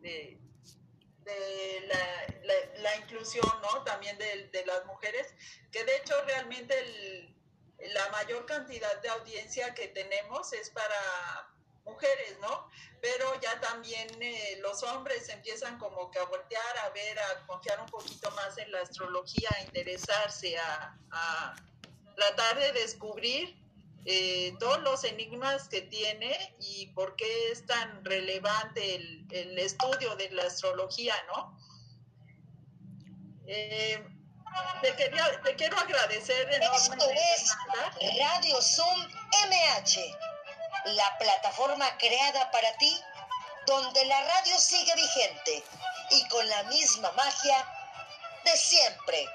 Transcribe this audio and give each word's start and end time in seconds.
de, 0.00 0.38
la, 2.78 2.96
inclusión, 2.96 3.46
¿no? 3.62 3.82
También 3.84 4.18
de, 4.18 4.48
de, 4.48 4.66
las 4.66 4.84
mujeres, 4.86 5.34
que 5.70 5.84
de 5.84 5.96
hecho 5.96 6.14
realmente 6.24 7.34
la 7.94 8.08
mayor 8.10 8.46
cantidad 8.46 9.00
de 9.00 9.08
audiencia 9.08 9.74
que 9.74 9.88
tenemos 9.88 10.52
es 10.52 10.70
para 10.70 11.50
mujeres, 11.84 12.38
¿no? 12.40 12.68
Pero 13.00 13.40
ya 13.40 13.58
también 13.60 14.08
eh, 14.20 14.58
los 14.60 14.82
hombres 14.82 15.28
empiezan 15.28 15.78
como 15.78 16.10
que 16.10 16.18
a 16.18 16.24
voltear, 16.24 16.78
a 16.84 16.90
ver, 16.90 17.18
a 17.18 17.46
confiar 17.46 17.80
un 17.80 17.86
poquito 17.86 18.30
más 18.32 18.56
en 18.58 18.70
la 18.70 18.80
astrología, 18.80 19.48
a 19.56 19.62
interesarse, 19.62 20.56
a, 20.58 20.98
a 21.10 21.56
tratar 22.16 22.58
de 22.58 22.72
descubrir 22.72 23.56
eh, 24.06 24.54
todos 24.58 24.80
los 24.80 25.04
enigmas 25.04 25.68
que 25.68 25.82
tiene 25.82 26.54
y 26.58 26.86
por 26.88 27.16
qué 27.16 27.52
es 27.52 27.66
tan 27.66 28.02
relevante 28.04 28.94
el, 28.94 29.58
estudio 29.58 30.16
de 30.16 30.30
la 30.30 30.44
astrología, 30.44 31.14
¿no? 31.28 31.58
Eh, 33.46 34.02
te, 34.80 34.92
te, 34.92 35.56
quiero 35.56 35.78
agradecer 35.78 36.48
Esto 36.50 37.10
es 37.10 37.56
Radio 38.18 38.60
Zoom 38.62 39.06
MH, 39.48 40.16
la 40.86 41.18
plataforma 41.18 41.86
creada 41.98 42.50
para 42.50 42.72
ti, 42.78 42.98
donde 43.66 44.04
la 44.06 44.22
radio 44.22 44.58
sigue 44.58 44.94
vigente 44.94 45.62
y 46.10 46.28
con 46.28 46.48
la 46.48 46.62
misma 46.64 47.12
magia 47.12 47.66
de 48.44 48.56
siempre. 48.56 49.28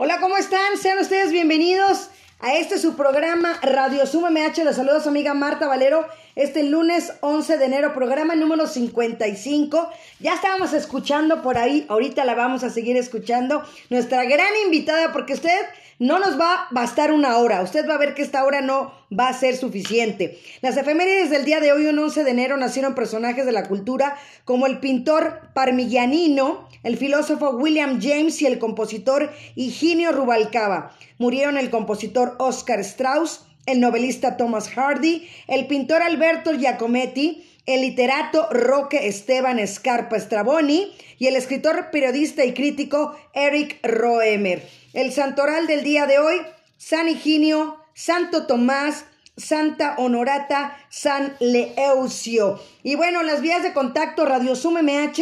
Hola, 0.00 0.20
¿cómo 0.20 0.36
están? 0.36 0.78
Sean 0.80 1.00
ustedes 1.00 1.32
bienvenidos 1.32 2.10
a 2.38 2.54
este 2.54 2.78
su 2.78 2.94
programa 2.94 3.58
Radio 3.62 4.06
Suma 4.06 4.30
MH. 4.30 4.62
Les 4.62 4.76
saluda 4.76 5.00
su 5.00 5.08
amiga 5.08 5.34
Marta 5.34 5.66
Valero. 5.66 6.06
Este 6.36 6.62
lunes 6.62 7.14
11 7.20 7.58
de 7.58 7.64
enero, 7.64 7.94
programa 7.94 8.36
número 8.36 8.68
55. 8.68 9.90
Ya 10.20 10.34
estábamos 10.34 10.72
escuchando 10.72 11.42
por 11.42 11.58
ahí, 11.58 11.84
ahorita 11.88 12.24
la 12.24 12.36
vamos 12.36 12.62
a 12.62 12.70
seguir 12.70 12.96
escuchando. 12.96 13.64
Nuestra 13.90 14.22
gran 14.22 14.54
invitada, 14.64 15.12
porque 15.12 15.34
usted 15.34 15.66
no 15.98 16.18
nos 16.18 16.38
va 16.38 16.54
a 16.54 16.68
bastar 16.70 17.12
una 17.12 17.38
hora. 17.38 17.62
Usted 17.62 17.88
va 17.88 17.94
a 17.94 17.98
ver 17.98 18.14
que 18.14 18.22
esta 18.22 18.44
hora 18.44 18.60
no 18.60 18.92
va 19.16 19.28
a 19.28 19.32
ser 19.32 19.56
suficiente. 19.56 20.38
Las 20.60 20.76
efemérides 20.76 21.30
del 21.30 21.44
día 21.44 21.60
de 21.60 21.72
hoy, 21.72 21.86
un 21.86 21.98
11 21.98 22.24
de 22.24 22.30
enero, 22.30 22.56
nacieron 22.56 22.94
personajes 22.94 23.44
de 23.46 23.52
la 23.52 23.64
cultura 23.64 24.16
como 24.44 24.66
el 24.66 24.78
pintor 24.78 25.40
parmigianino, 25.54 26.68
el 26.84 26.96
filósofo 26.96 27.50
William 27.50 28.00
James 28.00 28.40
y 28.42 28.46
el 28.46 28.58
compositor 28.58 29.32
Higinio 29.56 30.12
Rubalcaba. 30.12 30.92
Murieron 31.18 31.58
el 31.58 31.70
compositor 31.70 32.36
Oscar 32.38 32.80
Strauss, 32.80 33.44
el 33.66 33.80
novelista 33.80 34.36
Thomas 34.36 34.70
Hardy, 34.70 35.28
el 35.46 35.66
pintor 35.66 36.02
Alberto 36.02 36.52
Giacometti, 36.52 37.44
el 37.68 37.82
literato 37.82 38.48
Roque 38.50 39.08
Esteban 39.08 39.58
Escarpa 39.58 40.18
Straboni 40.18 40.90
y 41.18 41.26
el 41.26 41.36
escritor, 41.36 41.90
periodista 41.92 42.46
y 42.46 42.54
crítico 42.54 43.14
Eric 43.34 43.78
Roemer. 43.82 44.66
El 44.94 45.12
santoral 45.12 45.66
del 45.66 45.84
día 45.84 46.06
de 46.06 46.18
hoy, 46.18 46.36
San 46.78 47.08
Higinio, 47.08 47.76
Santo 47.92 48.46
Tomás, 48.46 49.04
Santa 49.36 49.96
Honorata, 49.98 50.78
San 50.88 51.36
Leeucio. 51.40 52.58
Y 52.82 52.94
bueno, 52.94 53.22
las 53.22 53.42
vías 53.42 53.62
de 53.62 53.74
contacto 53.74 54.24
radiosumemh 54.24 55.12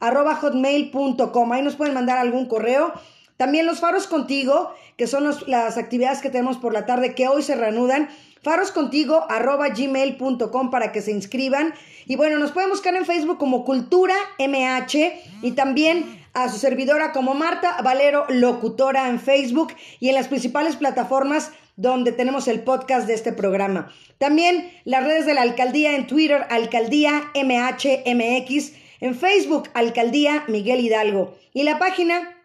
arroba 0.00 0.36
hotmail.com. 0.36 1.52
Ahí 1.52 1.60
nos 1.60 1.76
pueden 1.76 1.92
mandar 1.92 2.16
algún 2.16 2.46
correo. 2.46 2.94
También 3.40 3.64
los 3.64 3.80
faros 3.80 4.06
contigo, 4.06 4.74
que 4.98 5.06
son 5.06 5.24
las 5.46 5.78
actividades 5.78 6.20
que 6.20 6.28
tenemos 6.28 6.58
por 6.58 6.74
la 6.74 6.84
tarde 6.84 7.14
que 7.14 7.26
hoy 7.26 7.42
se 7.42 7.54
reanudan. 7.54 8.10
Faroscontigo 8.42 9.24
arroba 9.30 9.70
gmail.com 9.70 10.70
para 10.70 10.92
que 10.92 11.00
se 11.00 11.10
inscriban. 11.10 11.72
Y 12.04 12.16
bueno, 12.16 12.38
nos 12.38 12.52
pueden 12.52 12.68
buscar 12.68 12.94
en 12.94 13.06
Facebook 13.06 13.38
como 13.38 13.64
Cultura 13.64 14.14
MH 14.38 15.22
y 15.40 15.52
también 15.52 16.22
a 16.34 16.50
su 16.50 16.58
servidora 16.58 17.12
como 17.12 17.32
Marta 17.32 17.80
Valero 17.82 18.26
Locutora 18.28 19.08
en 19.08 19.18
Facebook 19.18 19.72
y 20.00 20.10
en 20.10 20.16
las 20.16 20.28
principales 20.28 20.76
plataformas 20.76 21.50
donde 21.76 22.12
tenemos 22.12 22.46
el 22.46 22.60
podcast 22.60 23.06
de 23.06 23.14
este 23.14 23.32
programa. 23.32 23.90
También 24.18 24.70
las 24.84 25.02
redes 25.02 25.24
de 25.24 25.32
la 25.32 25.40
alcaldía 25.40 25.96
en 25.96 26.06
Twitter, 26.06 26.46
Alcaldía 26.50 27.30
MHMX, 27.34 28.72
en 29.00 29.14
Facebook, 29.14 29.70
Alcaldía 29.72 30.44
Miguel 30.46 30.80
Hidalgo 30.80 31.38
y 31.54 31.62
la 31.62 31.78
página 31.78 32.36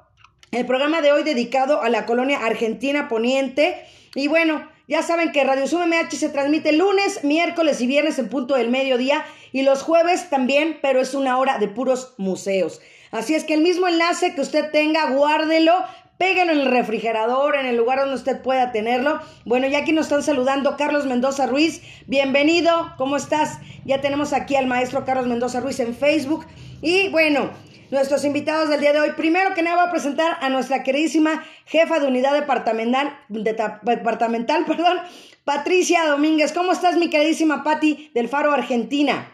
El 0.51 0.65
programa 0.65 1.01
de 1.01 1.11
hoy 1.11 1.23
dedicado 1.23 1.81
a 1.81 1.89
la 1.89 2.05
colonia 2.05 2.45
argentina 2.45 3.07
poniente. 3.07 3.85
Y 4.13 4.27
bueno, 4.27 4.67
ya 4.87 5.01
saben 5.01 5.31
que 5.31 5.43
Radio 5.43 5.67
Sum 5.67 5.87
MH 5.87 6.11
se 6.11 6.29
transmite 6.29 6.71
lunes, 6.71 7.23
miércoles 7.23 7.81
y 7.81 7.87
viernes 7.87 8.19
en 8.19 8.29
punto 8.29 8.55
del 8.55 8.69
mediodía 8.69 9.25
y 9.51 9.63
los 9.63 9.81
jueves 9.81 10.29
también, 10.29 10.77
pero 10.81 11.01
es 11.01 11.13
una 11.13 11.37
hora 11.37 11.57
de 11.57 11.67
puros 11.67 12.13
museos. 12.17 12.81
Así 13.15 13.33
es 13.33 13.45
que 13.45 13.53
el 13.53 13.61
mismo 13.61 13.87
enlace 13.87 14.35
que 14.35 14.41
usted 14.41 14.71
tenga, 14.71 15.09
guárdelo, 15.09 15.73
péguenlo 16.17 16.51
en 16.51 16.59
el 16.59 16.65
refrigerador, 16.71 17.55
en 17.55 17.65
el 17.65 17.77
lugar 17.77 17.99
donde 17.99 18.15
usted 18.15 18.41
pueda 18.41 18.73
tenerlo. 18.73 19.21
Bueno, 19.45 19.67
ya 19.67 19.77
aquí 19.77 19.93
nos 19.93 20.07
están 20.07 20.21
saludando 20.21 20.75
Carlos 20.75 21.05
Mendoza 21.05 21.47
Ruiz. 21.47 21.81
Bienvenido, 22.07 22.93
¿cómo 22.97 23.15
estás? 23.15 23.59
Ya 23.85 24.01
tenemos 24.01 24.33
aquí 24.33 24.57
al 24.57 24.67
maestro 24.67 25.05
Carlos 25.05 25.27
Mendoza 25.27 25.61
Ruiz 25.61 25.79
en 25.79 25.95
Facebook. 25.95 26.45
Y 26.81 27.07
bueno, 27.07 27.51
nuestros 27.89 28.25
invitados 28.25 28.67
del 28.67 28.81
día 28.81 28.91
de 28.91 28.99
hoy. 28.99 29.11
Primero 29.11 29.53
que 29.53 29.63
nada 29.63 29.77
voy 29.77 29.87
a 29.87 29.91
presentar 29.91 30.37
a 30.41 30.49
nuestra 30.49 30.83
queridísima 30.83 31.41
jefa 31.67 32.01
de 32.01 32.07
unidad 32.07 32.33
departamental, 32.33 33.17
departamental, 33.29 34.65
perdón, 34.67 34.99
Patricia 35.45 36.05
Domínguez. 36.05 36.51
¿Cómo 36.51 36.73
estás, 36.73 36.97
mi 36.97 37.09
queridísima 37.09 37.63
Patti 37.63 38.11
del 38.13 38.27
Faro 38.27 38.51
Argentina? 38.51 39.31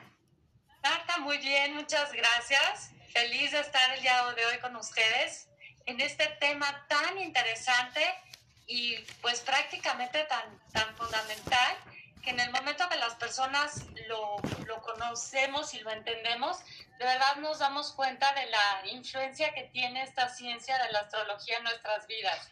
Marta, 0.83 1.17
muy 1.17 1.39
bien, 1.39 1.73
muchas 1.73 2.11
gracias. 2.13 2.90
Feliz 3.13 3.51
de 3.51 3.59
estar 3.59 3.93
el 3.93 4.01
día 4.01 4.23
de 4.35 4.45
hoy 4.45 4.57
con 4.59 4.75
ustedes 4.75 5.47
en 5.85 5.99
este 5.99 6.27
tema 6.39 6.85
tan 6.87 7.17
interesante 7.17 8.01
y 8.67 8.95
pues 9.21 9.41
prácticamente 9.41 10.23
tan, 10.25 10.59
tan 10.71 10.95
fundamental 10.95 11.75
que 12.23 12.29
en 12.29 12.39
el 12.39 12.51
momento 12.51 12.87
que 12.87 12.97
las 12.97 13.15
personas 13.15 13.83
lo, 14.07 14.37
lo, 14.65 14.81
conocemos 14.81 15.73
y 15.73 15.79
lo 15.79 15.91
entendemos, 15.91 16.57
de 16.99 17.05
verdad 17.05 17.35
nos 17.37 17.59
damos 17.59 17.91
cuenta 17.93 18.31
de 18.33 18.45
la 18.45 18.91
influencia 18.91 19.53
que 19.53 19.63
tiene 19.73 20.03
esta 20.03 20.29
ciencia 20.29 20.77
de 20.77 20.91
la 20.91 20.99
astrología 20.99 21.57
en 21.57 21.63
nuestras 21.63 22.07
vidas. 22.07 22.49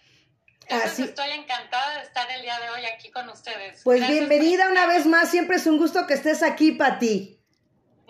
Así. 0.70 1.04
estoy 1.04 1.32
encantada 1.32 1.98
de 1.98 2.04
estar 2.04 2.30
el 2.32 2.42
día 2.42 2.60
de 2.60 2.70
hoy 2.70 2.86
aquí 2.86 3.10
con 3.12 3.30
ustedes. 3.30 3.82
Pues 3.84 4.06
bienvenida 4.08 4.70
una 4.70 4.86
vez 4.88 5.06
más, 5.06 5.32
siempre 5.32 5.58
es 5.58 5.66
un 5.66 5.78
gusto 5.78 6.06
que 6.06 6.16
estés 6.16 6.44
aquí, 6.44 6.74
Pati. 6.74 7.39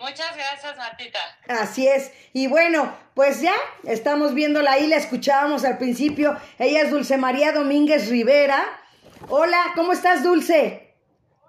Muchas 0.00 0.34
gracias, 0.34 0.78
Matita. 0.78 1.18
Así 1.46 1.86
es. 1.86 2.10
Y 2.32 2.46
bueno, 2.46 2.96
pues 3.14 3.42
ya 3.42 3.54
estamos 3.84 4.32
viéndola 4.32 4.72
ahí, 4.72 4.86
la 4.86 4.96
escuchábamos 4.96 5.62
al 5.66 5.76
principio. 5.76 6.40
Ella 6.58 6.80
es 6.80 6.90
Dulce 6.90 7.18
María 7.18 7.52
Domínguez 7.52 8.08
Rivera. 8.08 8.64
Hola, 9.28 9.72
¿cómo 9.74 9.92
estás, 9.92 10.22
Dulce? 10.22 10.90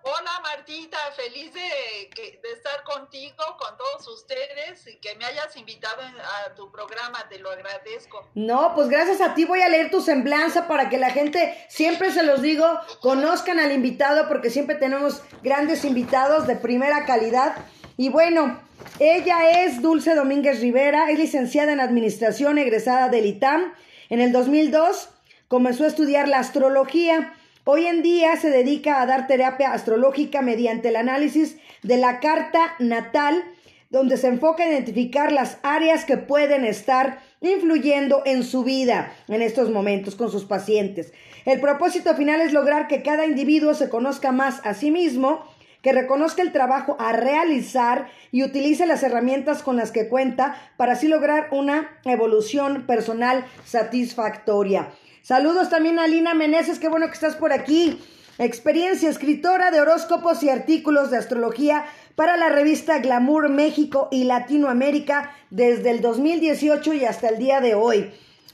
Hola 0.03 0.31
Martita, 0.41 0.97
feliz 1.15 1.53
de, 1.53 2.09
estar 2.51 2.83
contigo, 2.83 3.43
con 3.57 3.77
todos 3.77 4.07
ustedes 4.07 4.87
y 4.87 4.97
que 4.97 5.15
me 5.15 5.25
hayas 5.25 5.55
invitado 5.55 6.01
a 6.01 6.53
tu 6.55 6.71
programa, 6.71 7.29
te 7.29 7.37
lo 7.37 7.51
agradezco. 7.51 8.27
No, 8.33 8.73
pues 8.73 8.89
gracias 8.89 9.21
a 9.21 9.35
ti 9.35 9.45
voy 9.45 9.61
a 9.61 9.69
leer 9.69 9.91
tu 9.91 10.01
semblanza 10.01 10.67
para 10.67 10.89
que 10.89 10.97
la 10.97 11.11
gente, 11.11 11.65
siempre 11.69 12.11
se 12.11 12.23
los 12.23 12.41
digo, 12.41 12.67
conozcan 12.99 13.59
al 13.59 13.71
invitado 13.71 14.27
porque 14.27 14.49
siempre 14.49 14.75
tenemos 14.75 15.21
grandes 15.43 15.85
invitados 15.85 16.47
de 16.47 16.55
primera 16.55 17.05
calidad. 17.05 17.55
Y 18.01 18.09
bueno, 18.09 18.59
ella 18.97 19.63
es 19.63 19.83
Dulce 19.83 20.15
Domínguez 20.15 20.59
Rivera, 20.59 21.11
es 21.11 21.19
licenciada 21.19 21.71
en 21.71 21.79
Administración, 21.79 22.57
egresada 22.57 23.09
del 23.09 23.27
ITAM. 23.27 23.73
En 24.09 24.19
el 24.19 24.31
2002 24.31 25.09
comenzó 25.47 25.83
a 25.83 25.87
estudiar 25.87 26.27
la 26.27 26.39
astrología 26.39 27.35
Hoy 27.63 27.85
en 27.85 28.01
día 28.01 28.37
se 28.37 28.49
dedica 28.49 29.03
a 29.03 29.05
dar 29.05 29.27
terapia 29.27 29.71
astrológica 29.71 30.41
mediante 30.41 30.89
el 30.89 30.95
análisis 30.95 31.57
de 31.83 31.97
la 31.97 32.19
carta 32.19 32.73
natal, 32.79 33.43
donde 33.91 34.17
se 34.17 34.29
enfoca 34.29 34.65
en 34.65 34.71
identificar 34.71 35.31
las 35.31 35.59
áreas 35.61 36.03
que 36.03 36.17
pueden 36.17 36.65
estar 36.65 37.19
influyendo 37.39 38.23
en 38.25 38.43
su 38.43 38.63
vida 38.63 39.13
en 39.27 39.43
estos 39.43 39.69
momentos 39.69 40.15
con 40.15 40.31
sus 40.31 40.45
pacientes. 40.45 41.13
El 41.45 41.61
propósito 41.61 42.15
final 42.15 42.41
es 42.41 42.51
lograr 42.51 42.87
que 42.87 43.03
cada 43.03 43.27
individuo 43.27 43.75
se 43.75 43.89
conozca 43.89 44.31
más 44.31 44.59
a 44.63 44.73
sí 44.73 44.89
mismo, 44.89 45.45
que 45.81 45.93
reconozca 45.93 46.41
el 46.41 46.51
trabajo 46.51 46.95
a 46.99 47.13
realizar 47.13 48.09
y 48.31 48.43
utilice 48.43 48.85
las 48.85 49.03
herramientas 49.03 49.63
con 49.63 49.77
las 49.77 49.91
que 49.91 50.07
cuenta 50.07 50.55
para 50.77 50.93
así 50.93 51.07
lograr 51.07 51.47
una 51.51 51.89
evolución 52.05 52.85
personal 52.85 53.45
satisfactoria. 53.65 54.89
Saludos 55.21 55.69
también 55.69 55.99
a 55.99 56.07
Lina 56.07 56.33
Meneses, 56.33 56.79
qué 56.79 56.87
bueno 56.87 57.07
que 57.07 57.13
estás 57.13 57.35
por 57.35 57.53
aquí. 57.53 57.99
Experiencia 58.37 59.09
escritora 59.09 59.69
de 59.69 59.81
horóscopos 59.81 60.41
y 60.41 60.49
artículos 60.49 61.11
de 61.11 61.17
astrología 61.17 61.85
para 62.15 62.37
la 62.37 62.49
revista 62.49 62.99
Glamour 62.99 63.49
México 63.49 64.07
y 64.11 64.23
Latinoamérica 64.23 65.31
desde 65.49 65.91
el 65.91 66.01
2018 66.01 66.93
y 66.93 67.05
hasta 67.05 67.29
el 67.29 67.37
día 67.37 67.61
de 67.61 67.75
hoy. 67.75 68.11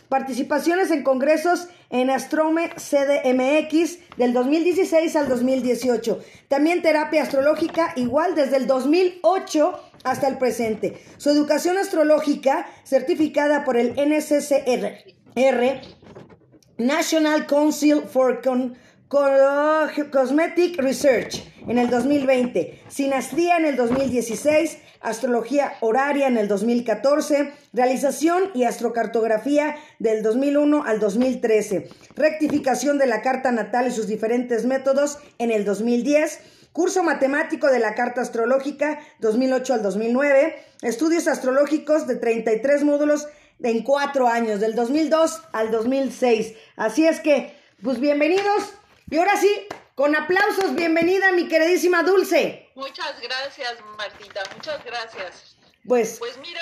Participaciones 0.10 0.90
en 0.92 1.04
congresos 1.04 1.68
en 1.90 2.10
Astrome 2.10 2.70
CDMX 2.70 4.00
del 4.18 4.34
2016 4.34 5.16
al 5.16 5.28
2018. 5.28 6.20
También 6.48 6.82
terapia 6.82 7.24
astrológica 7.24 7.92
igual 7.98 8.34
desde 8.34 8.58
el 8.58 8.68
2008 8.68 9.80
hasta 10.04 10.28
el 10.28 10.38
presente. 10.38 11.02
Su 11.18 11.30
educación 11.30 11.78
astrológica 11.78 12.68
certificada 12.84 13.66
por 13.66 13.76
el 13.76 13.96
NCCR, 13.98 15.02
National 16.78 17.46
Council 17.48 18.04
for 18.04 18.42
Cosmetic 19.10 20.78
Research 20.78 21.44
en 21.68 21.78
el 21.80 21.90
2020, 21.90 22.84
Sinastría 22.88 23.58
en 23.58 23.66
el 23.66 23.76
2016, 23.76 24.78
Astrología 25.02 25.74
Horaria 25.82 26.28
en 26.28 26.38
el 26.38 26.48
2014, 26.48 27.54
Realización 27.74 28.52
y 28.54 28.64
Astrocartografía 28.64 29.76
del 30.00 30.24
2001 30.24 30.84
al 30.86 31.00
2013, 31.00 31.90
Rectificación 32.16 32.98
de 32.98 33.08
la 33.08 33.22
Carta 33.22 33.52
Natal 33.52 33.88
y 33.88 33.92
sus 33.92 34.08
diferentes 34.08 34.66
métodos 34.66 35.20
en 35.38 35.52
el 35.52 35.66
2010, 35.66 36.40
Curso 36.74 37.04
Matemático 37.04 37.68
de 37.68 37.80
la 37.80 37.96
Carta 37.96 38.22
Astrológica 38.22 39.00
2008 39.20 39.74
al 39.74 39.84
2009, 39.84 40.56
Estudios 40.82 41.28
Astrológicos 41.28 42.08
de 42.08 42.16
33 42.16 42.84
módulos 42.84 43.28
en 43.64 43.84
cuatro 43.84 44.28
años, 44.28 44.60
del 44.60 44.76
2002 44.76 45.42
al 45.52 45.72
2006. 45.72 46.54
Así 46.76 47.08
es 47.08 47.20
que, 47.20 47.56
pues 47.82 48.00
bienvenidos. 48.00 48.74
Y 49.10 49.18
ahora 49.18 49.38
sí, 49.38 49.50
con 49.98 50.16
aplausos, 50.16 50.76
bienvenida 50.76 51.32
mi 51.32 51.48
queridísima 51.48 52.04
Dulce. 52.04 52.70
Muchas 52.76 53.20
gracias, 53.20 53.84
Martita, 53.98 54.44
muchas 54.54 54.86
gracias. 54.86 55.58
Pues, 55.88 56.20
pues 56.20 56.38
mira, 56.38 56.62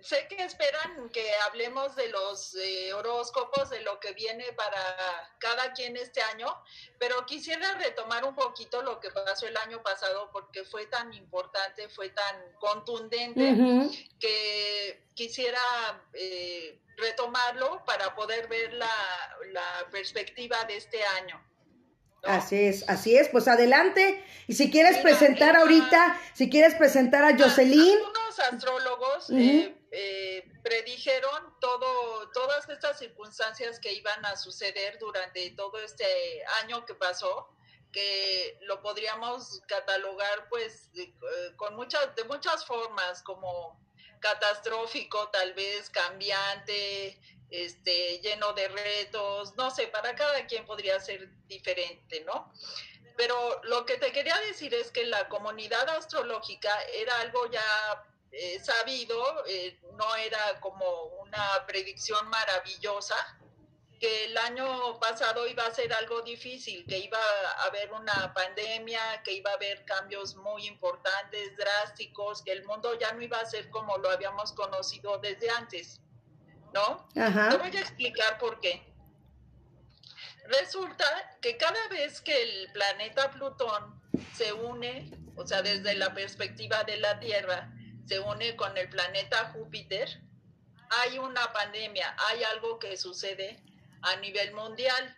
sé 0.00 0.28
que 0.28 0.44
esperan 0.44 1.10
que 1.10 1.28
hablemos 1.48 1.96
de 1.96 2.08
los 2.08 2.54
eh, 2.54 2.92
horóscopos, 2.92 3.70
de 3.70 3.80
lo 3.80 3.98
que 3.98 4.12
viene 4.12 4.52
para 4.52 4.78
cada 5.40 5.72
quien 5.72 5.96
este 5.96 6.22
año, 6.22 6.54
pero 7.00 7.26
quisiera 7.26 7.74
retomar 7.74 8.24
un 8.24 8.36
poquito 8.36 8.80
lo 8.80 9.00
que 9.00 9.10
pasó 9.10 9.48
el 9.48 9.56
año 9.56 9.82
pasado 9.82 10.30
porque 10.32 10.62
fue 10.62 10.86
tan 10.86 11.12
importante, 11.14 11.88
fue 11.88 12.10
tan 12.10 12.36
contundente 12.60 13.90
que 14.20 15.02
quisiera 15.14 15.58
eh, 16.12 16.78
retomarlo 16.96 17.84
para 17.84 18.14
poder 18.14 18.46
ver 18.46 18.72
la, 18.74 19.36
la 19.50 19.84
perspectiva 19.90 20.62
de 20.62 20.76
este 20.76 21.02
año. 21.02 21.47
Así 22.28 22.62
es, 22.62 22.84
así 22.90 23.16
es, 23.16 23.30
pues 23.30 23.48
adelante. 23.48 24.22
Y 24.46 24.52
si 24.52 24.70
quieres 24.70 24.98
presentar 24.98 25.56
ahorita, 25.56 26.20
si 26.34 26.50
quieres 26.50 26.74
presentar 26.74 27.24
a 27.24 27.36
Jocelyn. 27.38 27.96
Algunos 27.96 28.38
astrólogos 28.38 29.30
eh, 29.30 29.74
eh, 29.90 30.44
predijeron 30.62 31.54
todo, 31.58 32.30
todas 32.32 32.68
estas 32.68 32.98
circunstancias 32.98 33.80
que 33.80 33.94
iban 33.94 34.26
a 34.26 34.36
suceder 34.36 34.98
durante 34.98 35.50
todo 35.52 35.78
este 35.80 36.04
año 36.62 36.84
que 36.84 36.94
pasó, 36.94 37.48
que 37.92 38.58
lo 38.60 38.82
podríamos 38.82 39.62
catalogar 39.66 40.50
pues 40.50 40.90
eh, 40.96 41.10
con 41.56 41.76
muchas, 41.76 42.14
de 42.14 42.24
muchas 42.24 42.66
formas, 42.66 43.22
como 43.22 43.80
catastrófico, 44.20 45.28
tal 45.28 45.54
vez 45.54 45.90
cambiante, 45.90 47.18
este, 47.50 48.18
lleno 48.20 48.52
de 48.52 48.68
retos, 48.68 49.56
no 49.56 49.70
sé, 49.70 49.86
para 49.88 50.14
cada 50.14 50.46
quien 50.46 50.66
podría 50.66 51.00
ser 51.00 51.28
diferente, 51.46 52.22
¿no? 52.24 52.52
Pero 53.16 53.60
lo 53.64 53.84
que 53.84 53.96
te 53.96 54.12
quería 54.12 54.38
decir 54.40 54.74
es 54.74 54.90
que 54.90 55.04
la 55.06 55.28
comunidad 55.28 55.88
astrológica 55.88 56.70
era 56.94 57.18
algo 57.20 57.50
ya 57.50 58.06
eh, 58.30 58.60
sabido, 58.62 59.44
eh, 59.46 59.80
no 59.94 60.14
era 60.16 60.60
como 60.60 61.04
una 61.22 61.66
predicción 61.66 62.28
maravillosa, 62.28 63.16
que 63.98 64.26
el 64.26 64.36
año 64.38 64.98
pasado 65.00 65.46
iba 65.46 65.66
a 65.66 65.74
ser 65.74 65.92
algo 65.92 66.22
difícil, 66.22 66.86
que 66.86 66.98
iba 66.98 67.18
a 67.18 67.64
haber 67.64 67.92
una 67.92 68.32
pandemia, 68.32 69.22
que 69.24 69.32
iba 69.32 69.50
a 69.50 69.54
haber 69.54 69.84
cambios 69.84 70.36
muy 70.36 70.66
importantes, 70.66 71.56
drásticos, 71.56 72.42
que 72.42 72.52
el 72.52 72.64
mundo 72.64 72.96
ya 72.98 73.12
no 73.12 73.22
iba 73.22 73.38
a 73.38 73.46
ser 73.46 73.70
como 73.70 73.96
lo 73.98 74.10
habíamos 74.10 74.52
conocido 74.52 75.18
desde 75.18 75.50
antes. 75.50 76.00
¿no? 76.72 77.08
Te 77.12 77.56
voy 77.56 77.76
a 77.76 77.80
explicar 77.80 78.38
por 78.38 78.60
qué. 78.60 78.82
Resulta 80.46 81.38
que 81.40 81.56
cada 81.56 81.88
vez 81.88 82.20
que 82.20 82.42
el 82.42 82.72
planeta 82.72 83.30
Plutón 83.30 84.00
se 84.34 84.52
une, 84.52 85.10
o 85.36 85.46
sea, 85.46 85.62
desde 85.62 85.94
la 85.94 86.14
perspectiva 86.14 86.84
de 86.84 86.96
la 86.98 87.18
Tierra, 87.20 87.70
se 88.06 88.18
une 88.20 88.56
con 88.56 88.76
el 88.78 88.88
planeta 88.88 89.52
Júpiter, 89.52 90.22
hay 90.90 91.18
una 91.18 91.52
pandemia, 91.52 92.16
hay 92.28 92.42
algo 92.44 92.78
que 92.78 92.96
sucede 92.96 93.62
a 94.02 94.16
nivel 94.16 94.52
mundial 94.54 95.16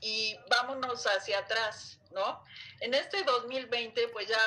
y 0.00 0.34
vámonos 0.48 1.06
hacia 1.06 1.40
atrás, 1.40 2.00
¿no? 2.12 2.42
En 2.80 2.94
este 2.94 3.22
2020, 3.22 4.08
pues 4.08 4.26
ya 4.28 4.40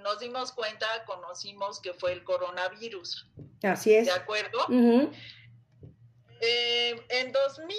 nos 0.00 0.18
dimos 0.18 0.50
cuenta, 0.52 1.04
conocimos 1.04 1.80
que 1.80 1.94
fue 1.94 2.12
el 2.12 2.24
coronavirus. 2.24 3.28
Así 3.62 3.94
es. 3.94 4.06
¿De 4.06 4.12
acuerdo? 4.12 4.58
Eh, 6.40 7.04
en 7.08 7.32
2000, 7.32 7.78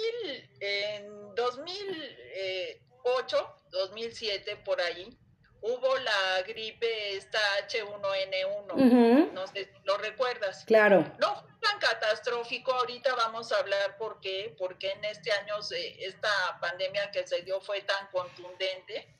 en 0.60 1.34
2008, 1.34 3.56
2007, 3.70 4.56
por 4.64 4.80
ahí, 4.80 5.18
hubo 5.62 5.98
la 5.98 6.42
gripe 6.46 7.16
esta 7.16 7.38
H1N1. 7.68 9.32
No 9.32 9.46
sé 9.46 9.64
si 9.64 9.70
lo 9.84 9.96
recuerdas. 9.98 10.64
Claro. 10.64 11.04
No 11.18 11.49
tan 11.70 11.78
catastrófico. 11.78 12.72
Ahorita 12.72 13.14
vamos 13.14 13.52
a 13.52 13.58
hablar 13.58 13.96
por 13.96 14.20
qué. 14.20 14.54
Porque 14.58 14.92
en 14.92 15.04
este 15.04 15.32
año 15.32 15.56
esta 15.98 16.58
pandemia 16.60 17.10
que 17.10 17.26
se 17.26 17.42
dio 17.42 17.60
fue 17.60 17.82
tan 17.82 18.06
contundente. 18.08 19.14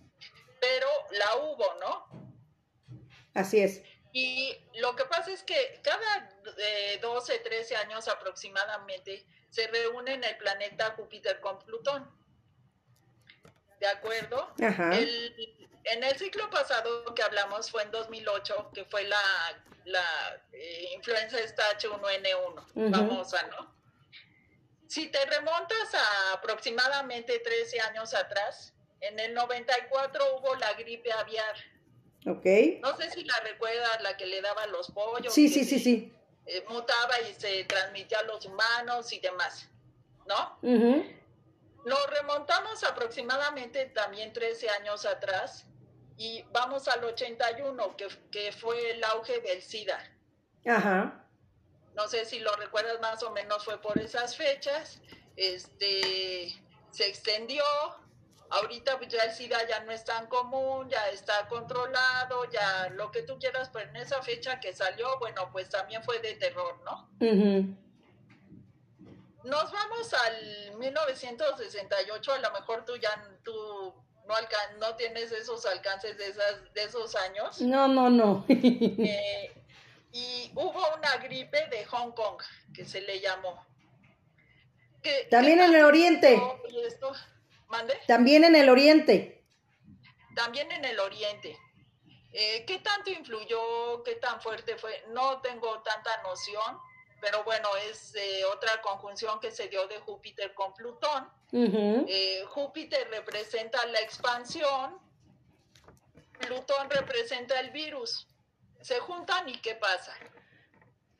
Pero 0.60 0.86
la 1.12 1.36
hubo, 1.36 1.74
¿no? 1.80 2.30
Así 3.34 3.60
es. 3.60 3.82
Y 4.12 4.56
lo 4.74 4.96
que 4.96 5.04
pasa 5.04 5.30
es 5.30 5.42
que 5.42 5.80
cada 5.82 6.30
12, 7.00 7.34
eh, 7.34 7.38
13 7.38 7.76
años 7.76 8.08
aproximadamente 8.08 9.24
se 9.50 9.68
reúnen 9.68 10.24
el 10.24 10.36
planeta 10.36 10.94
Júpiter 10.96 11.40
con 11.40 11.58
Plutón. 11.60 12.10
¿De 13.78 13.86
acuerdo? 13.86 14.52
en 14.58 16.04
el 16.04 16.18
ciclo 16.18 16.50
pasado 16.50 17.14
que 17.14 17.22
hablamos 17.22 17.70
fue 17.70 17.82
en 17.82 17.90
2008, 17.90 18.72
que 18.74 18.84
fue 18.84 19.04
la, 19.04 19.18
la 19.90 20.42
eh, 20.52 20.90
influenza 20.94 21.38
esta 21.40 21.62
H1N1, 21.78 22.90
Vamos 22.90 23.34
a 23.34 23.46
¿no? 23.48 23.74
Si 24.86 25.08
te 25.08 25.24
remontas 25.26 25.94
a 25.94 26.32
aproximadamente 26.34 27.38
13 27.38 27.80
años 27.80 28.12
atrás, 28.14 28.74
en 29.00 29.18
el 29.20 29.34
94 29.34 30.36
hubo 30.36 30.56
la 30.56 30.72
gripe 30.74 31.12
aviar 31.12 31.54
Ok. 32.26 32.44
No 32.82 32.96
sé 32.96 33.10
si 33.10 33.24
la 33.24 33.38
recuerdas, 33.40 34.02
la 34.02 34.16
que 34.16 34.26
le 34.26 34.42
daba 34.42 34.66
los 34.66 34.90
pollos. 34.90 35.32
Sí, 35.32 35.48
sí, 35.48 35.64
sí, 35.64 35.78
sí. 35.78 36.12
Eh, 36.46 36.64
mutaba 36.68 37.20
y 37.20 37.34
se 37.34 37.64
transmitía 37.64 38.18
a 38.18 38.22
los 38.24 38.44
humanos 38.44 39.12
y 39.12 39.20
demás, 39.20 39.68
¿no? 40.26 40.58
Nos 40.62 42.10
remontamos 42.10 42.84
aproximadamente 42.84 43.86
también 43.86 44.32
13 44.32 44.68
años 44.70 45.06
atrás 45.06 45.66
y 46.20 46.44
vamos 46.52 46.86
al 46.86 47.02
81, 47.02 47.96
que, 47.96 48.06
que 48.30 48.52
fue 48.52 48.90
el 48.90 49.02
auge 49.04 49.40
del 49.40 49.62
SIDA. 49.62 49.98
Ajá. 50.66 51.24
No 51.94 52.08
sé 52.08 52.26
si 52.26 52.40
lo 52.40 52.54
recuerdas 52.56 53.00
más 53.00 53.22
o 53.22 53.30
menos, 53.30 53.64
fue 53.64 53.80
por 53.80 53.98
esas 53.98 54.36
fechas. 54.36 55.00
Este, 55.36 56.52
se 56.90 57.08
extendió, 57.08 57.64
Ahorita 58.50 58.98
pues 58.98 59.08
ya 59.08 59.22
el 59.22 59.30
SIDA 59.30 59.66
ya 59.66 59.80
no 59.84 59.92
es 59.92 60.04
tan 60.04 60.26
común, 60.26 60.90
ya 60.90 61.08
está 61.08 61.46
controlado, 61.48 62.50
ya 62.50 62.90
lo 62.90 63.10
que 63.12 63.22
tú 63.22 63.38
quieras, 63.38 63.70
pero 63.72 63.88
en 63.88 63.96
esa 63.96 64.20
fecha 64.22 64.58
que 64.58 64.74
salió, 64.74 65.18
bueno, 65.20 65.48
pues 65.52 65.70
también 65.70 66.02
fue 66.02 66.18
de 66.18 66.34
terror, 66.34 66.80
¿no? 66.84 67.08
Nos 69.44 69.72
vamos 69.72 70.12
al 70.12 70.76
1968, 70.76 72.32
a 72.32 72.38
lo 72.40 72.50
mejor 72.50 72.84
tú 72.84 72.96
ya 72.96 73.10
tú 73.44 73.94
no, 74.30 74.88
no 74.88 74.96
tienes 74.96 75.32
esos 75.32 75.66
alcances 75.66 76.16
de, 76.16 76.28
esas, 76.28 76.74
de 76.74 76.84
esos 76.84 77.14
años. 77.16 77.60
No, 77.60 77.88
no, 77.88 78.10
no. 78.10 78.44
Eh, 78.48 79.52
y 80.12 80.50
hubo 80.54 80.82
una 80.96 81.16
gripe 81.18 81.68
de 81.68 81.84
Hong 81.86 82.12
Kong, 82.12 82.42
que 82.74 82.84
se 82.84 83.00
le 83.00 83.20
llamó. 83.20 83.64
También 85.30 85.60
en 85.60 85.74
el 85.74 85.84
oriente. 85.84 86.40
También 88.06 88.44
en 88.44 88.56
el 88.56 88.68
oriente. 88.68 89.44
También 90.34 90.70
en 90.72 90.84
el 90.84 90.98
oriente. 90.98 91.56
Eh, 92.32 92.64
¿Qué 92.66 92.78
tanto 92.78 93.10
influyó? 93.10 94.02
¿Qué 94.04 94.16
tan 94.16 94.40
fuerte 94.40 94.76
fue? 94.76 95.04
No 95.08 95.40
tengo 95.40 95.80
tanta 95.82 96.22
noción, 96.22 96.78
pero 97.20 97.44
bueno, 97.44 97.68
es 97.88 98.14
eh, 98.14 98.44
otra 98.46 98.80
conjunción 98.80 99.38
que 99.40 99.50
se 99.50 99.68
dio 99.68 99.86
de 99.86 100.00
Júpiter 100.00 100.54
con 100.54 100.72
Plutón. 100.72 101.30
Eh, 101.52 102.42
Júpiter 102.48 103.10
representa 103.10 103.84
la 103.86 104.00
expansión, 104.00 104.98
Plutón 106.38 106.88
representa 106.88 107.60
el 107.60 107.70
virus. 107.70 108.26
Se 108.80 108.98
juntan 109.00 109.46
y 109.48 109.60
¿qué 109.60 109.74
pasa? 109.74 110.16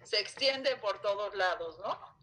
Se 0.03 0.19
extiende 0.19 0.77
por 0.77 1.03
todos 1.03 1.35
lados, 1.35 1.79
¿no? 1.79 2.19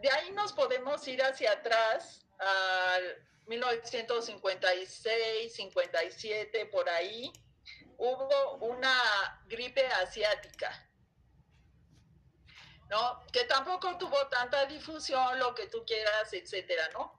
De 0.00 0.10
ahí 0.10 0.32
nos 0.32 0.52
podemos 0.52 1.06
ir 1.06 1.22
hacia 1.22 1.52
atrás 1.52 2.26
al 2.38 3.24
1956, 3.46 5.54
57, 5.54 6.66
por 6.66 6.88
ahí. 6.88 7.32
Hubo 7.96 8.56
una 8.56 9.40
gripe 9.46 9.86
asiática 9.86 10.84
¿no? 12.90 13.20
Que 13.32 13.44
tampoco 13.44 13.96
tuvo 13.98 14.26
tanta 14.28 14.66
difusión, 14.66 15.38
lo 15.38 15.54
que 15.54 15.66
tú 15.66 15.84
quieras, 15.86 16.32
etcétera, 16.32 16.88
¿no? 16.92 17.12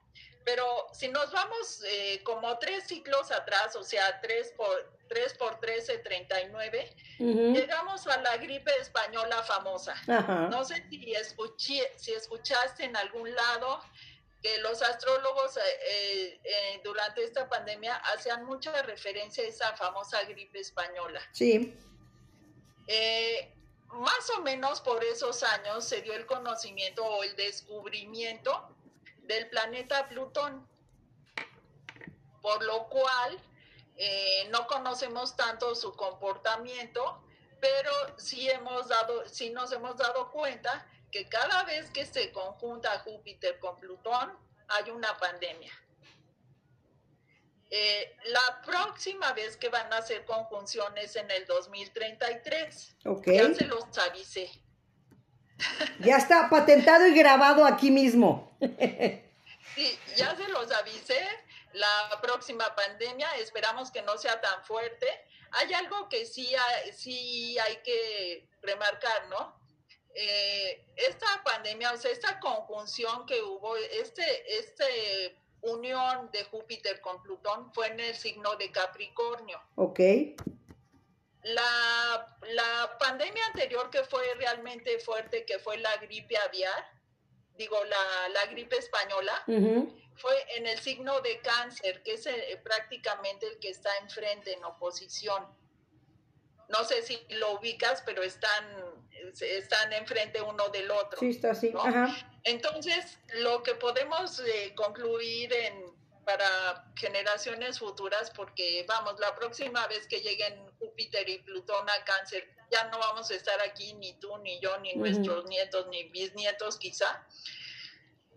Pero 0.44 0.86
si 0.92 1.08
nos 1.08 1.32
vamos 1.32 1.82
eh, 1.84 2.22
como 2.22 2.56
tres 2.58 2.86
ciclos 2.86 3.32
atrás, 3.32 3.74
o 3.74 3.82
sea, 3.82 4.20
tres 4.20 4.52
por, 4.56 4.92
tres 5.08 5.34
por 5.34 5.58
13, 5.58 5.98
39, 5.98 6.94
llegamos 7.18 8.06
a 8.06 8.20
la 8.20 8.36
gripe 8.36 8.70
española 8.80 9.42
famosa. 9.42 9.96
No 10.50 10.64
sé 10.64 10.84
si, 10.88 11.12
escuché, 11.14 11.92
si 11.96 12.12
escuchaste 12.12 12.84
en 12.84 12.96
algún 12.96 13.34
lado 13.34 13.80
que 14.40 14.58
los 14.58 14.82
astrólogos 14.82 15.56
eh, 15.56 16.40
eh, 16.44 16.80
durante 16.84 17.24
esta 17.24 17.48
pandemia 17.48 17.96
hacían 17.96 18.44
mucha 18.44 18.82
referencia 18.82 19.42
a 19.42 19.48
esa 19.48 19.76
famosa 19.76 20.22
gripe 20.26 20.60
española. 20.60 21.20
Sí 21.32 21.76
más 23.92 24.30
o 24.36 24.42
menos 24.42 24.80
por 24.80 25.02
esos 25.04 25.42
años 25.42 25.84
se 25.84 26.02
dio 26.02 26.14
el 26.14 26.26
conocimiento 26.26 27.04
o 27.04 27.22
el 27.22 27.34
descubrimiento 27.36 28.68
del 29.22 29.48
planeta 29.48 30.08
Plutón, 30.08 30.66
por 32.42 32.62
lo 32.64 32.88
cual 32.88 33.40
eh, 33.96 34.48
no 34.50 34.66
conocemos 34.66 35.36
tanto 35.36 35.74
su 35.74 35.94
comportamiento, 35.94 37.22
pero 37.60 37.90
sí 38.18 38.48
hemos 38.50 38.88
dado, 38.88 39.28
sí 39.28 39.50
nos 39.50 39.72
hemos 39.72 39.96
dado 39.96 40.30
cuenta 40.30 40.86
que 41.10 41.28
cada 41.28 41.64
vez 41.64 41.90
que 41.90 42.04
se 42.04 42.30
conjunta 42.32 43.00
Júpiter 43.00 43.58
con 43.58 43.76
Plutón 43.78 44.36
hay 44.68 44.90
una 44.90 45.16
pandemia. 45.16 45.72
Eh, 47.70 48.16
la 48.26 48.62
próxima 48.64 49.32
vez 49.32 49.56
que 49.56 49.68
van 49.68 49.92
a 49.92 49.98
hacer 49.98 50.24
conjunciones 50.24 51.16
en 51.16 51.30
el 51.30 51.46
2033. 51.46 52.96
Ya 53.26 53.54
se 53.54 53.64
los 53.64 53.98
avisé. 53.98 54.50
Ya 56.00 56.18
está 56.18 56.48
patentado 56.48 57.06
y 57.06 57.14
grabado 57.14 57.64
aquí 57.64 57.90
mismo. 57.90 58.56
sí, 59.74 59.98
ya 60.16 60.36
se 60.36 60.48
los 60.48 60.70
avisé. 60.70 61.26
La 61.72 62.20
próxima 62.22 62.74
pandemia, 62.74 63.28
esperamos 63.36 63.90
que 63.90 64.02
no 64.02 64.16
sea 64.16 64.40
tan 64.40 64.64
fuerte. 64.64 65.06
Hay 65.52 65.72
algo 65.74 66.08
que 66.08 66.24
sí 66.24 66.54
hay, 66.54 66.92
sí 66.92 67.58
hay 67.58 67.76
que 67.78 68.48
remarcar, 68.62 69.28
¿no? 69.28 69.58
Eh, 70.14 70.86
esta 70.96 71.26
pandemia, 71.44 71.92
o 71.92 71.96
sea, 71.98 72.10
esta 72.10 72.40
conjunción 72.40 73.26
que 73.26 73.42
hubo, 73.42 73.76
este, 73.76 74.58
este 74.58 75.36
unión 75.62 76.30
de 76.32 76.44
Júpiter 76.44 77.00
con 77.00 77.22
Plutón 77.22 77.72
fue 77.72 77.88
en 77.88 78.00
el 78.00 78.14
signo 78.14 78.56
de 78.56 78.70
Capricornio. 78.70 79.60
Ok. 79.76 80.00
La, 81.42 82.36
la 82.52 82.98
pandemia 82.98 83.46
anterior 83.46 83.88
que 83.90 84.02
fue 84.04 84.22
realmente 84.34 84.98
fuerte, 84.98 85.44
que 85.44 85.58
fue 85.58 85.78
la 85.78 85.96
gripe 85.98 86.36
aviar, 86.38 86.90
digo, 87.56 87.82
la, 87.84 88.28
la 88.30 88.46
gripe 88.46 88.76
española, 88.76 89.44
fue 90.16 90.34
en 90.56 90.66
el 90.66 90.78
signo 90.78 91.20
de 91.20 91.40
cáncer, 91.40 92.02
que 92.02 92.14
es 92.14 92.26
eh, 92.26 92.60
prácticamente 92.64 93.46
el 93.46 93.58
que 93.58 93.70
está 93.70 93.90
enfrente 93.98 94.54
en 94.54 94.64
oposición. 94.64 95.46
No 96.68 96.84
sé 96.84 97.02
si 97.02 97.18
lo 97.30 97.58
ubicas, 97.58 98.02
pero 98.04 98.22
están 98.22 98.64
están 99.40 99.92
enfrente 99.92 100.40
uno 100.42 100.68
del 100.68 100.90
otro. 100.90 101.18
Sí, 101.20 101.30
está 101.30 101.52
así. 101.52 101.72
Entonces, 102.46 103.18
lo 103.34 103.60
que 103.64 103.74
podemos 103.74 104.38
eh, 104.38 104.72
concluir 104.76 105.52
en, 105.52 105.84
para 106.24 106.92
generaciones 106.94 107.80
futuras, 107.80 108.30
porque 108.30 108.84
vamos, 108.86 109.18
la 109.18 109.34
próxima 109.34 109.84
vez 109.88 110.06
que 110.06 110.20
lleguen 110.20 110.64
Júpiter 110.78 111.28
y 111.28 111.38
Plutón 111.38 111.90
a 111.90 112.04
cáncer, 112.04 112.48
ya 112.70 112.84
no 112.84 113.00
vamos 113.00 113.28
a 113.32 113.34
estar 113.34 113.60
aquí 113.62 113.94
ni 113.94 114.12
tú, 114.20 114.38
ni 114.38 114.60
yo, 114.60 114.78
ni 114.78 114.94
nuestros 114.94 115.46
nietos, 115.46 115.88
ni 115.88 116.04
bisnietos 116.04 116.78
quizá. 116.78 117.26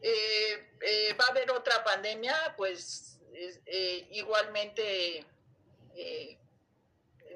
Eh, 0.01 0.71
eh, 0.81 1.13
va 1.13 1.25
a 1.25 1.29
haber 1.29 1.51
otra 1.51 1.83
pandemia, 1.83 2.55
pues 2.57 3.19
igualmente 4.09 5.23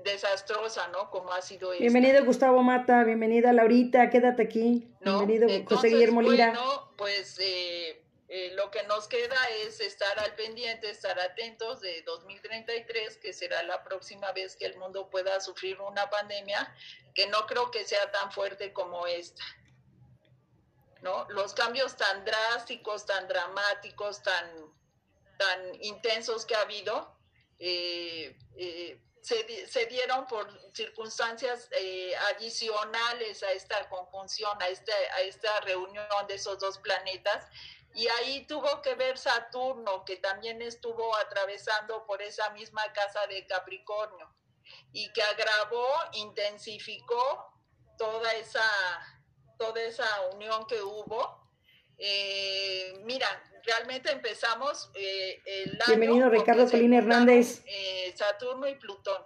desastrosa, 0.03 0.87
¿no? 0.89 1.09
Como 1.09 1.31
ha 1.31 1.41
sido 1.41 1.73
esta. 1.73 1.81
Bienvenido 1.81 2.23
Gustavo 2.25 2.61
Mata, 2.61 3.03
bienvenida 3.03 3.53
Laurita, 3.53 4.09
quédate 4.09 4.43
aquí. 4.43 4.93
Bienvenido 5.01 5.47
José 5.65 5.87
Guillermo 5.89 6.21
Lira. 6.21 6.49
Bueno, 6.49 6.93
pues 6.97 7.39
eh, 7.39 8.03
eh, 8.27 8.51
lo 8.55 8.71
que 8.71 8.83
nos 8.83 9.07
queda 9.07 9.37
es 9.63 9.79
estar 9.79 10.17
al 10.19 10.35
pendiente, 10.35 10.89
estar 10.89 11.19
atentos 11.19 11.81
de 11.81 12.01
2033, 12.01 13.17
que 13.17 13.33
será 13.33 13.63
la 13.63 13.83
próxima 13.83 14.31
vez 14.31 14.55
que 14.55 14.65
el 14.65 14.77
mundo 14.77 15.09
pueda 15.09 15.39
sufrir 15.39 15.79
una 15.81 16.09
pandemia, 16.09 16.75
que 17.13 17.27
no 17.27 17.45
creo 17.45 17.71
que 17.71 17.85
sea 17.85 18.11
tan 18.11 18.31
fuerte 18.31 18.73
como 18.73 19.05
esta. 19.07 19.43
¿No? 21.01 21.27
Los 21.29 21.53
cambios 21.53 21.97
tan 21.97 22.23
drásticos, 22.23 23.05
tan 23.05 23.27
dramáticos, 23.27 24.23
tan, 24.23 24.73
tan 25.37 25.83
intensos 25.83 26.45
que 26.45 26.55
ha 26.55 26.61
habido, 26.61 27.13
eh, 27.59 28.35
se, 29.23 29.85
dieron 29.85 30.27
por 30.27 30.47
circunstancias 30.73 31.69
eh, 31.71 32.13
adicionales 32.35 33.41
a 33.43 33.51
esta 33.53 33.87
conjunción, 33.87 34.61
a, 34.61 34.67
este, 34.67 34.91
a 34.91 35.21
esta 35.21 35.61
reunión 35.61 36.05
de 36.27 36.35
esos 36.35 36.59
dos 36.59 36.77
planetas. 36.79 37.47
Y 37.95 38.07
ahí 38.07 38.45
tuvo 38.47 38.81
que 38.81 38.95
ver 38.95 39.17
Saturno, 39.17 40.03
que 40.03 40.17
también 40.17 40.61
estuvo 40.61 41.15
atravesando 41.15 42.05
por 42.05 42.21
esa 42.21 42.49
misma 42.49 42.91
casa 42.91 43.25
de 43.27 43.45
Capricornio 43.47 44.29
y 44.91 45.11
que 45.13 45.21
agravó, 45.21 45.87
intensificó 46.13 47.53
toda 47.97 48.33
esa, 48.33 48.67
toda 49.57 49.81
esa 49.81 50.21
unión 50.33 50.65
que 50.67 50.81
hubo. 50.81 51.47
Eh, 51.97 52.99
mira, 53.03 53.27
realmente 53.63 54.11
empezamos 54.11 54.91
eh, 54.93 55.41
el 55.45 55.71
año 55.71 55.83
Bienvenido 55.87 56.29
Ricardo 56.29 56.69
Colín 56.69 56.93
Hernández. 56.93 57.63
Eh, 57.65 58.13
Saturno 58.15 58.67
y 58.67 58.75
Plutón. 58.75 59.23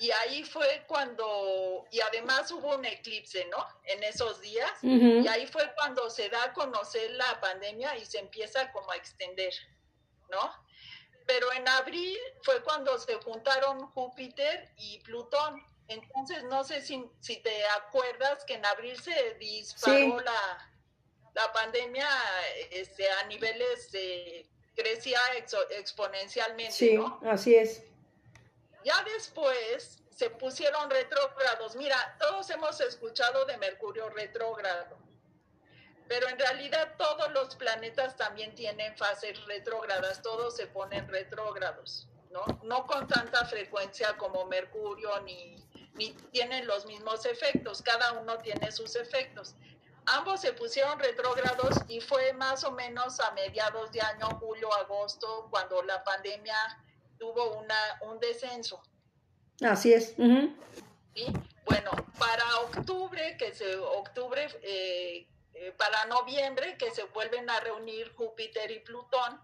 Y 0.00 0.10
ahí 0.10 0.42
fue 0.42 0.84
cuando, 0.88 1.86
y 1.92 2.00
además 2.00 2.50
hubo 2.50 2.74
un 2.74 2.84
eclipse, 2.84 3.46
¿no? 3.52 3.64
En 3.84 4.02
esos 4.02 4.40
días. 4.40 4.72
Y 4.82 5.28
ahí 5.28 5.46
fue 5.46 5.72
cuando 5.76 6.10
se 6.10 6.28
da 6.28 6.42
a 6.42 6.52
conocer 6.52 7.12
la 7.12 7.40
pandemia 7.40 7.96
y 7.96 8.04
se 8.04 8.18
empieza 8.18 8.72
como 8.72 8.90
a 8.90 8.96
extender, 8.96 9.52
¿no? 10.28 10.52
Pero 11.24 11.52
en 11.52 11.68
abril 11.68 12.18
fue 12.42 12.64
cuando 12.64 12.98
se 12.98 13.14
juntaron 13.14 13.86
Júpiter 13.92 14.72
y 14.76 14.98
Plutón. 15.04 15.64
Entonces, 15.86 16.42
no 16.44 16.64
sé 16.64 16.82
si, 16.82 17.04
si 17.20 17.36
te 17.36 17.64
acuerdas 17.78 18.44
que 18.44 18.54
en 18.54 18.66
abril 18.66 19.00
se 19.00 19.34
disparó 19.34 20.18
la, 20.18 20.71
la 21.34 21.52
pandemia 21.52 22.08
este, 22.70 23.10
a 23.10 23.26
niveles 23.26 23.90
crecía 24.74 25.18
exponencialmente. 25.70 26.72
Sí, 26.72 26.98
así 27.24 27.54
es. 27.54 27.82
Ya 28.84 29.02
después 29.04 30.02
se 30.10 30.30
pusieron 30.30 30.90
retrógrados. 30.90 31.76
Mira, 31.76 32.16
todos 32.18 32.48
hemos 32.50 32.80
escuchado 32.80 33.44
de 33.46 33.56
Mercurio 33.56 34.08
retrógrado, 34.10 34.98
pero 36.08 36.28
en 36.28 36.38
realidad 36.38 36.94
todos 36.98 37.32
los 37.32 37.56
planetas 37.56 38.16
también 38.16 38.54
tienen 38.54 38.96
fases 38.96 39.44
retrógradas, 39.46 40.20
todos 40.20 40.56
se 40.56 40.66
ponen 40.66 41.08
retrógrados, 41.08 42.08
¿no? 42.30 42.44
No 42.64 42.86
con 42.86 43.06
tanta 43.06 43.44
frecuencia 43.46 44.16
como 44.16 44.44
Mercurio 44.46 45.20
ni, 45.20 45.56
ni 45.94 46.12
tienen 46.32 46.66
los 46.66 46.86
mismos 46.86 47.24
efectos, 47.24 47.80
cada 47.82 48.12
uno 48.12 48.38
tiene 48.38 48.70
sus 48.72 48.96
efectos. 48.96 49.54
Ambos 50.06 50.40
se 50.40 50.52
pusieron 50.52 50.98
retrógrados 50.98 51.76
y 51.88 52.00
fue 52.00 52.32
más 52.32 52.64
o 52.64 52.72
menos 52.72 53.20
a 53.20 53.30
mediados 53.32 53.92
de 53.92 54.00
año, 54.00 54.26
julio, 54.40 54.72
agosto, 54.74 55.48
cuando 55.50 55.82
la 55.82 56.02
pandemia 56.02 56.56
tuvo 57.18 57.58
una, 57.58 57.76
un 58.02 58.18
descenso. 58.18 58.82
Así 59.60 59.92
es. 59.92 60.16
Bueno, 60.16 61.90
para 62.18 62.58
octubre, 62.60 63.36
que 63.36 63.54
se, 63.54 63.76
octubre, 63.76 64.48
eh, 64.62 65.28
eh, 65.54 65.72
para 65.72 66.04
noviembre, 66.06 66.76
que 66.76 66.90
se 66.90 67.04
vuelven 67.04 67.48
a 67.48 67.60
reunir 67.60 68.12
Júpiter 68.14 68.70
y 68.70 68.80
Plutón, 68.80 69.40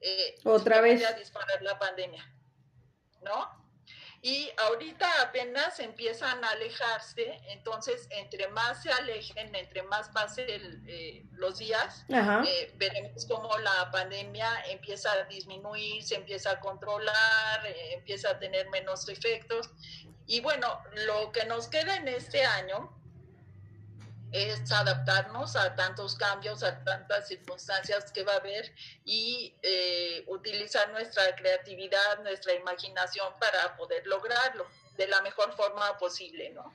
eh, 0.00 0.34
otra 0.44 0.80
vez 0.80 1.04
a 1.04 1.12
disparar 1.12 1.62
la 1.62 1.78
pandemia, 1.78 2.28
¿no? 3.22 3.63
Y 4.24 4.50
ahorita 4.56 5.06
apenas 5.20 5.78
empiezan 5.80 6.42
a 6.42 6.48
alejarse, 6.48 7.42
entonces 7.48 8.06
entre 8.08 8.48
más 8.48 8.82
se 8.82 8.90
alejen, 8.90 9.54
entre 9.54 9.82
más 9.82 10.08
pasen 10.08 10.82
eh, 10.86 11.26
los 11.32 11.58
días, 11.58 12.06
eh, 12.08 12.72
veremos 12.76 13.26
cómo 13.26 13.58
la 13.58 13.90
pandemia 13.90 14.48
empieza 14.70 15.12
a 15.12 15.24
disminuir, 15.24 16.02
se 16.02 16.14
empieza 16.14 16.52
a 16.52 16.60
controlar, 16.60 17.66
eh, 17.66 17.96
empieza 17.96 18.30
a 18.30 18.38
tener 18.38 18.70
menos 18.70 19.06
efectos. 19.10 19.68
Y 20.26 20.40
bueno, 20.40 20.82
lo 21.06 21.30
que 21.30 21.44
nos 21.44 21.68
queda 21.68 21.94
en 21.96 22.08
este 22.08 22.46
año 22.46 22.96
es 24.34 24.72
adaptarnos 24.72 25.54
a 25.54 25.76
tantos 25.76 26.16
cambios, 26.16 26.64
a 26.64 26.82
tantas 26.82 27.28
circunstancias 27.28 28.10
que 28.10 28.24
va 28.24 28.32
a 28.32 28.36
haber 28.38 28.74
y 29.04 29.54
eh, 29.62 30.24
utilizar 30.26 30.90
nuestra 30.90 31.22
creatividad, 31.36 32.20
nuestra 32.24 32.52
imaginación 32.52 33.28
para 33.38 33.76
poder 33.76 34.04
lograrlo 34.06 34.66
de 34.96 35.06
la 35.06 35.22
mejor 35.22 35.52
forma 35.52 35.96
posible, 35.98 36.50
¿no? 36.50 36.74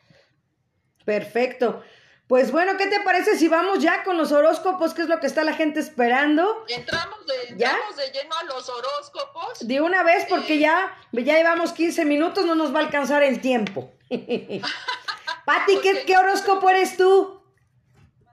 Perfecto. 1.04 1.84
Pues 2.28 2.52
bueno, 2.52 2.78
¿qué 2.78 2.88
te 2.88 3.02
parece 3.02 3.38
si 3.38 3.50
vamos 3.50 3.80
ya 3.80 4.04
con 4.04 4.16
los 4.16 4.32
horóscopos? 4.32 4.94
¿Qué 4.94 5.02
es 5.02 5.10
lo 5.10 5.20
que 5.20 5.28
está 5.28 5.44
la 5.44 5.54
gente 5.54 5.82
esperando? 5.82 6.64
Entramos 6.70 7.26
de, 7.26 7.56
de 7.56 8.12
lleno 8.14 8.38
a 8.38 8.44
los 8.44 8.70
horóscopos. 8.70 9.68
De 9.68 9.82
una 9.82 10.04
vez, 10.04 10.28
porque 10.30 10.54
eh, 10.54 10.60
ya, 10.60 10.98
ya 11.12 11.36
llevamos 11.36 11.74
15 11.74 12.06
minutos, 12.06 12.46
no 12.46 12.56
nos 12.56 12.74
va 12.74 12.80
a 12.80 12.84
alcanzar 12.84 13.24
el 13.24 13.42
tiempo. 13.42 13.92
Pati, 15.46 15.80
¿qué, 15.82 16.06
¿qué 16.06 16.18
horóscopo 16.18 16.70
eres 16.70 16.96
tú? 16.96 17.39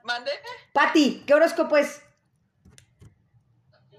¿Mande? 0.06 0.30
Pati, 0.72 1.24
¿qué 1.26 1.34
horóscopo 1.34 1.76
es? 1.76 2.00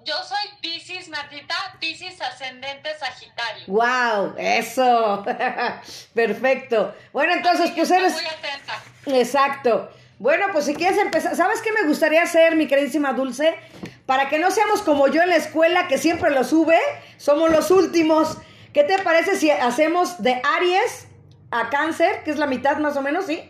Yo 0.06 0.14
soy 0.24 0.38
Pisces, 0.62 1.10
Martita, 1.10 1.54
Pisces 1.82 2.22
ascendente 2.22 2.98
Sagitario. 2.98 3.66
¡Wow! 3.68 4.36
¡Eso! 4.38 5.26
Perfecto. 6.14 6.96
Bueno, 7.12 7.34
entonces, 7.34 7.72
pues 7.76 7.92
eres. 7.92 8.14
Muy 8.14 8.24
atenta. 8.26 8.82
Exacto. 9.06 9.92
Bueno, 10.18 10.46
pues 10.54 10.64
si 10.64 10.76
quieres 10.76 10.98
empezar, 10.98 11.36
¿sabes 11.36 11.62
qué 11.62 11.74
me 11.74 11.86
gustaría 11.86 12.24
hacer, 12.24 12.56
mi 12.56 12.68
queridísima 12.68 13.12
Dulce? 13.12 13.60
Para 14.06 14.30
que 14.30 14.40
no 14.40 14.50
seamos 14.50 14.82
como 14.84 15.10
yo 15.10 15.22
en 15.22 15.30
la 15.30 15.36
escuela, 15.36 15.90
que 15.90 15.98
siempre 15.98 16.32
lo 16.32 16.46
sube, 16.46 16.80
somos 17.18 17.52
los 17.52 17.70
últimos. 17.70 18.38
¿Qué 18.74 18.86
te 18.86 18.98
parece 19.00 19.36
si 19.36 19.52
hacemos 19.52 20.24
de 20.24 20.42
Aries 20.56 21.10
a 21.52 21.70
Cáncer, 21.70 22.24
que 22.24 22.32
es 22.32 22.38
la 22.38 22.48
mitad 22.48 22.78
más 22.78 22.96
o 22.96 23.02
menos, 23.02 23.26
sí? 23.26 23.44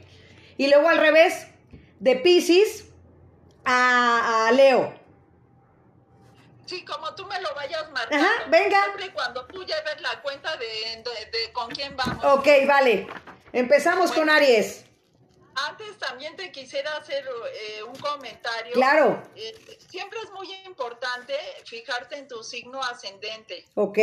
Y 0.58 0.70
luego 0.70 0.90
al 0.90 0.98
revés, 0.98 1.48
de 2.00 2.16
Pisces 2.18 2.86
a, 3.66 4.50
Leo. 4.54 4.94
Sí, 6.66 6.84
como 6.84 7.14
tú 7.16 7.26
me 7.26 7.40
lo 7.42 7.54
vayas 7.56 7.90
marcando. 7.92 8.26
Ajá, 8.26 8.50
venga. 8.50 8.84
Siempre 8.84 9.14
cuando 9.14 9.46
tú 9.46 9.64
lleves 9.64 10.02
la 10.02 10.22
cuenta 10.22 10.58
de, 10.58 11.04
con 11.54 11.70
quién 11.70 11.96
vamos. 11.96 12.24
Ok, 12.24 12.48
vale. 12.68 13.08
Empezamos 13.54 14.12
con 14.12 14.30
Aries. 14.30 14.86
Antes 15.56 15.98
también 15.98 16.36
te 16.36 16.52
quisiera 16.52 16.96
hacer 16.98 17.26
eh, 17.26 17.84
un 17.84 17.96
comentario. 17.96 18.74
Claro. 18.74 19.24
Eh, 19.36 19.80
siempre 19.90 20.20
es 20.24 20.32
muy 20.32 20.54
importante 20.66 21.34
fijarte 21.66 22.18
en 22.18 22.28
tu 22.28 22.44
signo 22.44 22.82
ascendente. 22.84 23.66
Ok 23.74 23.98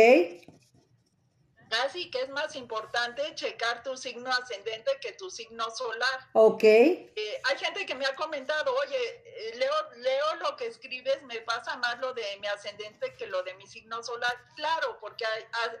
casi 1.69 2.09
que 2.11 2.21
es 2.21 2.29
más 2.29 2.55
importante 2.55 3.35
checar 3.35 3.83
tu 3.83 3.95
signo 3.97 4.31
ascendente 4.31 4.91
que 5.01 5.13
tu 5.13 5.29
signo 5.29 5.69
solar. 5.71 6.27
Ok. 6.33 6.63
Eh, 6.63 7.41
hay 7.43 7.57
gente 7.57 7.85
que 7.85 7.95
me 7.95 8.05
ha 8.05 8.15
comentado, 8.15 8.73
oye, 8.75 9.23
eh, 9.25 9.55
leo, 9.55 9.73
leo 9.97 10.35
lo 10.35 10.55
que 10.55 10.67
escribes, 10.67 11.21
me 11.23 11.41
pasa 11.41 11.77
más 11.77 11.99
lo 11.99 12.13
de 12.13 12.23
mi 12.39 12.47
ascendente 12.47 13.15
que 13.15 13.27
lo 13.27 13.43
de 13.43 13.53
mi 13.55 13.67
signo 13.67 14.03
solar. 14.03 14.35
Claro, 14.55 14.97
porque 14.99 15.25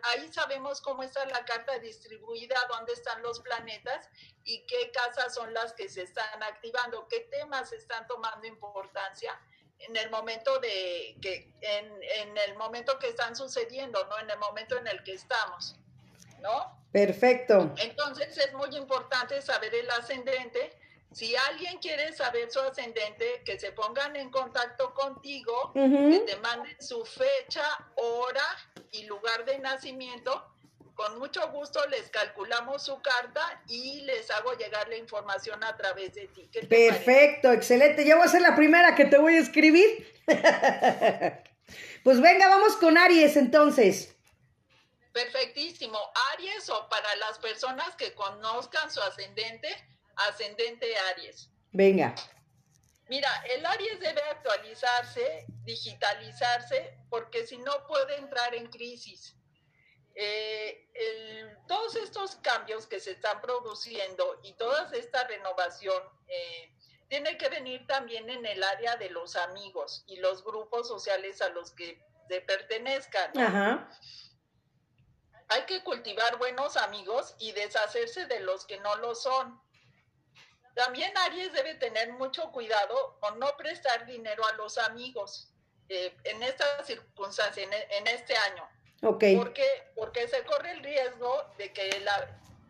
ahí, 0.03 0.31
sabemos 0.31 0.81
cómo 0.81 1.03
está 1.03 1.25
la 1.25 1.45
carta 1.45 1.79
distribuida, 1.79 2.59
dónde 2.69 2.93
están 2.93 3.21
los 3.21 3.39
planetas 3.39 4.09
y 4.43 4.65
qué 4.65 4.91
casas 4.91 5.33
son 5.33 5.53
las 5.53 5.73
que 5.73 5.89
se 5.89 6.03
están 6.03 6.43
activando, 6.43 7.07
qué 7.07 7.21
temas 7.31 7.71
están 7.71 8.05
tomando 8.07 8.45
importancia 8.47 9.39
en 9.87 9.95
el 9.95 10.09
momento 10.09 10.59
de 10.59 11.17
que 11.21 11.53
en, 11.61 11.85
en, 12.19 12.37
el 12.37 12.55
momento 12.55 12.97
que 12.99 13.07
están 13.07 13.35
sucediendo, 13.35 14.05
no 14.07 14.19
en 14.19 14.29
el 14.29 14.37
momento 14.37 14.77
en 14.77 14.87
el 14.87 15.03
que 15.03 15.13
estamos, 15.13 15.75
¿no? 16.41 16.79
Perfecto. 16.91 17.73
Entonces 17.77 18.37
es 18.37 18.53
muy 18.53 18.75
importante 18.75 19.41
saber 19.41 19.73
el 19.75 19.89
ascendente. 19.91 20.77
Si 21.11 21.35
alguien 21.35 21.77
quiere 21.79 22.13
saber 22.13 22.51
su 22.51 22.59
ascendente, 22.59 23.41
que 23.45 23.59
se 23.59 23.71
pongan 23.71 24.15
en 24.15 24.29
contacto 24.29 24.93
contigo, 24.93 25.71
que 25.73 26.23
te 26.25 26.35
manden 26.37 26.75
su 26.81 27.05
fecha, 27.05 27.63
hora 27.95 28.45
y 28.91 29.03
lugar 29.05 29.45
de 29.45 29.59
nacimiento 29.59 30.54
con 30.95 31.19
mucho 31.19 31.51
gusto 31.51 31.85
les 31.87 32.09
calculamos 32.09 32.83
su 32.83 33.01
carta 33.01 33.61
y 33.67 34.01
les 34.01 34.31
hago 34.31 34.53
llegar 34.53 34.87
la 34.87 34.95
información 34.95 35.61
a 35.63 35.75
través 35.75 36.13
de 36.13 36.27
ti. 36.27 36.49
Perfecto, 36.67 37.51
excelente. 37.51 38.05
Ya 38.05 38.15
voy 38.15 38.25
a 38.25 38.29
ser 38.29 38.41
la 38.41 38.55
primera 38.55 38.95
que 38.95 39.05
te 39.05 39.17
voy 39.17 39.35
a 39.35 39.39
escribir. 39.39 40.13
pues 42.03 42.21
venga, 42.21 42.47
vamos 42.47 42.77
con 42.77 42.97
Aries 42.97 43.35
entonces. 43.35 44.15
Perfectísimo. 45.11 45.99
Aries 46.33 46.69
o 46.69 46.87
para 46.89 47.13
las 47.17 47.39
personas 47.39 47.95
que 47.97 48.13
conozcan 48.13 48.89
su 48.89 49.01
ascendente, 49.01 49.69
ascendente 50.15 50.87
Aries. 51.11 51.49
Venga. 51.73 52.15
Mira, 53.09 53.29
el 53.49 53.65
Aries 53.65 53.99
debe 53.99 54.21
actualizarse, 54.31 55.45
digitalizarse, 55.63 56.97
porque 57.09 57.45
si 57.45 57.57
no 57.57 57.85
puede 57.85 58.15
entrar 58.15 58.55
en 58.55 58.67
crisis 58.67 59.34
eh, 60.15 60.87
todos 61.67 61.95
estos 61.97 62.37
cambios 62.37 62.87
que 62.87 63.01
se 63.01 63.11
están 63.11 63.41
produciendo 63.41 64.39
y 64.43 64.53
toda 64.53 64.89
esta 64.93 65.25
renovación 65.25 66.01
eh, 66.27 66.73
tiene 67.09 67.37
que 67.37 67.49
venir 67.49 67.85
también 67.85 68.29
en 68.29 68.45
el 68.45 68.63
área 68.63 68.95
de 68.95 69.09
los 69.09 69.35
amigos 69.35 70.03
y 70.07 70.17
los 70.17 70.43
grupos 70.43 70.87
sociales 70.87 71.41
a 71.41 71.49
los 71.49 71.71
que 71.71 72.01
se 72.29 72.41
pertenezcan. 72.41 73.31
Hay 75.49 75.61
que 75.67 75.83
cultivar 75.83 76.37
buenos 76.37 76.77
amigos 76.77 77.35
y 77.37 77.51
deshacerse 77.51 78.25
de 78.25 78.39
los 78.39 78.65
que 78.65 78.79
no 78.79 78.95
lo 78.95 79.13
son. 79.13 79.61
También 80.75 81.15
Aries 81.17 81.53
debe 81.53 81.75
tener 81.75 82.13
mucho 82.13 82.51
cuidado 82.51 83.17
con 83.19 83.37
no 83.37 83.55
prestar 83.57 84.05
dinero 84.05 84.45
a 84.47 84.53
los 84.53 84.77
amigos 84.77 85.53
eh, 85.89 86.15
en 86.23 86.41
esta 86.41 86.83
circunstancia, 86.83 87.63
en 87.63 88.07
este 88.07 88.35
año 88.35 88.67
Okay. 89.05 89.35
Porque, 89.35 89.67
porque 89.95 90.27
se 90.27 90.43
corre 90.45 90.71
el 90.71 90.83
riesgo 90.83 91.45
de 91.59 91.71
que 91.71 91.89
el, 91.89 92.07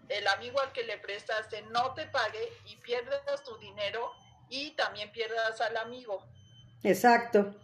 el 0.09 0.27
amigo 0.27 0.59
al 0.59 0.73
que 0.73 0.83
le 0.83 0.97
prestaste 0.97 1.61
no 1.71 1.93
te 1.93 2.07
pague 2.07 2.51
y 2.65 2.75
pierdas 2.77 3.43
tu 3.43 3.57
dinero 3.57 4.11
y 4.49 4.71
también 4.71 5.11
pierdas 5.13 5.61
al 5.61 5.77
amigo. 5.77 6.25
Exacto. 6.83 7.55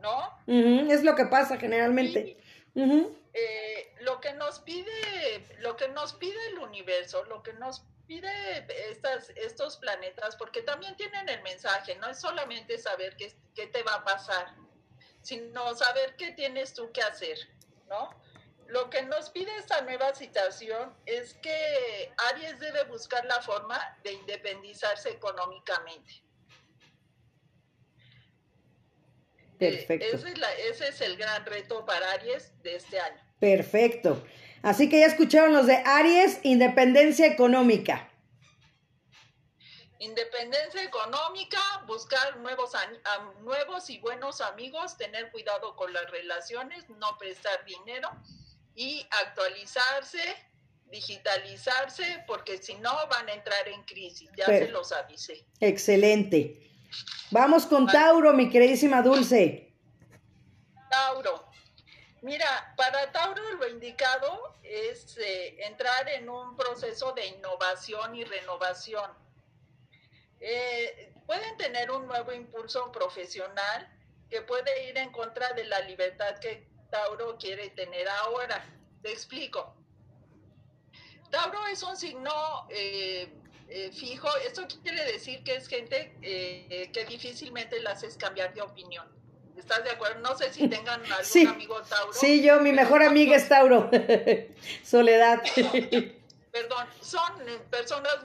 ¿No? 0.00 0.38
Es 0.46 1.02
lo 1.02 1.16
que 1.16 1.26
pasa 1.26 1.58
generalmente. 1.58 2.38
Eh, 2.76 3.94
lo 4.00 4.20
que 4.20 4.32
nos 4.34 4.60
pide, 4.60 5.44
lo 5.58 5.76
que 5.76 5.88
nos 5.88 6.14
pide 6.14 6.38
el 6.52 6.58
universo, 6.58 7.24
lo 7.24 7.42
que 7.42 7.52
nos 7.54 7.84
pide 8.06 8.30
estas, 8.88 9.30
estos 9.30 9.78
planetas, 9.78 10.36
porque 10.36 10.62
también 10.62 10.96
tienen 10.96 11.28
el 11.28 11.42
mensaje, 11.42 11.96
no 11.96 12.08
es 12.08 12.20
solamente 12.20 12.78
saber 12.78 13.16
qué, 13.16 13.34
qué 13.54 13.66
te 13.66 13.82
va 13.82 13.94
a 13.94 14.04
pasar, 14.04 14.54
sino 15.26 15.74
saber 15.74 16.14
qué 16.16 16.30
tienes 16.30 16.72
tú 16.72 16.92
que 16.92 17.02
hacer, 17.02 17.36
¿no? 17.88 18.10
Lo 18.68 18.88
que 18.90 19.02
nos 19.02 19.30
pide 19.30 19.50
esta 19.58 19.80
nueva 19.80 20.14
situación 20.14 20.94
es 21.04 21.34
que 21.34 22.12
Aries 22.30 22.60
debe 22.60 22.84
buscar 22.84 23.24
la 23.24 23.40
forma 23.42 23.76
de 24.04 24.12
independizarse 24.12 25.10
económicamente. 25.10 26.22
Perfecto. 29.58 30.06
ese, 30.16 30.28
es 30.28 30.70
ese 30.70 30.88
es 30.88 31.00
el 31.00 31.16
gran 31.16 31.44
reto 31.44 31.84
para 31.84 32.12
Aries 32.12 32.52
de 32.62 32.76
este 32.76 33.00
año. 33.00 33.20
Perfecto. 33.40 34.24
Así 34.62 34.88
que 34.88 35.00
ya 35.00 35.06
escucharon 35.06 35.52
los 35.52 35.66
de 35.66 35.82
Aries, 35.84 36.38
independencia 36.44 37.26
económica. 37.26 38.08
Independencia 39.98 40.82
económica, 40.82 41.58
buscar 41.86 42.36
nuevos, 42.38 42.72
nuevos 43.40 43.88
y 43.88 43.98
buenos 43.98 44.42
amigos, 44.42 44.96
tener 44.98 45.30
cuidado 45.30 45.74
con 45.74 45.92
las 45.92 46.10
relaciones, 46.10 46.88
no 46.90 47.16
prestar 47.18 47.64
dinero 47.64 48.10
y 48.74 49.06
actualizarse, 49.24 50.20
digitalizarse, 50.90 52.24
porque 52.26 52.58
si 52.58 52.74
no 52.74 52.92
van 53.08 53.28
a 53.30 53.32
entrar 53.32 53.66
en 53.68 53.82
crisis, 53.84 54.28
ya 54.36 54.46
se 54.46 54.68
los 54.68 54.92
avisé. 54.92 55.46
Excelente. 55.60 56.70
Vamos 57.30 57.64
con 57.64 57.86
Tauro, 57.86 58.34
mi 58.34 58.50
queridísima 58.50 59.00
Dulce. 59.00 59.72
Tauro. 60.90 61.46
Mira, 62.20 62.74
para 62.76 63.10
Tauro 63.12 63.42
lo 63.54 63.68
indicado 63.68 64.56
es 64.62 65.16
eh, 65.16 65.56
entrar 65.66 66.08
en 66.10 66.28
un 66.28 66.54
proceso 66.54 67.12
de 67.12 67.26
innovación 67.26 68.14
y 68.14 68.24
renovación 68.24 69.10
eh, 70.40 71.12
pueden 71.26 71.56
tener 71.56 71.90
un 71.90 72.06
nuevo 72.06 72.32
impulso 72.32 72.90
profesional 72.92 73.88
que 74.30 74.42
puede 74.42 74.88
ir 74.88 74.98
en 74.98 75.10
contra 75.10 75.52
de 75.52 75.64
la 75.64 75.80
libertad 75.80 76.38
que 76.38 76.66
Tauro 76.90 77.36
quiere 77.38 77.70
tener 77.70 78.08
ahora. 78.08 78.64
Te 79.02 79.12
explico. 79.12 79.74
Tauro 81.30 81.66
es 81.66 81.82
un 81.82 81.96
signo 81.96 82.32
eh, 82.70 83.28
eh, 83.68 83.90
fijo. 83.92 84.28
Esto 84.46 84.66
quiere 84.82 85.04
decir 85.12 85.42
que 85.44 85.56
es 85.56 85.68
gente 85.68 86.16
eh, 86.22 86.90
que 86.92 87.04
difícilmente 87.04 87.80
la 87.80 87.92
haces 87.92 88.16
cambiar 88.16 88.54
de 88.54 88.62
opinión. 88.62 89.06
¿Estás 89.56 89.84
de 89.84 89.90
acuerdo? 89.90 90.20
No 90.20 90.36
sé 90.36 90.52
si 90.52 90.68
tengan 90.68 91.00
algún 91.12 91.48
amigo 91.48 91.82
Tauro. 91.82 92.12
Sí, 92.12 92.42
yo, 92.42 92.60
mi 92.60 92.72
mejor 92.72 93.02
amiga 93.02 93.36
es 93.36 93.48
Tauro. 93.48 93.90
Soledad. 94.84 95.42
Perdón, 96.56 96.86
son 97.02 97.34
personas 97.70 98.16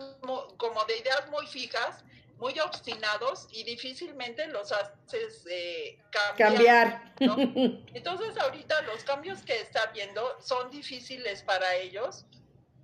como 0.56 0.86
de 0.86 1.00
ideas 1.00 1.30
muy 1.30 1.46
fijas, 1.48 2.02
muy 2.38 2.58
obstinados 2.62 3.50
y 3.52 3.66
difícilmente 3.66 4.48
los 4.48 4.72
haces 4.72 5.46
eh, 5.52 6.00
cambiar. 6.38 7.14
Entonces 7.20 8.38
ahorita 8.38 8.84
los 8.84 9.04
cambios 9.04 9.42
que 9.42 9.60
está 9.60 9.88
viendo 9.88 10.22
son 10.40 10.72
difíciles 10.72 11.44
para 11.44 11.76
ellos 11.76 12.26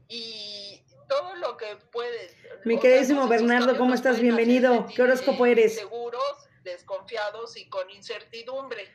y 0.09 0.81
todo 1.07 1.33
lo 1.35 1.55
que 1.55 1.77
puede... 1.93 2.35
Mi 2.65 2.77
queridísimo 2.77 3.25
Bernardo, 3.29 3.77
¿cómo 3.77 3.93
estás? 3.93 4.19
Bienvenido. 4.19 4.85
¿Qué 4.93 5.01
horóscopo 5.01 5.45
eres? 5.45 5.75
Seguros, 5.75 6.49
desconfiados 6.63 7.55
y 7.55 7.69
con 7.69 7.89
incertidumbre. 7.89 8.93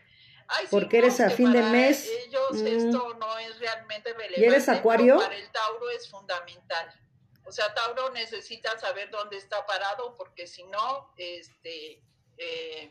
Porque 0.71 0.99
eres 0.99 1.21
a 1.21 1.31
fin 1.31 1.53
de 1.53 1.63
mes. 1.63 2.09
Ellos 2.27 2.53
mm. 2.53 2.67
esto 2.67 3.15
no 3.15 3.39
es 3.39 3.59
realmente 3.59 4.13
relevante. 4.13 4.41
¿Y 4.41 4.45
eres 4.45 4.69
acuario? 4.69 5.19
Para 5.19 5.37
el 5.37 5.51
Tauro 5.51 5.91
es 5.91 6.09
fundamental. 6.09 6.93
O 7.45 7.53
sea, 7.53 7.75
Tauro 7.75 8.11
necesita 8.11 8.79
saber 8.79 9.11
dónde 9.11 9.37
está 9.37 9.67
parado 9.67 10.15
porque 10.17 10.47
si 10.47 10.65
no, 10.65 11.13
este, 11.17 12.03
eh, 12.39 12.91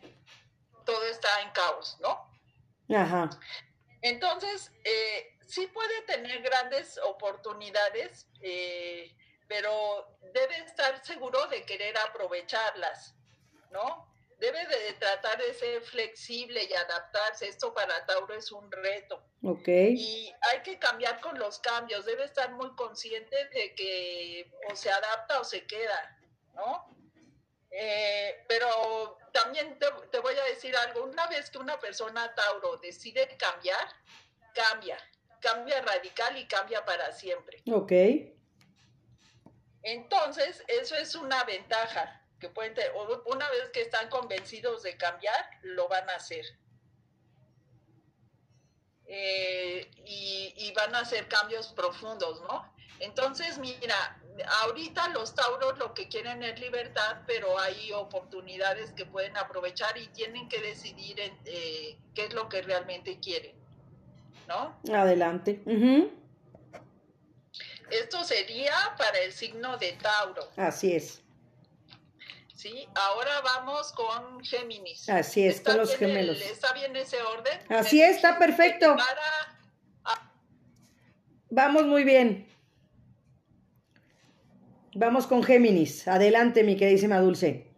todo 0.86 1.04
está 1.06 1.42
en 1.42 1.52
caos, 1.52 1.98
¿no? 2.02 2.30
Ajá. 2.96 3.30
Entonces, 4.02 4.72
eh, 4.84 5.38
sí 5.48 5.68
puede 5.68 6.02
tener 6.04 6.42
grandes 6.42 7.00
oportunidades, 7.04 8.28
eh, 8.42 9.16
pero 9.48 10.18
debe 10.34 10.58
estar 10.60 11.04
seguro 11.06 11.48
de 11.48 11.64
querer 11.64 11.98
aprovecharlas, 11.98 13.16
¿no? 13.72 14.11
Debe 14.42 14.66
de 14.66 14.94
tratar 14.94 15.38
de 15.38 15.54
ser 15.54 15.82
flexible 15.84 16.64
y 16.64 16.74
adaptarse. 16.74 17.48
Esto 17.48 17.74
para 17.74 18.06
Tauro 18.08 18.34
es 18.34 18.52
un 18.52 18.72
reto. 18.72 19.24
Ok. 19.44 19.68
Y 19.68 20.34
hay 20.50 20.62
que 20.64 20.80
cambiar 20.80 21.22
con 21.22 21.38
los 21.38 21.60
cambios. 21.60 22.06
Debe 22.06 22.26
estar 22.26 22.52
muy 22.52 22.76
consciente 22.76 23.36
de 23.50 23.76
que 23.76 24.52
o 24.68 24.76
se 24.76 24.92
adapta 24.92 25.40
o 25.40 25.44
se 25.44 25.68
queda, 25.68 26.20
¿no? 26.56 26.90
Eh, 27.70 28.44
pero 28.48 29.20
también 29.32 29.78
te, 29.78 29.86
te 30.12 30.20
voy 30.20 30.34
a 30.36 30.44
decir 30.46 30.76
algo. 30.76 31.04
Una 31.04 31.28
vez 31.28 31.52
que 31.52 31.60
una 31.60 31.80
persona 31.80 32.34
Tauro 32.34 32.78
decide 32.78 33.38
cambiar, 33.38 33.88
cambia 34.56 34.98
cambia 35.40 35.82
radical 35.82 36.38
y 36.38 36.46
cambia 36.46 36.86
para 36.86 37.12
siempre. 37.12 37.62
Ok. 37.72 37.92
Entonces, 39.84 40.64
eso 40.68 40.96
es 40.96 41.16
una 41.16 41.44
ventaja 41.44 42.21
que 42.42 42.50
pueden 42.50 42.74
tener. 42.74 42.92
Una 43.26 43.50
vez 43.52 43.70
que 43.72 43.82
están 43.82 44.10
convencidos 44.10 44.84
de 44.84 44.98
cambiar, 44.98 45.50
lo 45.62 45.88
van 45.88 46.10
a 46.10 46.16
hacer. 46.16 46.46
Eh, 49.06 49.90
y, 50.06 50.74
van 50.74 50.96
a 50.96 51.00
hacer 51.00 51.28
cambios 51.28 51.68
profundos, 51.74 52.42
¿no? 52.42 52.74
Entonces, 53.00 53.58
mira, 53.58 54.22
ahorita 54.62 55.10
los 55.10 55.36
tauros 55.36 55.78
lo 55.78 55.94
que 55.94 56.08
quieren 56.08 56.42
es 56.44 56.60
libertad, 56.60 57.18
pero 57.28 57.60
hay 57.60 57.92
oportunidades 57.92 58.94
que 58.94 59.06
pueden 59.06 59.36
aprovechar 59.38 59.98
y 59.98 60.08
tienen 60.08 60.48
que 60.48 60.62
decidir 60.62 61.20
eh, 61.20 61.98
qué 62.16 62.26
es 62.26 62.34
lo 62.34 62.48
que 62.48 62.62
realmente 62.62 63.20
quieren. 63.20 63.56
Adelante. 64.94 65.62
Esto 67.90 68.24
sería 68.24 68.74
para 68.98 69.20
el 69.20 69.34
signo 69.34 69.78
de 69.78 69.94
Tauro. 69.94 70.50
Así 70.56 70.94
es. 70.94 71.21
Sí, 72.62 72.88
ahora 72.94 73.42
vamos 73.42 73.92
con 73.92 74.40
Géminis. 74.44 75.10
Así 75.10 75.48
es, 75.48 75.62
con 75.62 75.78
los 75.78 75.96
gemelos. 75.96 76.40
¿Está 76.40 76.72
bien 76.74 76.96
ese 76.96 77.20
orden? 77.20 77.60
Así 77.70 78.04
es, 78.04 78.18
está 78.18 78.38
perfecto. 78.38 78.96
Vamos 81.50 81.88
muy 81.88 82.04
bien. 82.04 82.48
Vamos 84.94 85.26
con 85.26 85.42
Géminis. 85.42 86.08
Adelante, 86.08 86.64
mi 86.64 86.78
queridísima 86.78 87.20
Dulce. 87.20 87.74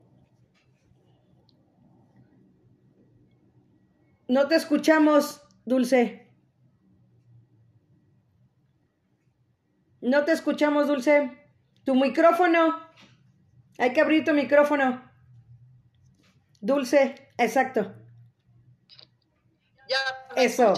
No 4.27 4.49
te 4.49 4.55
escuchamos, 4.55 5.43
Dulce. 5.63 6.29
No 10.01 10.25
te 10.25 10.33
escuchamos, 10.33 10.89
Dulce. 10.89 11.41
Tu 11.85 11.95
micrófono. 11.95 12.82
Hay 13.77 13.93
que 13.93 14.01
abrir 14.01 14.23
tu 14.23 14.33
micrófono. 14.33 15.09
Dulce, 16.59 17.29
exacto. 17.37 17.93
¿Ya 19.89 19.99
Eso. 20.35 20.73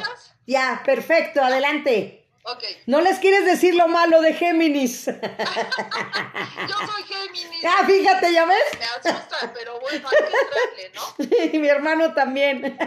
Ya, 0.47 0.81
perfecto, 0.85 1.41
adelante. 1.41 2.27
Ok. 2.43 2.63
No 2.85 3.01
les 3.01 3.17
quieres 3.19 3.45
decir 3.45 3.73
lo 3.75 3.87
malo 3.87 4.21
de 4.21 4.33
Géminis. 4.33 5.05
Yo 5.07 5.13
soy 5.13 7.03
Géminis. 7.03 7.65
Ah, 7.65 7.85
fíjate, 7.85 8.33
¿ya 8.33 8.45
ves? 8.45 8.79
Me 8.79 8.85
asusta, 8.85 9.51
pero 9.53 9.79
bueno, 9.79 10.07
hay 10.07 10.17
que 10.17 10.25
entrarle, 10.25 10.91
¿no? 10.93 11.51
Sí, 11.51 11.59
mi 11.59 11.67
hermano 11.67 12.13
también. 12.13 12.77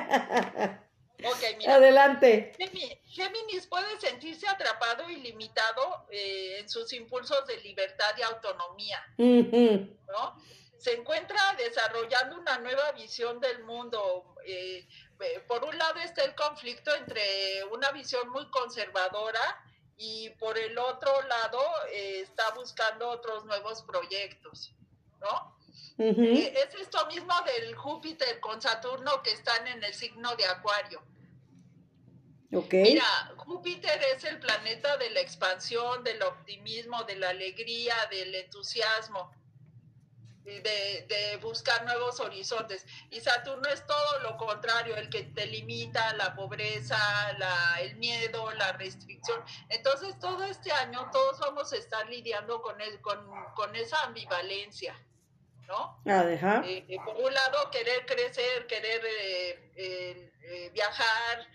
Ok, 1.25 1.42
mira. 1.59 1.75
Adelante. 1.75 2.53
Géminis 2.57 2.99
puede 3.68 4.00
sentirse 4.00 4.48
atrapado 4.48 5.09
y 5.11 5.16
limitado 5.16 6.07
eh, 6.11 6.59
en 6.61 6.68
sus 6.68 6.92
impulsos 6.92 7.46
de 7.46 7.57
libertad 7.59 8.14
y 8.16 8.22
autonomía, 8.22 9.04
¿no? 9.16 10.37
Se 10.78 10.94
encuentra 10.94 11.40
desarrollando 11.59 12.38
una 12.38 12.59
nueva 12.59 12.92
visión 12.92 13.40
del 13.40 13.64
mundo. 13.64 14.37
Eh, 14.44 14.87
eh, 15.20 15.40
por 15.48 15.64
un 15.64 15.76
lado 15.76 15.98
está 15.98 16.22
el 16.22 16.35
conflicto 16.37 16.94
entre 16.94 17.64
una 17.72 17.90
visión 17.90 18.28
muy 18.31 18.48
conservadora 18.50 19.40
y 19.96 20.31
por 20.31 20.57
el 20.57 20.78
otro 20.78 21.11
lado 21.22 21.61
está 21.92 22.50
buscando 22.54 23.09
otros 23.09 23.44
nuevos 23.44 23.83
proyectos, 23.83 24.72
¿no? 25.20 25.59
Es 25.98 26.74
esto 26.81 27.07
mismo 27.07 27.35
del 27.44 27.74
Júpiter 27.74 28.38
con 28.38 28.62
Saturno 28.62 29.20
que 29.24 29.33
están 29.33 29.66
en 29.66 29.83
el 29.83 29.92
signo 29.92 30.37
de 30.37 30.46
Acuario. 30.46 31.02
Mira, 32.50 33.04
Júpiter 33.37 34.00
es 34.16 34.24
el 34.24 34.38
planeta 34.40 34.96
de 34.96 35.11
la 35.11 35.20
expansión, 35.20 36.02
del 36.02 36.22
optimismo, 36.22 37.04
de 37.04 37.16
la 37.16 37.30
alegría, 37.30 37.94
del 38.11 38.34
entusiasmo, 38.34 39.30
de, 40.44 41.04
de, 41.06 41.37
buscar 41.42 41.84
nuevos 41.84 42.20
horizontes. 42.20 42.87
Y 43.11 43.20
Saturno 43.20 43.68
es 43.68 43.87
todo 43.87 44.20
lo 44.20 44.38
contrario, 44.38 44.96
el 44.96 45.11
que 45.11 45.24
te 45.24 45.44
limita, 45.46 46.14
la 46.14 46.34
pobreza, 46.34 46.98
la, 47.38 47.80
el 47.80 47.96
miedo, 47.96 48.50
la 48.52 48.72
restricción. 48.72 49.42
Entonces, 49.68 50.18
todo 50.18 50.44
este 50.44 50.72
año 50.72 51.11
todos 51.12 51.38
vamos 51.40 51.70
a 51.74 51.76
estar 51.76 52.08
lidiando 52.08 52.62
con, 52.62 52.80
el, 52.80 52.98
con, 53.02 53.28
con 53.54 53.76
esa 53.76 54.02
ambivalencia. 54.04 54.98
¿No? 55.68 56.00
Ah, 56.07 56.24
eh, 56.64 56.85
eh, 56.88 56.96
por 57.04 57.14
un 57.16 57.33
lado, 57.33 57.70
querer 57.70 58.07
crecer, 58.07 58.66
querer 58.66 59.02
eh, 59.76 60.70
viajar, 60.72 61.46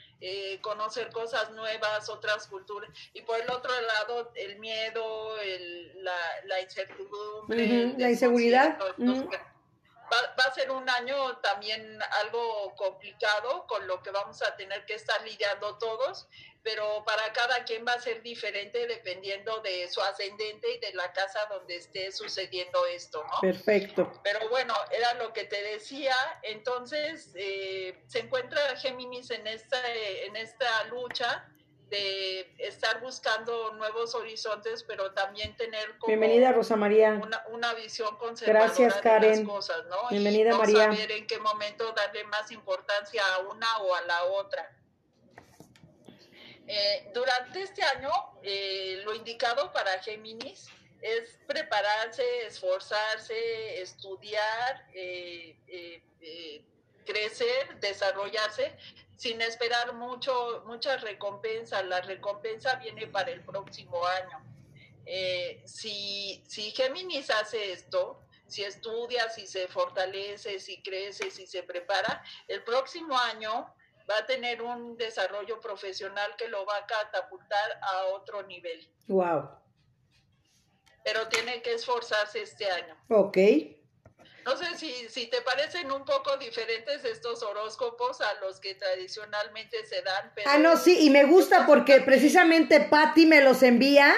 conocer 0.62 1.10
cosas 1.12 1.52
nuevas, 1.52 2.08
otras 2.10 2.47
culturas, 2.47 2.89
y 3.13 3.23
por 3.23 3.41
el 3.41 3.49
otro 3.49 3.71
lado, 3.82 4.32
el 4.36 4.60
miedo, 4.60 5.38
el, 5.39 6.04
la, 6.04 6.15
la, 6.45 6.62
incertidumbre, 6.62 7.95
la 7.97 8.10
inseguridad. 8.12 8.78
Va, 8.80 10.43
a 10.45 10.54
ser 10.54 10.69
un 10.69 10.88
año 10.88 11.38
también 11.38 11.99
algo 12.23 12.76
complicado 12.76 13.65
con 13.65 13.88
lo 13.88 14.04
que 14.04 14.12
vamos 14.12 14.43
a 14.43 14.56
tener 14.56 14.86
que 14.86 14.93
estar 14.93 15.19
lidiando 15.23 15.78
todos, 15.80 16.28
pero 16.63 17.04
para 17.06 17.34
cada 17.34 17.65
quien 17.65 17.86
va 17.86 17.93
a 17.93 17.99
ser 17.99 18.21
diferente 18.23 18.88
dependiendo 18.88 19.60
de 19.60 19.88
su 19.89 20.02
ascendente 20.02 20.76
y 20.76 20.80
de 20.80 20.93
la 20.93 21.12
casa 21.12 21.45
donde 21.49 21.76
esté 21.76 22.12
sucediendo 22.12 22.86
esto, 22.88 23.23
¿no? 23.23 23.41
Perfecto. 23.41 24.12
Pero 24.23 24.47
bueno, 24.49 24.73
era 24.91 25.13
lo 25.15 25.34
que 25.34 25.43
te 25.43 25.62
decía, 25.62 26.15
entonces 26.41 27.32
eh, 27.36 28.02
se 28.08 28.19
encuentra 28.19 28.78
Géminis 28.78 29.30
en 29.32 29.45
esta, 29.45 29.78
en 29.93 30.38
esta 30.38 30.86
lucha 30.86 31.49
de 31.89 32.56
estar 32.58 33.02
buscando 33.02 33.73
nuevos 33.73 34.15
horizontes, 34.15 34.84
pero 34.84 35.12
también 35.12 35.56
tener 35.58 35.97
como 35.99 36.08
Bienvenida 36.08 36.52
Rosa 36.52 36.76
María. 36.76 37.21
Una, 37.52 37.73
visión 37.73 38.17
conservadora 38.17 38.65
Gracias, 38.65 38.95
Karen. 39.02 39.32
de 39.32 39.38
las 39.39 39.47
cosas, 39.47 39.86
¿no? 39.89 40.10
Bienvenida 40.10 40.49
y 40.49 40.54
no 40.54 40.58
María. 40.60 40.84
saber 40.86 41.12
en 41.12 41.28
qué 41.28 41.38
momento 41.39 41.91
darle 41.91 42.23
más 42.23 42.52
importancia 42.52 43.21
a 43.36 43.39
una 43.39 43.78
o 43.80 43.93
a 43.93 44.02
la 44.02 44.23
otra. 44.23 44.71
Eh, 46.67 47.12
durante 47.13 47.62
este 47.62 47.84
año, 47.84 48.10
eh, 48.41 49.02
lo 49.04 49.13
indicado 49.13 49.71
para 49.73 50.02
Géminis 50.02 50.69
es 51.02 51.38
prepararse, 51.45 52.45
esforzarse, 52.45 53.82
estudiar, 53.82 54.88
eh, 54.93 55.56
crecer, 57.06 57.80
desarrollarse, 57.80 58.76
sin 59.17 59.41
esperar 59.41 59.93
mucho, 59.93 60.63
muchas 60.65 61.02
recompensas. 61.02 61.86
La 61.86 62.02
recompensa 62.02 62.76
viene 62.76 63.08
para 63.08 63.32
el 63.32 63.41
próximo 63.41 64.06
año. 64.06 64.41
eh, 65.06 65.62
si, 65.65 66.41
si 66.47 66.71
Géminis 66.71 67.30
hace 67.30 67.73
esto, 67.73 68.21
si 68.47 68.63
estudia, 68.63 69.30
si 69.30 69.47
se 69.47 69.67
fortalece, 69.67 70.60
si 70.60 70.82
crece, 70.82 71.30
si 71.32 71.45
se 71.47 71.63
prepara, 71.63 72.23
el 72.47 72.63
próximo 72.63 73.17
año 73.17 73.73
va 74.10 74.18
a 74.18 74.26
tener 74.26 74.62
un 74.62 74.98
desarrollo 74.98 75.60
profesional 75.60 76.36
que 76.38 76.48
lo 76.48 76.66
va 76.66 76.78
a 76.78 76.86
catapultar 76.86 77.80
a 77.82 78.06
otro 78.08 78.44
nivel. 78.44 78.89
Wow. 79.08 79.50
Pero 81.04 81.28
tiene 81.28 81.62
que 81.62 81.74
esforzarse 81.74 82.42
este 82.42 82.70
año. 82.70 82.96
Ok. 83.10 83.38
No 84.46 84.58
sé 84.58 84.78
si, 84.78 84.92
si 85.10 85.28
te 85.28 85.42
parecen 85.42 85.92
un 85.92 86.04
poco 86.04 86.36
diferentes 86.38 87.06
estos 87.06 87.44
horóscopos 87.44 88.20
a 88.20 88.34
los 88.42 88.60
que 88.60 88.76
tradicionalmente 88.76 89.86
se 89.86 90.02
dan. 90.02 90.32
Pero... 90.36 90.50
Ah, 90.50 90.58
no, 90.58 90.76
sí, 90.76 90.98
y 91.06 91.10
me 91.10 91.24
gusta 91.24 91.66
porque 91.66 92.02
precisamente 92.02 92.82
Patty 92.82 93.26
me 93.26 93.42
los 93.42 93.63
envía, 93.63 94.13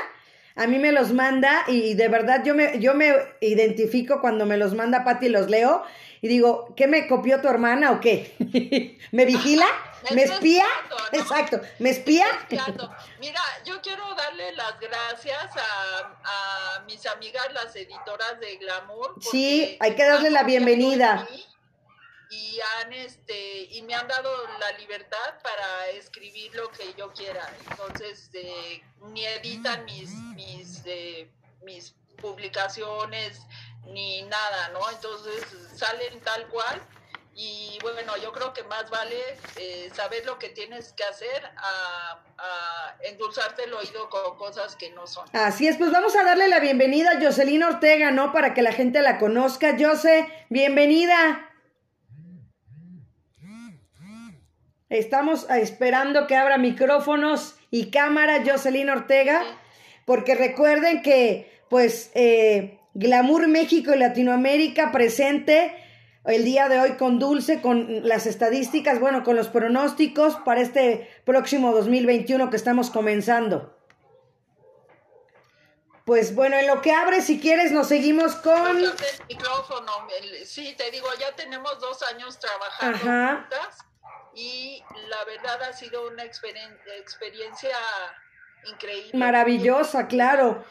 a 0.56 0.67
mí 0.67 0.80
me 0.80 0.91
los 0.91 1.12
manda 1.12 1.63
y 1.67 1.93
de 1.93 2.08
verdad 2.08 2.43
yo 2.43 2.56
me, 2.56 2.80
yo 2.80 2.95
me 2.95 3.13
identifico 3.41 4.19
cuando 4.19 4.45
me 4.45 4.58
los 4.58 4.74
manda 4.74 5.04
Patty 5.04 5.28
y 5.28 5.30
los 5.30 5.50
leo 5.50 5.84
y 6.25 6.27
digo, 6.27 6.73
¿qué 6.75 6.88
me 6.88 7.07
copió 7.07 7.39
tu 7.39 7.47
hermana 7.47 7.91
o 7.91 7.99
qué? 7.99 8.35
¿Me 9.11 9.25
vigila? 9.25 9.67
¿Me 10.15 10.23
espía? 10.23 10.65
Exacto, 11.11 11.61
¿me 11.77 11.91
espía? 11.91 12.25
Mira, 13.19 13.39
yo 13.63 13.79
quiero 13.79 14.03
darle 14.15 14.51
las 14.53 14.79
gracias 14.79 15.55
a, 15.55 16.17
a 16.23 16.79
mis 16.88 17.05
amigas 17.05 17.45
las 17.53 17.75
editoras 17.75 18.39
de 18.39 18.57
Glamour. 18.57 19.17
Sí, 19.21 19.77
hay 19.79 19.93
que 19.93 20.03
darle 20.03 20.31
la 20.31 20.41
bienvenida. 20.41 21.27
Y 22.31 22.59
han 22.79 22.91
este 22.91 23.67
y 23.69 23.83
me 23.83 23.93
han 23.93 24.07
dado 24.07 24.31
la 24.59 24.71
libertad 24.79 25.39
para 25.43 25.89
escribir 25.89 26.55
lo 26.55 26.69
que 26.69 26.91
yo 26.97 27.13
quiera. 27.13 27.47
Entonces, 27.69 28.31
eh, 28.33 28.81
ni 29.13 29.23
editan 29.27 29.85
mis 29.85 30.09
mis 30.33 30.81
eh, 30.85 31.29
mis 31.63 31.93
publicaciones 32.15 33.41
ni 33.88 34.24
nada, 34.24 34.69
¿no? 34.69 34.89
Entonces 34.89 35.43
salen 35.76 36.19
tal 36.21 36.48
cual 36.48 36.82
y 37.38 37.78
bueno, 37.82 38.13
yo 38.24 38.32
creo 38.32 38.54
que 38.54 38.63
más 38.63 38.89
vale 38.89 39.17
eh, 39.58 39.89
saber 39.93 40.26
lo 40.26 40.39
que 40.39 40.48
tienes 40.50 40.93
que 40.93 41.04
hacer 41.04 41.43
a, 41.58 42.21
endulzarte 43.04 43.65
el 43.65 43.74
oído 43.74 44.10
con 44.10 44.38
cosas 44.38 44.76
que 44.76 44.89
no 44.91 45.06
son. 45.06 45.28
Así 45.34 45.67
es, 45.67 45.78
pues 45.78 45.91
vamos 45.91 46.15
a 46.15 46.24
darle 46.24 46.48
la 46.48 46.60
bienvenida 46.60 47.12
a 47.12 47.21
Jocelyn 47.21 47.63
Ortega, 47.63 48.12
¿no? 48.12 48.32
Para 48.32 48.54
que 48.54 48.62
la 48.62 48.71
gente 48.71 49.02
la 49.02 49.19
conozca. 49.19 49.76
Jose, 49.78 50.28
bienvenida. 50.50 51.50
Estamos 54.89 55.50
esperando 55.50 56.28
que 56.28 56.36
abra 56.36 56.58
micrófonos 56.58 57.56
y 57.69 57.91
cámara 57.91 58.43
Jocelyn 58.45 58.89
Ortega, 58.89 59.43
porque 60.06 60.36
recuerden 60.36 61.02
que, 61.02 61.63
pues, 61.69 62.12
eh, 62.15 62.80
Glamour 62.95 63.47
México 63.49 63.93
y 63.93 63.99
Latinoamérica 63.99 64.91
presente 64.93 65.75
el 66.23 66.45
día 66.45 66.69
de 66.69 66.79
hoy 66.79 66.93
con 66.93 67.19
Dulce, 67.19 67.62
con 67.62 68.08
las 68.08 68.25
estadísticas, 68.25 68.99
bueno, 68.99 69.23
con 69.23 69.36
los 69.36 69.49
pronósticos 69.49 70.38
para 70.38 70.62
este 70.62 71.10
próximo 71.25 71.73
2021 71.73 72.49
que 72.49 72.55
estamos 72.55 72.89
comenzando. 72.89 73.77
Pues 76.05 76.36
bueno, 76.36 76.55
en 76.55 76.67
lo 76.67 76.81
que 76.81 76.93
abre, 76.93 77.21
si 77.21 77.39
quieres, 77.39 77.73
nos 77.73 77.88
seguimos 77.88 78.36
con... 78.36 78.77
El 78.77 78.93
micrófono, 79.27 80.08
sí, 80.45 80.73
te 80.77 80.89
digo, 80.89 81.08
ya 81.19 81.36
tenemos 81.36 81.79
dos 81.79 82.01
años 82.03 82.39
trabajando 82.39 82.97
juntas 82.97 83.86
y 84.36 84.81
la 85.10 85.25
verdad 85.25 85.63
ha 85.63 85.73
sido 85.73 86.08
una 86.08 86.23
experiencia 86.23 87.77
increíble. 88.71 89.12
Maravillosa, 89.13 90.08
claro. 90.08 90.63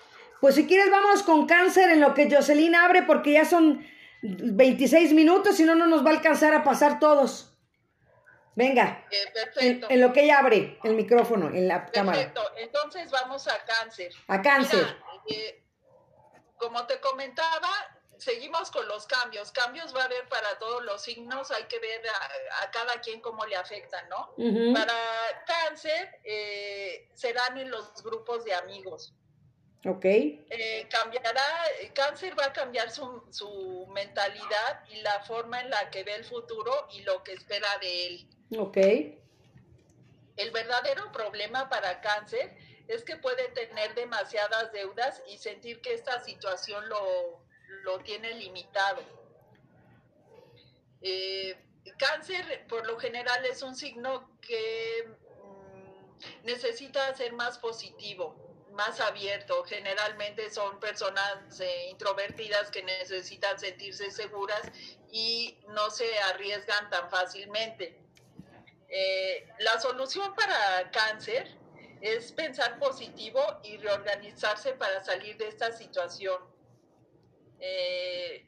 Pues 0.44 0.56
si 0.56 0.66
quieres, 0.66 0.90
vamos 0.90 1.22
con 1.22 1.46
cáncer 1.46 1.88
en 1.88 2.02
lo 2.02 2.12
que 2.12 2.30
Jocelyn 2.30 2.74
abre, 2.74 3.02
porque 3.04 3.32
ya 3.32 3.46
son 3.46 3.82
26 4.20 5.14
minutos, 5.14 5.56
si 5.56 5.64
no, 5.64 5.74
no 5.74 5.86
nos 5.86 6.04
va 6.04 6.10
a 6.10 6.12
alcanzar 6.12 6.52
a 6.52 6.62
pasar 6.62 7.00
todos. 7.00 7.56
Venga. 8.54 9.06
Eh, 9.10 9.24
perfecto. 9.32 9.86
En, 9.88 10.02
lo 10.02 10.12
que 10.12 10.24
ella 10.24 10.40
abre 10.40 10.78
el 10.84 10.96
micrófono 10.96 11.48
en 11.48 11.66
la 11.66 11.86
cámara. 11.86 12.18
Perfecto. 12.18 12.42
Entonces 12.58 13.10
vamos 13.10 13.48
a 13.48 13.64
cáncer. 13.64 14.12
A 14.28 14.42
cáncer. 14.42 14.98
Eh, 15.30 15.64
como 16.58 16.86
te 16.86 17.00
comentaba, 17.00 17.70
seguimos 18.18 18.70
con 18.70 18.86
los 18.86 19.06
cambios. 19.06 19.50
Cambios 19.50 19.96
va 19.96 20.02
a 20.02 20.04
haber 20.04 20.28
para 20.28 20.58
todos 20.58 20.84
los 20.84 21.00
signos, 21.00 21.52
hay 21.52 21.64
que 21.64 21.78
ver 21.78 22.02
a, 22.60 22.70
cada 22.70 23.00
quien 23.00 23.22
cómo 23.22 23.46
le 23.46 23.56
afectan, 23.56 24.06
¿no? 24.10 24.34
Para 24.74 24.94
cáncer 25.46 26.20
eh, 26.22 27.08
serán 27.14 27.56
en 27.56 27.70
los 27.70 28.02
grupos 28.02 28.44
de 28.44 28.52
amigos. 28.52 29.14
Ok. 29.86 30.04
Eh, 30.04 30.88
cambiará, 30.88 31.44
cáncer 31.94 32.38
va 32.38 32.46
a 32.46 32.52
cambiar 32.52 32.90
su, 32.90 33.22
su, 33.30 33.86
mentalidad 33.92 34.84
y 34.88 35.02
la 35.02 35.20
forma 35.24 35.60
en 35.60 35.68
la 35.68 35.90
que 35.90 36.04
ve 36.04 36.14
el 36.14 36.24
futuro 36.24 36.88
y 36.92 37.02
lo 37.02 37.22
que 37.22 37.34
espera 37.34 37.68
de 37.80 38.06
él. 38.06 38.28
Ok. 38.58 38.78
El 40.36 40.50
verdadero 40.52 41.12
problema 41.12 41.68
para 41.68 42.00
cáncer 42.00 42.56
es 42.88 43.04
que 43.04 43.16
puede 43.16 43.48
tener 43.48 43.94
demasiadas 43.94 44.72
deudas 44.72 45.22
y 45.28 45.36
sentir 45.36 45.82
que 45.82 45.92
esta 45.92 46.24
situación 46.24 46.88
lo, 46.88 47.44
lo 47.82 47.98
tiene 47.98 48.32
limitado. 48.34 49.02
Eh, 51.02 51.58
cáncer 51.98 52.66
por 52.68 52.86
lo 52.86 52.98
general 52.98 53.44
es 53.44 53.60
un 53.62 53.76
signo 53.76 54.38
que 54.40 55.04
mm, 55.42 56.46
necesita 56.46 57.14
ser 57.14 57.34
más 57.34 57.58
positivo 57.58 58.43
más 58.74 59.00
abierto. 59.00 59.64
Generalmente 59.64 60.50
son 60.50 60.78
personas 60.80 61.60
eh, 61.60 61.88
introvertidas 61.90 62.70
que 62.70 62.82
necesitan 62.82 63.58
sentirse 63.58 64.10
seguras 64.10 64.62
y 65.10 65.58
no 65.68 65.90
se 65.90 66.18
arriesgan 66.20 66.90
tan 66.90 67.10
fácilmente. 67.10 68.00
Eh, 68.88 69.48
la 69.60 69.80
solución 69.80 70.34
para 70.34 70.90
cáncer 70.90 71.58
es 72.00 72.32
pensar 72.32 72.78
positivo 72.78 73.40
y 73.62 73.76
reorganizarse 73.78 74.74
para 74.74 75.02
salir 75.02 75.36
de 75.36 75.48
esta 75.48 75.72
situación. 75.72 76.38
Eh, 77.58 78.46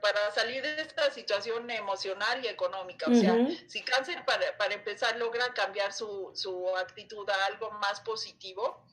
para 0.00 0.30
salir 0.32 0.62
de 0.62 0.80
esta 0.80 1.10
situación 1.10 1.70
emocional 1.70 2.44
y 2.44 2.48
económica. 2.48 3.10
O 3.10 3.14
sea, 3.14 3.36
si 3.66 3.82
cáncer 3.82 4.24
para, 4.24 4.56
para, 4.56 4.74
empezar 4.74 5.16
logra 5.16 5.52
cambiar 5.54 5.92
su, 5.92 6.30
su 6.34 6.76
actitud 6.76 7.28
a 7.28 7.46
algo 7.46 7.70
más 7.72 8.00
positivo 8.00 8.84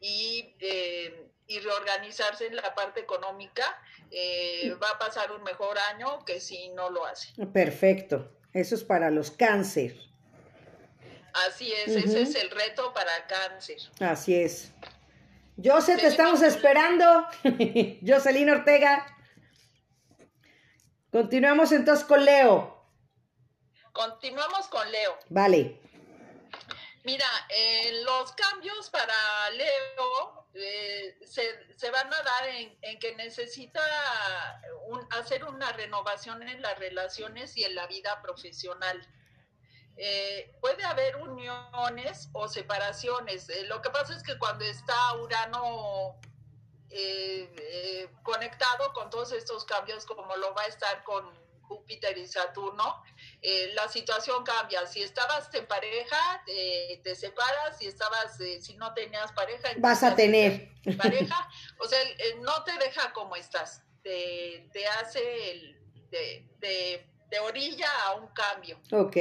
y, 0.00 0.54
eh, 0.60 1.28
y 1.46 1.60
reorganizarse 1.60 2.46
en 2.46 2.56
la 2.56 2.74
parte 2.74 3.00
económica, 3.00 3.64
va 4.82 4.90
a 4.90 4.98
pasar 4.98 5.32
un 5.32 5.42
mejor 5.42 5.78
año 5.78 6.24
que 6.24 6.40
si 6.40 6.68
no 6.70 6.90
lo 6.90 7.04
hace. 7.06 7.32
Perfecto. 7.52 8.30
Eso 8.52 8.76
es 8.76 8.84
para 8.84 9.10
los 9.10 9.30
cáncer. 9.32 9.96
Así 11.48 11.72
es, 11.72 11.88
ese 11.88 12.22
es 12.22 12.34
el 12.36 12.50
reto 12.50 12.94
para 12.94 13.26
cáncer. 13.26 13.78
Así 13.98 14.36
es. 14.36 14.72
José, 15.62 15.96
te 15.96 16.06
estamos 16.06 16.42
esperando. 16.42 17.26
Jocelyn 18.06 18.50
Ortega. 18.50 19.06
Continuamos 21.14 21.70
entonces 21.70 22.04
con 22.04 22.24
Leo. 22.24 22.76
Continuamos 23.92 24.66
con 24.66 24.90
Leo. 24.90 25.16
Vale. 25.28 25.80
Mira, 27.04 27.28
eh, 27.50 28.02
los 28.02 28.32
cambios 28.32 28.90
para 28.90 29.14
Leo 29.50 30.48
eh, 30.54 31.16
se, 31.24 31.90
van 31.92 32.12
a 32.12 32.20
dar 32.20 32.48
en, 32.48 32.98
que 32.98 33.14
necesita 33.14 33.80
hacer 35.10 35.44
una 35.44 35.70
renovación 35.70 36.42
en 36.42 36.60
las 36.60 36.76
relaciones 36.80 37.56
y 37.56 37.62
en 37.62 37.76
la 37.76 37.86
vida 37.86 38.20
profesional. 38.20 39.00
Eh, 39.96 40.58
puede 40.60 40.82
haber 40.82 41.14
uniones 41.18 42.28
o 42.32 42.48
separaciones. 42.48 43.46
lo 43.68 43.80
que 43.82 43.90
pasa 43.90 44.16
es 44.16 44.24
que 44.24 44.36
cuando 44.36 44.64
está 44.64 45.14
Urano 45.22 46.18
eh, 46.96 47.52
eh, 47.56 48.08
conectado 48.22 48.92
con 48.92 49.10
todos 49.10 49.32
estos 49.32 49.64
cambios 49.64 50.06
como 50.06 50.36
lo 50.36 50.54
va 50.54 50.62
a 50.62 50.66
estar 50.66 51.02
con 51.02 51.28
Júpiter 51.62 52.16
y 52.16 52.28
Saturno, 52.28 53.02
eh, 53.42 53.72
la 53.74 53.88
situación 53.88 54.44
cambia. 54.44 54.86
Si 54.86 55.02
estabas 55.02 55.52
en 55.54 55.66
pareja, 55.66 56.44
te 56.46 57.16
separas, 57.16 57.78
si 57.78 57.86
estabas, 57.86 58.38
si 58.60 58.76
no 58.76 58.94
tenías 58.94 59.32
pareja, 59.32 59.70
vas 59.78 60.04
a 60.04 60.14
tener 60.14 60.68
pareja, 60.96 61.48
o 61.80 61.88
sea, 61.88 61.98
no 62.42 62.62
te 62.62 62.78
deja 62.78 63.12
como 63.12 63.34
estás, 63.34 63.82
te, 64.04 64.68
te 64.72 64.86
hace 64.86 65.50
el, 65.50 65.80
orilla 67.42 67.90
a 68.04 68.12
un 68.12 68.28
cambio. 68.28 68.78
Ok. 68.92 69.16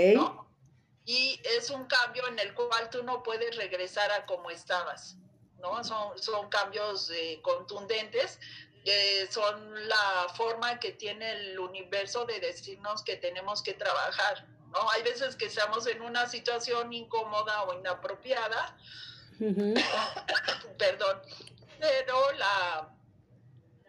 Y 1.05 1.41
es 1.57 1.71
un 1.71 1.86
cambio 1.86 2.27
en 2.27 2.38
el 2.38 2.53
cual 2.53 2.91
tú 2.91 3.01
no 3.01 3.23
puedes 3.23 3.55
regresar 3.55 4.12
a 4.12 4.27
como 4.27 4.51
estabas. 4.51 5.17
Son, 5.84 6.17
son 6.17 6.49
cambios 6.49 7.10
eh, 7.12 7.39
contundentes, 7.41 8.39
son 9.30 9.88
la 9.88 10.28
forma 10.36 10.80
que 10.80 10.91
tiene 10.91 11.32
el 11.32 11.60
universo 11.60 12.26
de 12.26 12.39
decirnos 12.39 13.02
que 13.04 13.15
tenemos 13.15 13.63
que 13.63 13.73
trabajar, 13.73 14.45
¿no? 14.71 14.89
Hay 14.91 15.04
veces 15.04 15.38
que 15.38 15.45
estamos 15.45 15.88
en 15.88 16.02
una 16.02 16.28
situación 16.28 16.91
incómoda 16.91 17.63
o 17.63 17.73
inapropiada 17.80 18.78
perdón, 20.78 21.21
pero 21.80 22.32
la, 22.38 22.89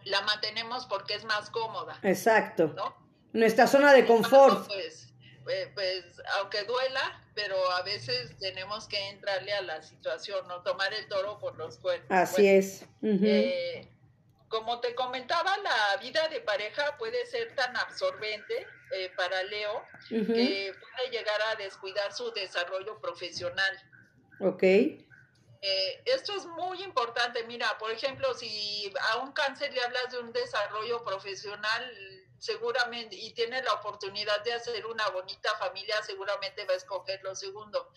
la 0.05 0.21
mantenemos 0.23 0.87
porque 0.87 1.15
es 1.15 1.25
más 1.25 1.51
cómoda. 1.51 1.99
Exacto. 2.03 2.73
¿no? 2.75 2.95
Nuestra 3.33 3.67
zona 3.67 3.93
de 3.93 4.07
confort. 4.07 4.67
Pues, 4.67 5.04
pues, 5.45 5.69
pues, 5.75 6.05
aunque 6.39 6.65
duela, 6.65 7.23
pero 7.35 7.57
a 7.73 7.83
veces 7.83 8.37
tenemos 8.39 8.89
que 8.89 9.11
entrarle 9.11 9.53
a 9.53 9.63
la 9.63 9.83
situación, 9.83 10.47
no 10.49 10.63
tomar 10.63 10.93
el 10.93 11.07
toro 11.09 11.39
por 11.39 11.57
los 11.57 11.79
cuernos. 11.79 12.11
Así 12.11 12.49
es. 12.49 12.85
eh, 13.03 13.87
como 14.49 14.81
te 14.81 14.95
comentaba, 14.95 15.57
la 15.59 15.97
vida 16.01 16.29
de 16.29 16.41
pareja 16.41 16.97
puede 16.97 17.27
ser 17.27 17.55
tan 17.55 17.77
absorbente 17.77 18.67
eh, 18.93 19.11
para 19.17 19.43
Leo 19.45 19.83
que 20.09 20.73
puede 20.81 21.11
llegar 21.11 21.41
a 21.53 21.57
descuidar 21.57 22.13
su 22.13 22.31
desarrollo 22.33 23.01
profesional. 23.01 23.83
Ok. 24.41 24.63
Eh, 24.63 26.03
esto 26.05 26.37
es 26.37 26.47
muy 26.47 26.83
importante. 26.83 27.43
Mira, 27.45 27.77
por 27.79 27.91
ejemplo, 27.91 28.35
si 28.35 28.93
a 29.13 29.19
un 29.19 29.33
cáncer 29.33 29.73
le 29.73 29.83
hablas 29.83 30.11
de 30.13 30.19
un 30.19 30.33
desarrollo 30.33 31.03
profesional, 31.05 32.24
seguramente, 32.45 33.17
y 33.17 33.31
tiene 33.33 33.63
la 33.63 33.73
oportunidad 33.73 34.45
de 34.45 34.53
hacer 34.53 34.85
una 34.85 35.09
bonita 35.09 35.49
familia, 35.57 35.97
seguramente 36.03 36.65
va 36.67 36.75
a 36.75 36.77
escoger 36.77 37.21
lo 37.23 37.35
segundo. 37.35 37.91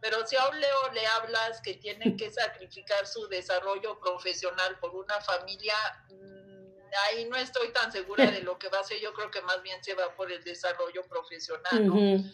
Pero 0.00 0.26
si 0.26 0.36
a 0.36 0.48
un 0.48 0.58
Leo 0.58 0.92
le 0.94 1.06
hablas 1.06 1.60
que 1.60 1.74
tiene 1.74 2.16
que 2.16 2.30
sacrificar 2.40 3.06
su 3.06 3.28
desarrollo 3.28 4.00
profesional 4.00 4.78
por 4.78 4.94
una 4.94 5.20
familia, 5.20 5.74
mm, 6.08 6.88
ahí 7.08 7.26
no 7.26 7.36
estoy 7.36 7.72
tan 7.72 7.92
segura 7.92 8.30
de 8.30 8.40
lo 8.40 8.58
que 8.58 8.70
va 8.70 8.78
a 8.78 8.80
hacer. 8.80 8.98
Yo 9.00 9.12
creo 9.12 9.30
que 9.30 9.42
más 9.42 9.62
bien 9.62 9.84
se 9.84 9.92
va 9.92 10.14
por 10.16 10.32
el 10.32 10.42
desarrollo 10.44 11.02
profesional, 11.04 11.86
¿no? 11.86 12.24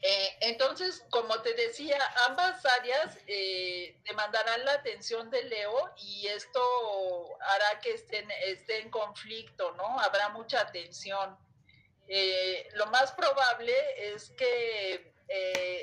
Eh, 0.00 0.36
entonces, 0.42 1.04
como 1.10 1.40
te 1.42 1.54
decía, 1.54 1.98
ambas 2.28 2.64
áreas 2.78 3.18
eh, 3.26 4.00
demandarán 4.04 4.64
la 4.64 4.72
atención 4.72 5.28
de 5.30 5.42
Leo 5.44 5.92
y 5.96 6.28
esto 6.28 6.60
hará 7.40 7.80
que 7.80 7.94
estén, 7.94 8.30
esté 8.46 8.80
en 8.80 8.90
conflicto, 8.90 9.72
¿no? 9.72 9.98
Habrá 9.98 10.28
mucha 10.28 10.70
tensión. 10.70 11.36
Eh, 12.06 12.68
lo 12.74 12.86
más 12.86 13.12
probable 13.12 13.74
es 14.14 14.30
que 14.30 15.12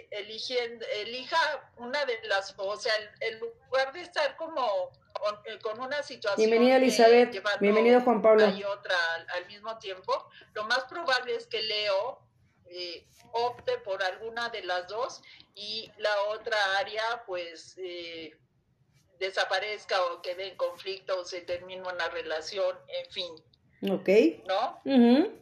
eligen, 0.09 0.81
elija 0.95 1.71
una 1.77 2.03
de 2.05 2.19
las, 2.23 2.55
o 2.57 2.77
sea, 2.77 2.93
en 3.19 3.39
lugar 3.39 3.93
de 3.93 4.01
estar 4.01 4.35
como 4.37 4.91
con, 5.13 5.39
con 5.61 5.79
una 5.81 6.01
situación. 6.01 6.49
Bienvenida 6.49 6.77
Elizabeth, 6.77 7.43
bienvenido 7.59 8.01
Juan 8.01 8.23
Pablo. 8.23 8.49
Y 8.49 8.63
otra 8.63 8.95
al, 9.13 9.29
al, 9.29 9.45
mismo 9.45 9.77
tiempo, 9.77 10.29
lo 10.53 10.63
más 10.63 10.85
probable 10.85 11.35
es 11.35 11.45
que 11.45 11.61
Leo 11.61 12.24
eh, 12.69 13.05
opte 13.31 13.77
por 13.79 14.01
alguna 14.03 14.49
de 14.49 14.63
las 14.63 14.87
dos 14.87 15.21
y 15.53 15.91
la 15.97 16.21
otra 16.29 16.57
área 16.79 17.23
pues 17.25 17.75
eh, 17.77 18.35
desaparezca 19.19 20.03
o 20.05 20.21
quede 20.21 20.47
en 20.47 20.57
conflicto 20.57 21.19
o 21.19 21.25
se 21.25 21.41
termine 21.41 21.81
una 21.81 22.09
relación, 22.09 22.77
en 22.87 23.11
fin. 23.11 23.35
Ok. 23.91 24.09
¿No? 24.47 24.81
Uh 24.85 24.91
-huh. 24.91 25.41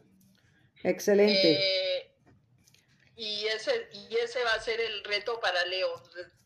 Excelente. 0.84 1.54
Eh, 1.54 2.12
y, 3.16 3.46
ese, 3.48 3.90
y 3.92 4.16
ese 4.18 4.44
va 4.44 4.54
a 4.54 4.60
ser 4.62 4.80
el 4.82 5.04
reto 5.04 5.40
para 5.40 5.66
Leo. 5.66 6.02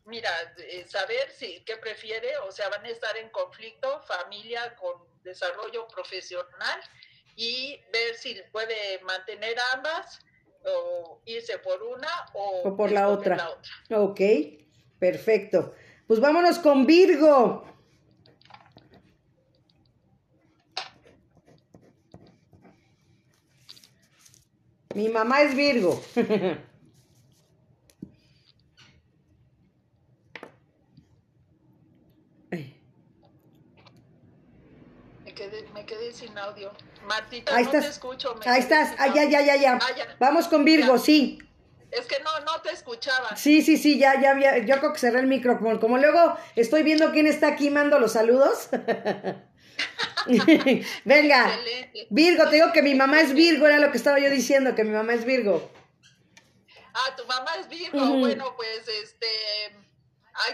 Mira, 0.06 0.32
eh, 0.58 0.86
saber 0.88 1.30
si 1.32 1.62
qué 1.66 1.78
prefiere, 1.78 2.38
o 2.40 2.52
sea, 2.52 2.70
van 2.70 2.86
a 2.86 2.90
estar 2.90 3.18
en 3.18 3.30
conflicto, 3.30 4.02
familia 4.04 4.76
con 4.76 5.06
desarrollo 5.24 5.88
profesional 5.88 6.80
y 7.36 7.82
ver 7.92 8.16
si 8.16 8.42
puede 8.52 9.00
mantener 9.00 9.58
ambas 9.74 10.20
o 10.68 11.22
irse 11.26 11.58
por 11.60 11.82
una 11.84 12.08
o, 12.34 12.70
o 12.70 12.76
por 12.76 12.92
la 12.92 13.10
otra. 13.10 13.36
la 13.36 13.50
otra. 13.50 14.02
Ok, 14.02 14.22
perfecto. 15.00 15.74
Pues 16.08 16.20
vámonos 16.20 16.60
con 16.60 16.86
Virgo. 16.86 17.68
Mi 24.98 25.08
mamá 25.10 25.44
es 25.44 25.56
Virgo. 25.56 26.02
me, 32.50 32.74
quedé, 35.36 35.68
me 35.74 35.86
quedé 35.86 36.12
sin 36.12 36.36
audio. 36.36 36.72
Martita, 37.08 37.56
Ahí 37.56 37.64
no 37.64 37.70
estás. 37.70 37.84
te 37.86 37.90
escucho. 37.92 38.36
me 38.36 38.46
Ahí 38.52 38.60
estás. 38.60 38.94
Ah, 39.00 39.08
ya, 39.14 39.24
ya, 39.24 39.42
ya, 39.42 39.56
ya. 39.56 39.80
Ah, 39.82 39.96
ya. 39.96 40.16
Vamos 40.20 40.48
con 40.48 40.64
Virgo, 40.66 40.96
Ya. 40.98 41.02
sí. 41.02 41.40
Es 41.90 42.06
que 42.06 42.20
no, 42.20 42.40
no 42.42 42.62
te 42.62 42.70
escuchaba. 42.72 43.36
Sí, 43.38 43.62
sí, 43.62 43.78
sí, 43.78 43.98
ya, 43.98 44.20
ya, 44.22 44.38
ya. 44.40 44.58
Yo 44.58 44.78
creo 44.80 44.92
que 44.94 45.00
cerré 45.00 45.22
el 45.22 45.28
micrófono. 45.28 45.80
Como 45.80 45.98
luego 45.98 46.38
estoy 46.56 46.84
viendo 46.84 47.12
quién 47.14 47.28
está 47.28 47.48
aquí 47.48 47.70
mando 47.70 47.98
los 47.98 48.12
saludos. 48.14 48.68
Venga. 51.06 51.48
Excelente. 51.56 52.08
Virgo, 52.10 52.44
te 52.50 52.56
digo 52.56 52.72
que 52.74 52.82
mi 52.82 52.94
mamá 52.94 53.22
es 53.22 53.34
Virgo, 53.34 53.68
era 53.68 53.80
lo 53.80 53.92
que 53.92 53.98
estaba 53.98 54.20
yo 54.20 54.30
diciendo, 54.30 54.76
que 54.76 54.84
mi 54.84 54.92
mamá 54.92 55.14
es 55.14 55.24
Virgo. 55.26 55.72
Ah, 56.94 57.16
tu 57.16 57.26
mamá 57.26 57.52
es 57.60 57.70
Virgo. 57.70 58.06
Bueno, 58.18 58.54
pues 58.58 58.88
este. 58.88 59.28
Ahí, 60.34 60.54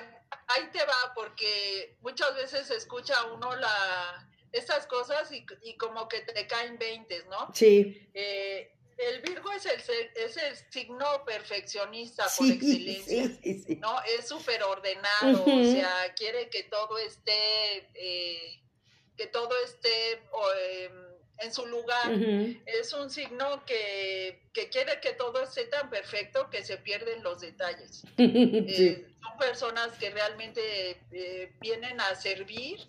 ahí 0.56 0.70
te 0.72 0.80
va, 0.86 1.14
porque 1.16 1.98
muchas 2.02 2.36
veces 2.36 2.70
escucha 2.70 3.16
uno 3.34 3.56
la 3.56 4.28
estas 4.54 4.88
cosas 4.88 5.30
y, 5.32 5.46
y 5.64 5.76
como 5.76 6.08
que 6.08 6.22
te 6.22 6.48
caen 6.48 6.78
veintes, 6.78 7.26
¿no? 7.28 7.52
Sí, 7.54 8.08
Eh, 8.14 8.70
el 8.96 9.22
Virgo 9.22 9.52
es 9.52 9.66
el, 9.66 9.82
es 10.16 10.38
el 10.38 10.56
signo 10.72 11.26
perfeccionista 11.26 12.24
por 12.38 12.46
sí, 12.48 12.54
excelencia. 12.54 13.24
sí, 13.28 13.40
sí, 13.44 13.64
sí. 13.68 13.76
¿no? 13.78 13.96
Es 14.18 14.28
súper 14.28 14.62
ordenado, 14.64 15.44
o 15.44 15.64
sea, 15.66 16.14
quiere 16.16 16.48
que 16.50 16.64
todo 16.64 17.00
esté, 17.00 17.90
eh, 17.96 18.62
que 19.18 19.28
todo 19.28 19.50
esté 19.66 20.14
em, 20.14 20.92
en 21.40 21.54
su 21.54 21.66
lugar. 21.66 22.12
Es 22.68 22.94
un 22.94 23.10
signo 23.10 23.66
que, 23.66 24.44
que 24.54 24.70
quiere 24.70 25.00
que 25.02 25.14
todo 25.14 25.42
esté 25.42 25.66
tan 25.66 25.90
perfecto 25.90 26.50
que 26.52 26.64
se 26.64 26.78
pierden 26.78 27.24
los 27.24 27.42
detalles. 27.42 28.04
Eh, 28.18 29.08
son 29.24 29.38
personas 29.40 29.98
que 29.98 30.12
realmente 30.12 31.02
vienen 31.60 32.00
a 32.00 32.14
servir, 32.16 32.80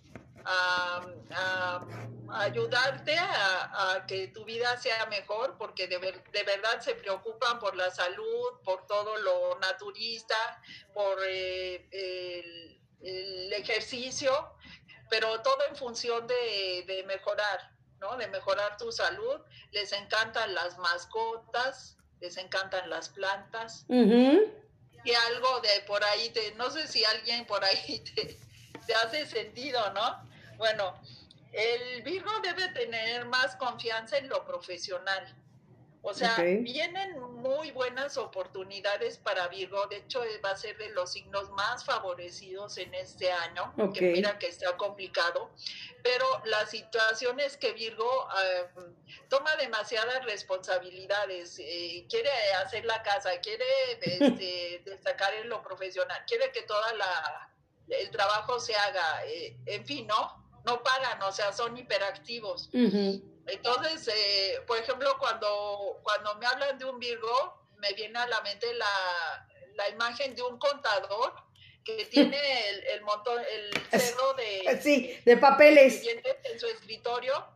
a, 0.44 1.06
a- 1.36 1.86
a 2.30 2.40
ayudarte 2.40 3.16
a, 3.18 4.04
que 4.08 4.28
tu 4.28 4.44
vida 4.44 4.76
sea 4.76 5.06
mejor, 5.06 5.56
porque 5.58 5.86
de, 5.86 5.98
ver- 5.98 6.24
de 6.32 6.42
verdad 6.42 6.80
se 6.80 6.94
preocupan 6.94 7.58
por 7.58 7.76
la 7.76 7.90
salud, 7.90 8.60
por 8.64 8.86
todo 8.86 9.16
lo 9.18 9.58
naturista, 9.60 10.34
por 10.92 11.18
eh, 11.26 11.86
el, 11.92 12.80
el 13.02 13.52
ejercicio, 13.52 14.32
pero 15.10 15.40
todo 15.42 15.58
en 15.68 15.76
función 15.76 16.26
de, 16.26 16.84
de 16.86 17.04
mejorar, 17.04 17.70
¿no? 18.00 18.16
De 18.16 18.26
mejorar 18.28 18.76
tu 18.78 18.90
salud. 18.90 19.40
Les 19.70 19.92
encantan 19.92 20.54
las 20.54 20.76
mascotas, 20.78 21.96
les 22.20 22.36
encantan 22.38 22.88
las 22.90 23.10
plantas 23.10 23.84
y 25.04 25.12
algo 25.12 25.60
de 25.60 25.80
por 25.86 26.02
ahí, 26.04 26.30
te, 26.30 26.52
no 26.56 26.70
sé 26.70 26.86
si 26.88 27.04
alguien 27.04 27.46
por 27.46 27.62
ahí 27.64 28.00
te, 28.14 28.38
te 28.86 28.94
hace 28.94 29.26
sentido, 29.26 29.92
¿no? 29.92 30.33
Bueno, 30.56 31.00
el 31.52 32.02
Virgo 32.02 32.30
debe 32.42 32.68
tener 32.68 33.26
más 33.26 33.56
confianza 33.56 34.18
en 34.18 34.28
lo 34.28 34.44
profesional. 34.44 35.36
O 36.06 36.12
sea, 36.12 36.36
vienen 36.36 37.18
muy 37.18 37.70
buenas 37.70 38.18
oportunidades 38.18 39.16
para 39.16 39.48
Virgo. 39.48 39.86
De 39.86 39.96
hecho, 39.96 40.22
va 40.44 40.50
a 40.50 40.56
ser 40.56 40.76
de 40.76 40.90
los 40.90 41.12
signos 41.12 41.50
más 41.52 41.82
favorecidos 41.82 42.76
en 42.76 42.92
este 42.92 43.32
año. 43.32 43.72
Que 43.94 44.12
mira 44.12 44.38
que 44.38 44.48
está 44.48 44.76
complicado. 44.76 45.50
Pero 46.02 46.26
la 46.44 46.66
situación 46.66 47.40
es 47.40 47.56
que 47.56 47.72
Virgo 47.72 48.28
eh, 48.44 48.68
toma 49.30 49.56
demasiadas 49.56 50.22
responsabilidades. 50.26 51.58
eh, 51.58 52.06
quiere 52.10 52.28
hacer 52.62 52.84
la 52.84 53.02
casa, 53.02 53.30
quiere 53.40 53.64
este, 54.02 54.82
destacar 54.84 55.32
en 55.32 55.48
lo 55.48 55.62
profesional, 55.62 56.22
quiere 56.26 56.52
que 56.52 56.62
toda 56.62 56.92
la 56.94 57.50
el 57.88 58.10
trabajo 58.10 58.60
se 58.60 58.74
haga. 58.74 59.24
eh, 59.26 59.56
en 59.66 59.86
fin, 59.86 60.06
¿no? 60.06 60.43
No 60.64 60.82
paran, 60.82 61.22
o 61.22 61.32
sea, 61.32 61.52
son 61.52 61.76
hiperactivos. 61.76 62.70
Entonces, 62.72 64.08
eh, 64.08 64.62
por 64.66 64.78
ejemplo, 64.78 65.16
cuando, 65.18 66.00
cuando 66.02 66.34
me 66.36 66.46
hablan 66.46 66.78
de 66.78 66.84
un 66.86 66.98
Virgo, 66.98 67.68
me 67.78 67.92
viene 67.92 68.18
a 68.18 68.26
la 68.26 68.40
mente 68.40 68.72
la, 68.74 69.46
la 69.74 69.88
imagen 69.90 70.34
de 70.34 70.42
un 70.42 70.58
contador 70.58 71.34
que 71.84 72.04
tiene 72.10 72.38
el, 72.70 72.84
el 72.84 73.02
montón, 73.02 73.38
el 73.40 74.00
cerro 74.00 74.32
de, 74.34 74.80
Sí, 74.82 75.18
de 75.24 75.36
papeles. 75.36 76.02
en 76.06 76.58
su 76.58 76.66
escritorio 76.66 77.53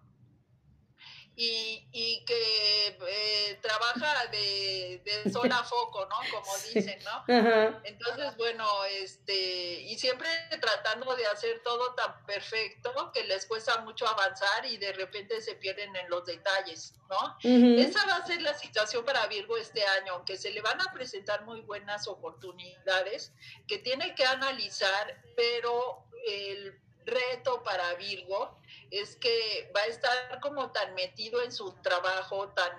y, 1.40 1.88
y 1.92 2.24
que 2.24 2.98
eh, 3.08 3.58
trabaja 3.62 4.26
de, 4.26 5.00
de 5.04 5.30
sol 5.30 5.48
a 5.52 5.62
foco, 5.62 6.04
¿no? 6.06 6.16
Como 6.32 6.52
dicen, 6.74 6.98
¿no? 7.04 7.32
Ajá. 7.32 7.80
Entonces, 7.84 8.36
bueno, 8.36 8.66
este, 8.86 9.82
y 9.82 9.96
siempre 9.96 10.28
tratando 10.60 11.14
de 11.14 11.24
hacer 11.26 11.60
todo 11.62 11.94
tan 11.94 12.26
perfecto 12.26 13.12
que 13.14 13.22
les 13.22 13.46
cuesta 13.46 13.80
mucho 13.82 14.08
avanzar 14.08 14.66
y 14.66 14.78
de 14.78 14.92
repente 14.92 15.40
se 15.40 15.54
pierden 15.54 15.94
en 15.94 16.10
los 16.10 16.26
detalles, 16.26 16.94
¿no? 17.08 17.38
Esa 17.44 18.04
va 18.06 18.16
a 18.16 18.26
ser 18.26 18.42
la 18.42 18.54
situación 18.54 19.04
para 19.04 19.24
Virgo 19.28 19.56
este 19.56 19.86
año, 19.86 20.14
aunque 20.14 20.36
se 20.36 20.50
le 20.50 20.60
van 20.60 20.80
a 20.80 20.92
presentar 20.92 21.44
muy 21.44 21.60
buenas 21.60 22.08
oportunidades 22.08 23.32
que 23.68 23.78
tiene 23.78 24.12
que 24.16 24.24
analizar, 24.24 25.22
pero 25.36 26.04
el 26.26 26.76
reto 27.04 27.62
para 27.62 27.94
Virgo 27.94 28.57
es 28.90 29.16
que 29.16 29.70
va 29.74 29.80
a 29.80 29.86
estar 29.86 30.40
como 30.40 30.70
tan 30.72 30.94
metido 30.94 31.42
en 31.42 31.52
su 31.52 31.72
trabajo, 31.82 32.48
tan 32.50 32.72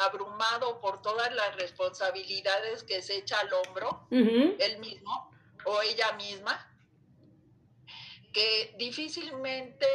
abrumado 0.00 0.80
por 0.80 1.02
todas 1.02 1.32
las 1.34 1.56
responsabilidades 1.56 2.82
que 2.82 3.02
se 3.02 3.16
echa 3.16 3.40
al 3.40 3.52
hombro, 3.52 4.06
él 4.10 4.78
mismo 4.78 5.30
o 5.64 5.82
ella 5.82 6.12
misma, 6.12 6.68
que 8.32 8.74
difícilmente 8.78 9.86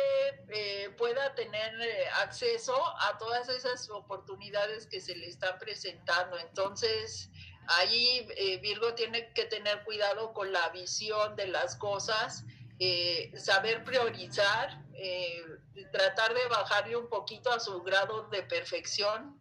eh, 0.50 0.90
pueda 0.98 1.34
tener 1.34 1.82
eh, 1.82 2.08
acceso 2.22 2.76
a 3.00 3.18
todas 3.18 3.50
esas 3.50 3.90
oportunidades 3.90 4.86
que 4.86 5.02
se 5.02 5.16
le 5.16 5.28
están 5.28 5.58
presentando. 5.58 6.38
Entonces, 6.38 7.32
ahí 7.68 8.28
eh, 8.38 8.60
Virgo 8.60 8.94
tiene 8.94 9.34
que 9.34 9.46
tener 9.46 9.84
cuidado 9.84 10.34
con 10.34 10.52
la 10.52 10.70
visión 10.70 11.36
de 11.36 11.48
las 11.48 11.76
cosas 11.78 12.46
eh, 12.80 13.32
saber 13.36 13.84
priorizar, 13.84 14.84
eh, 14.98 15.44
tratar 15.92 16.34
de 16.34 16.48
bajarle 16.50 16.98
un 16.98 17.08
poquito 17.08 17.52
a 17.52 17.60
su 17.60 17.82
grado 17.84 18.28
de 18.30 18.44
perfección 18.44 19.40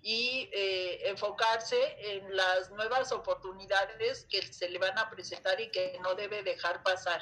y 0.00 0.50
eh, 0.52 1.08
enfocarse 1.08 1.76
en 1.98 2.36
las 2.36 2.70
nuevas 2.70 3.10
oportunidades 3.10 4.26
que 4.30 4.42
se 4.42 4.68
le 4.68 4.78
van 4.78 4.98
a 4.98 5.10
presentar 5.10 5.60
y 5.60 5.70
que 5.70 5.98
no 6.02 6.14
debe 6.14 6.42
dejar 6.42 6.82
pasar. 6.82 7.20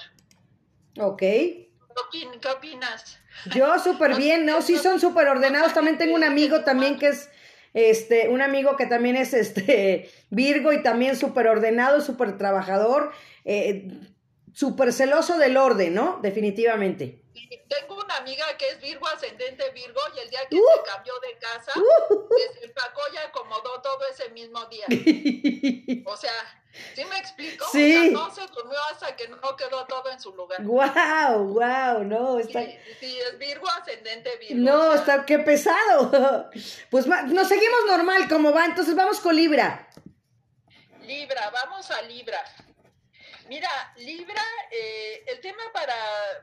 Ok. 0.98 1.20
¿Qué 1.20 2.48
opinas? 2.48 3.18
Yo 3.54 3.78
súper 3.78 4.16
bien, 4.16 4.46
¿no? 4.46 4.62
Sí 4.62 4.78
son 4.78 4.98
súper 4.98 5.28
ordenados. 5.28 5.74
También 5.74 5.98
tengo 5.98 6.14
un 6.14 6.24
amigo 6.24 6.64
también 6.64 6.98
que 6.98 7.08
es, 7.08 7.30
este, 7.74 8.28
un 8.28 8.42
amigo 8.42 8.76
que 8.76 8.86
también 8.86 9.16
es, 9.16 9.32
este, 9.32 10.10
Virgo 10.30 10.72
y 10.72 10.82
también 10.82 11.16
súper 11.16 11.46
ordenado, 11.46 12.00
súper 12.00 12.36
trabajador. 12.38 13.12
Eh, 13.44 13.88
súper 14.52 14.92
celoso 14.92 15.38
del 15.38 15.56
orden, 15.56 15.94
¿no? 15.94 16.18
Definitivamente. 16.22 17.21
Tengo 17.68 17.96
una 17.96 18.16
amiga 18.16 18.44
que 18.58 18.68
es 18.70 18.80
Virgo, 18.80 19.06
ascendente 19.08 19.70
Virgo, 19.70 20.00
y 20.14 20.20
el 20.20 20.30
día 20.30 20.40
que 20.48 20.56
uh. 20.56 20.64
se 20.76 20.90
cambió 20.90 21.14
de 21.20 21.38
casa, 21.38 21.72
uh, 21.76 22.28
se 22.58 22.64
empacó 22.64 23.00
y 23.12 23.16
acomodó 23.18 23.80
todo 23.80 23.98
ese 24.10 24.28
mismo 24.30 24.64
día. 24.66 24.86
o 26.06 26.16
sea, 26.16 26.32
¿sí 26.94 27.04
me 27.04 27.18
explico? 27.18 27.66
Sí. 27.72 27.96
O 27.96 28.02
sea, 28.02 28.10
no 28.10 28.34
se 28.34 28.46
durmió 28.48 28.78
hasta 28.90 29.16
que 29.16 29.28
no 29.28 29.56
quedó 29.56 29.86
todo 29.86 30.10
en 30.10 30.20
su 30.20 30.34
lugar. 30.34 30.62
¡Guau! 30.62 30.92
Wow, 30.92 31.52
¡Guau! 31.54 32.04
no, 32.04 32.38
está... 32.38 32.60
Sí, 33.00 33.18
es 33.18 33.38
Virgo, 33.38 33.68
ascendente 33.70 34.36
Virgo. 34.38 34.56
No, 34.56 34.94
está, 34.94 35.24
qué 35.24 35.38
pesado. 35.38 36.50
Pues 36.90 37.06
nos 37.06 37.48
seguimos 37.48 37.80
normal, 37.86 38.28
como 38.28 38.52
va? 38.52 38.66
Entonces 38.66 38.94
vamos 38.94 39.20
con 39.20 39.34
Libra. 39.34 39.88
Libra, 41.02 41.50
vamos 41.50 41.90
a 41.90 42.02
Libra. 42.02 42.38
Mira, 43.52 43.92
Libra, 43.96 44.42
eh, 44.70 45.24
el 45.26 45.38
tema 45.40 45.62
para, 45.74 45.94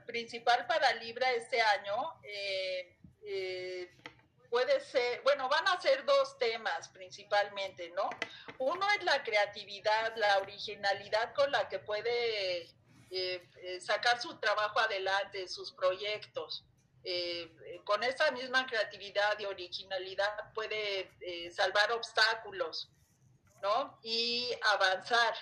principal 0.05 0.67
para 0.67 0.93
Libra 0.93 1.31
este 1.31 1.59
año 1.59 2.19
eh, 2.21 2.95
eh, 3.23 3.91
puede 4.47 4.79
ser, 4.79 5.23
bueno, 5.23 5.49
van 5.49 5.67
a 5.69 5.81
ser 5.81 6.05
dos 6.05 6.37
temas 6.37 6.87
principalmente, 6.89 7.89
¿no? 7.95 8.11
Uno 8.59 8.87
es 8.91 9.03
la 9.03 9.23
creatividad, 9.23 10.15
la 10.17 10.37
originalidad 10.37 11.33
con 11.33 11.51
la 11.51 11.67
que 11.67 11.79
puede 11.79 12.69
sacar 13.79 14.21
su 14.21 14.37
trabajo 14.37 14.79
adelante, 14.79 15.47
sus 15.47 15.71
proyectos. 15.71 16.63
con 17.85 18.03
esa 18.03 18.29
misma 18.29 18.67
creatividad 18.67 19.39
y 19.39 19.45
originalidad 19.45 20.53
puede 20.53 21.09
salvar 21.49 21.91
obstáculos, 21.91 22.91
¿no? 23.63 23.97
Y 24.03 24.51
avanzar. 24.75 25.33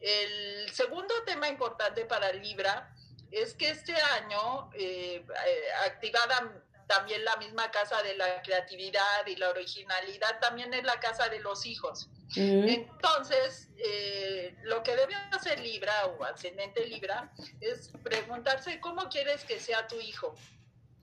El 0.00 0.70
segundo 0.70 1.14
tema 1.24 1.48
importante 1.48 2.04
para 2.06 2.32
Libra 2.32 2.94
es 3.30 3.54
que 3.54 3.68
este 3.68 3.94
año, 3.94 4.70
eh, 4.74 5.24
eh, 5.46 5.62
activada 5.86 6.52
también 6.86 7.24
la 7.24 7.36
misma 7.36 7.70
casa 7.70 8.02
de 8.02 8.16
la 8.16 8.42
creatividad 8.42 9.24
y 9.26 9.36
la 9.36 9.50
originalidad, 9.50 10.40
también 10.40 10.74
es 10.74 10.82
la 10.82 10.98
casa 10.98 11.28
de 11.28 11.38
los 11.38 11.64
hijos. 11.64 12.08
Entonces, 12.34 13.68
eh, 13.76 14.56
lo 14.62 14.82
que 14.82 14.96
debe 14.96 15.14
hacer 15.32 15.60
Libra 15.60 16.06
o 16.06 16.24
ascendente 16.24 16.86
Libra 16.86 17.32
es 17.60 17.92
preguntarse 18.02 18.80
cómo 18.80 19.08
quieres 19.08 19.44
que 19.44 19.60
sea 19.60 19.86
tu 19.86 20.00
hijo. 20.00 20.34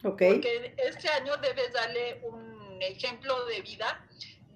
Porque 0.02 0.76
este 0.78 1.10
año 1.10 1.38
debes 1.38 1.72
darle 1.74 2.20
un 2.24 2.82
ejemplo 2.82 3.46
de 3.46 3.62
vida 3.62 4.06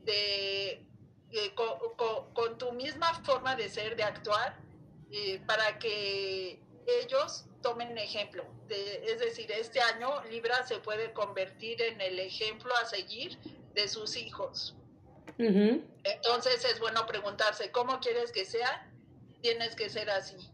de 0.03 0.85
eh, 1.33 1.53
con, 1.55 2.57
tu 2.57 2.71
misma 2.73 3.13
forma 3.23 3.55
de 3.55 3.69
ser, 3.69 3.95
de 3.95 4.03
actuar, 4.03 4.57
eh, 5.11 5.41
para 5.45 5.79
que 5.79 6.59
ellos 7.03 7.45
tomen 7.61 7.97
ejemplo. 7.97 8.43
es 8.69 9.19
decir, 9.19 9.51
este 9.51 9.79
año 9.81 10.23
Libra 10.29 10.65
se 10.65 10.79
puede 10.79 11.13
convertir 11.13 11.81
en 11.81 12.01
el 12.01 12.19
ejemplo 12.19 12.73
a 12.81 12.85
seguir 12.85 13.37
de 13.73 13.87
sus 13.87 14.15
hijos. 14.15 14.75
Entonces 15.37 16.65
es 16.65 16.79
bueno 16.79 17.05
preguntarse, 17.05 17.71
¿cómo 17.71 17.99
quieres 17.99 18.31
que 18.31 18.45
sea? 18.45 18.87
Tienes 19.41 19.75
que 19.75 19.89
ser 19.89 20.09
así, 20.09 20.51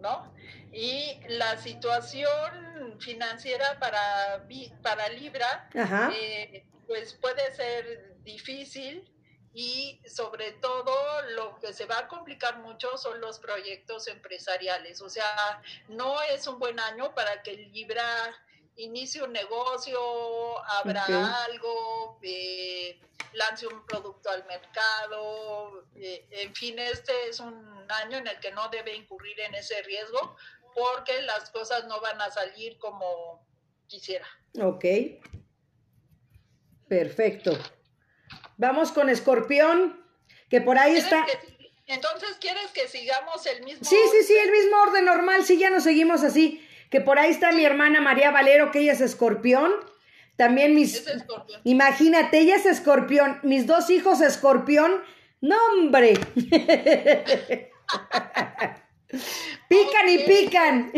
¿no? 0.00 0.32
Y 0.72 1.18
la 1.28 1.58
situación 1.58 2.96
financiera 3.00 3.78
para, 3.80 4.46
para 4.82 5.08
Libra, 5.10 5.68
eh, 6.14 6.64
pues 6.86 7.14
puede 7.14 7.54
ser 7.54 8.14
difícil, 8.22 9.09
y 9.52 10.00
sobre 10.06 10.52
todo 10.52 10.94
lo 11.34 11.58
que 11.58 11.72
se 11.72 11.86
va 11.86 11.98
a 11.98 12.08
complicar 12.08 12.58
mucho 12.58 12.96
son 12.96 13.20
los 13.20 13.38
proyectos 13.38 14.06
empresariales. 14.06 15.00
O 15.00 15.10
sea, 15.10 15.60
no 15.88 16.22
es 16.22 16.46
un 16.46 16.58
buen 16.58 16.78
año 16.78 17.14
para 17.14 17.42
que 17.42 17.54
Libra 17.54 18.04
inicie 18.76 19.22
un 19.22 19.32
negocio, 19.32 19.98
abra 20.66 21.04
algo, 21.44 22.18
eh, 22.22 23.00
lance 23.32 23.66
un 23.66 23.84
producto 23.86 24.30
al 24.30 24.44
mercado. 24.46 25.84
Eh, 25.96 26.26
en 26.30 26.54
fin, 26.54 26.78
este 26.78 27.28
es 27.28 27.40
un 27.40 27.86
año 27.90 28.18
en 28.18 28.28
el 28.28 28.38
que 28.38 28.52
no 28.52 28.68
debe 28.68 28.94
incurrir 28.94 29.38
en 29.40 29.54
ese 29.54 29.82
riesgo 29.82 30.36
porque 30.74 31.22
las 31.22 31.50
cosas 31.50 31.86
no 31.86 32.00
van 32.00 32.20
a 32.20 32.30
salir 32.30 32.78
como 32.78 33.44
quisiera. 33.88 34.26
Ok. 34.60 34.84
Perfecto. 36.88 37.52
Vamos 38.60 38.92
con 38.92 39.08
Escorpión, 39.08 39.98
que 40.50 40.60
por 40.60 40.78
ahí 40.78 40.94
está. 40.94 41.26
entonces, 41.86 42.36
¿quieres 42.38 42.70
que 42.72 42.86
sigamos 42.88 43.46
el 43.46 43.64
mismo 43.64 43.82
Sí, 43.82 43.96
sí, 44.12 44.22
sí, 44.22 44.36
el 44.36 44.50
mismo 44.50 44.82
orden 44.82 45.06
normal, 45.06 45.46
sí, 45.46 45.56
ya 45.56 45.70
nos 45.70 45.84
seguimos 45.84 46.22
así. 46.22 46.62
Que 46.90 47.00
por 47.00 47.18
ahí 47.18 47.30
está 47.30 47.52
mi 47.52 47.64
hermana 47.64 48.02
María 48.02 48.30
Valero, 48.30 48.70
que 48.70 48.80
ella 48.80 48.92
es 48.92 49.00
Escorpión. 49.00 49.72
También 50.36 50.74
mis... 50.74 50.94
Es 50.94 51.06
escorpión. 51.06 51.62
Imagínate, 51.64 52.40
ella 52.40 52.56
es 52.56 52.66
Escorpión. 52.66 53.40
Mis 53.44 53.66
dos 53.66 53.88
hijos 53.88 54.20
Escorpión. 54.20 55.04
¡No, 55.40 55.56
hombre! 55.68 56.20
pican 59.68 60.08
y 60.08 60.18
pican. 60.18 60.92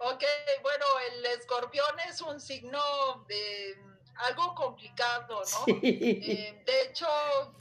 ok, 0.00 0.24
bueno, 0.62 0.84
el 1.12 1.24
escorpión 1.38 1.98
es 2.10 2.20
un 2.20 2.38
signo 2.40 2.78
de 3.26 3.89
algo 4.26 4.54
complicado, 4.54 5.42
¿no? 5.52 5.74
Eh, 5.82 6.62
de 6.64 6.82
hecho, 6.82 7.06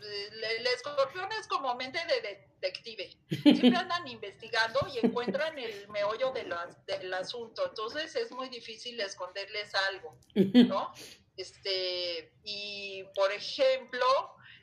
el, 0.02 0.68
escorpión 0.68 1.30
es 1.40 1.48
como 1.48 1.74
mente 1.76 2.00
de 2.06 2.22
detective. 2.22 3.18
Siempre 3.30 3.76
andan 3.76 4.08
investigando 4.08 4.80
y 4.94 5.06
encuentran 5.06 5.58
el 5.58 5.88
meollo 5.90 6.32
de 6.32 6.50
del 6.88 7.14
asunto. 7.14 7.68
Entonces 7.68 8.16
es 8.16 8.32
muy 8.32 8.50
difícil 8.50 9.00
esconderles 9.00 9.74
algo, 9.76 10.18
¿no? 10.36 10.94
Este, 11.38 12.34
y 12.44 13.04
por 13.16 13.32
ejemplo, 13.32 14.06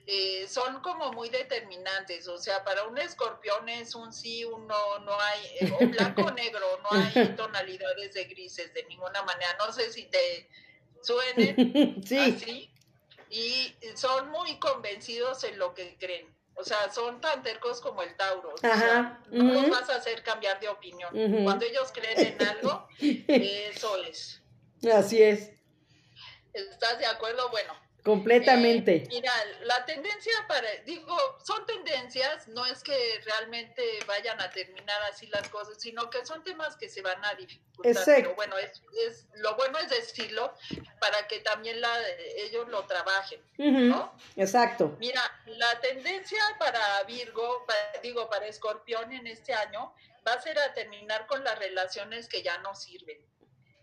eh, 0.09 0.47
son 0.47 0.81
como 0.83 1.11
muy 1.13 1.31
determinantes, 1.31 2.29
o 2.29 2.39
sea, 2.39 2.63
para 2.63 2.85
un 2.85 2.97
escorpión 2.97 3.69
es 3.69 3.95
un 3.97 4.13
sí, 4.13 4.45
un 4.45 4.67
no, 4.67 4.99
no 5.01 5.21
hay, 5.21 5.41
eh, 5.61 5.73
o 5.81 5.87
blanco 5.89 6.23
o 6.23 6.31
negro, 6.31 6.65
no 6.83 6.91
hay 6.93 7.35
tonalidades 7.37 8.15
de 8.15 8.25
grises 8.25 8.73
de 8.73 8.85
ninguna 8.85 9.23
manera. 9.25 9.57
No 9.59 9.73
sé 9.73 9.91
si 9.93 10.05
te 10.05 10.49
suenen 11.03 12.03
así 12.05 12.71
y 13.31 13.75
son 13.95 14.31
muy 14.31 14.59
convencidos 14.59 15.45
en 15.45 15.59
lo 15.59 15.75
que 15.75 15.97
creen. 15.99 16.35
O 16.55 16.65
sea, 16.65 16.91
son 16.91 17.21
tan 17.21 17.43
tercos 17.43 17.81
como 17.81 18.03
el 18.03 18.17
Tauro. 18.17 18.55
no 19.31 19.53
los 19.53 19.69
vas 19.69 19.91
a 19.91 19.97
hacer 19.97 20.23
cambiar 20.23 20.59
de 20.59 20.69
opinión. 20.69 21.11
Cuando 21.45 21.67
ellos 21.67 21.93
creen 21.93 22.39
en 22.41 22.49
algo, 22.49 22.89
eso 22.99 23.97
es. 24.05 24.43
Así 24.91 25.23
es. 25.23 25.51
¿Estás 26.55 26.99
de 26.99 27.07
acuerdo? 27.07 27.51
Bueno. 27.51 27.86
Completamente. 28.07 29.05
Mira, 29.09 29.33
la 29.63 29.85
tendencia 29.85 30.33
para, 30.47 30.69
digo, 30.85 31.17
son 31.45 31.67
tendencias, 31.67 32.47
no 32.47 32.65
es 32.65 32.85
que 32.85 32.97
realmente 33.25 33.83
vayan 34.07 34.41
a 34.41 34.49
terminar 34.49 35.03
así 35.11 35.27
las 35.27 35.49
cosas, 35.49 35.77
sino 35.81 36.09
que 36.09 36.25
son 36.25 36.45
temas 36.45 36.77
que 36.77 36.89
se 36.89 37.03
van 37.03 37.25
a 37.25 37.35
dificultar. 37.35 38.05
Pero 38.05 38.37
bueno, 38.37 38.57
es, 38.59 38.81
es, 39.09 39.27
lo 39.35 39.57
bueno 39.57 39.77
es 39.81 39.91
decirlo 39.91 40.55
para 41.01 41.27
que 41.27 41.41
también 41.41 41.81
la, 41.81 41.91
ellos 42.37 42.69
lo 42.69 42.85
trabajen, 42.85 43.41
¿no? 43.59 44.15
Exacto. 44.37 44.97
Mira, 45.01 45.21
la 45.47 45.81
tendencia 45.81 46.41
para 46.61 47.03
Virgo, 47.09 47.67
digo, 48.05 48.31
para 48.31 48.47
Escorpión 48.47 49.11
en 49.11 49.27
este 49.27 49.53
año, 49.53 49.93
va 50.25 50.35
a 50.35 50.41
ser 50.41 50.57
a 50.61 50.73
terminar 50.75 51.27
con 51.27 51.43
las 51.43 51.59
relaciones 51.59 52.29
que 52.29 52.45
ya 52.45 52.57
no 52.59 52.73
sirven 52.77 53.19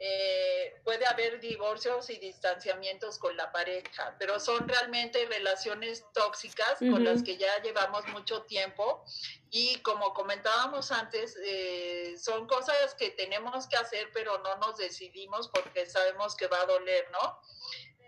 eh, 0.06 0.82
puede 0.84 1.06
haber 1.06 1.40
divorcios 1.40 2.10
y 2.10 2.18
distanciamientos 2.18 3.18
con 3.18 3.38
la 3.38 3.54
pareja, 3.54 4.14
pero 4.20 4.38
son 4.38 4.68
realmente 4.68 5.26
relaciones 5.28 6.04
tóxicas 6.14 6.80
con 6.80 7.06
las 7.06 7.24
que 7.24 7.38
ya 7.38 7.62
llevamos 7.62 8.06
mucho 8.10 8.42
tiempo 8.42 9.06
y 9.50 9.78
como 9.78 10.14
comentábamos 10.14 10.92
antes, 10.92 11.38
eh, 11.46 12.16
son 12.22 12.48
cosas 12.48 12.96
que 12.96 13.12
tenemos 13.12 13.66
que 13.68 13.78
hacer, 13.78 14.10
pero 14.14 14.40
no 14.40 14.58
nos 14.58 14.76
decidimos 14.76 15.48
porque 15.48 15.86
sabemos 15.86 16.36
que 16.36 16.48
va 16.48 16.60
a 16.60 16.66
doler, 16.66 17.08
¿no? 17.14 17.40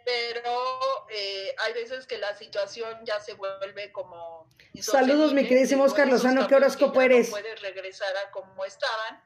Pero 0.03 1.07
eh, 1.09 1.55
hay 1.59 1.73
veces 1.73 2.05
que 2.07 2.17
la 2.17 2.35
situación 2.35 3.05
ya 3.05 3.21
se 3.21 3.35
vuelve 3.35 3.93
como... 3.93 4.49
Saludos, 4.81 5.31
mi 5.31 5.47
queridísimo 5.47 5.85
Oscar 5.85 6.09
Lozano, 6.09 6.45
¿qué 6.45 6.55
horóscopo 6.55 7.01
eres? 7.01 7.29
Puedes 7.29 7.61
regresar 7.61 8.17
a 8.17 8.31
como 8.31 8.65
estaban 8.65 9.23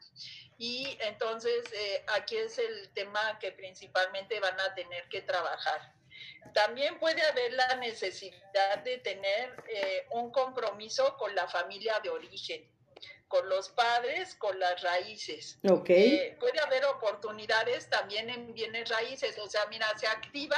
y 0.60 0.98
entonces 1.00 1.64
eh, 1.74 2.04
aquí 2.18 2.36
es 2.36 2.60
el 2.60 2.90
tema 2.90 3.40
que 3.40 3.54
principalmente 3.54 4.40
van 4.42 4.60
a 4.60 4.76
tener 4.76 5.08
que 5.08 5.22
trabajar. 5.22 5.94
También 6.54 7.00
puede 7.00 7.22
haber 7.22 7.54
la 7.54 7.78
necesidad 7.78 8.80
de 8.84 8.98
tener 8.98 9.64
eh, 9.70 10.06
un 10.12 10.32
compromiso 10.32 11.16
con 11.18 11.34
la 11.34 11.48
familia 11.48 12.02
de 12.04 12.10
origen, 12.10 12.70
con 13.30 13.48
los 13.48 13.70
padres, 13.70 14.36
con 14.36 14.60
las 14.60 14.82
raíces. 14.82 15.58
Okay. 15.64 16.16
Eh, 16.16 16.38
puede 16.38 16.60
haber 16.60 16.84
oportunidades 16.86 17.90
también 17.90 18.30
en 18.30 18.54
bienes 18.54 18.90
raíces, 18.90 19.40
o 19.40 19.48
sea, 19.48 19.66
mira, 19.68 19.88
se 19.98 20.08
activa 20.08 20.58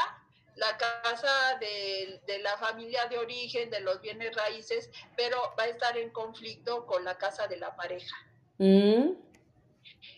la 0.55 0.77
casa 0.77 1.59
de, 1.59 2.39
la 2.39 2.57
familia 2.57 3.05
de 3.05 3.19
origen, 3.19 3.69
de 3.69 3.81
los 3.81 4.01
bienes 4.01 4.35
raíces, 4.35 4.89
pero 5.15 5.53
va 5.59 5.63
a 5.63 5.67
estar 5.67 5.95
en 5.95 6.09
conflicto 6.09 6.87
con 6.87 7.05
la 7.05 7.19
casa 7.19 7.47
de 7.47 7.57
la 7.57 7.75
pareja. 7.75 8.15
Mm. 8.57 9.30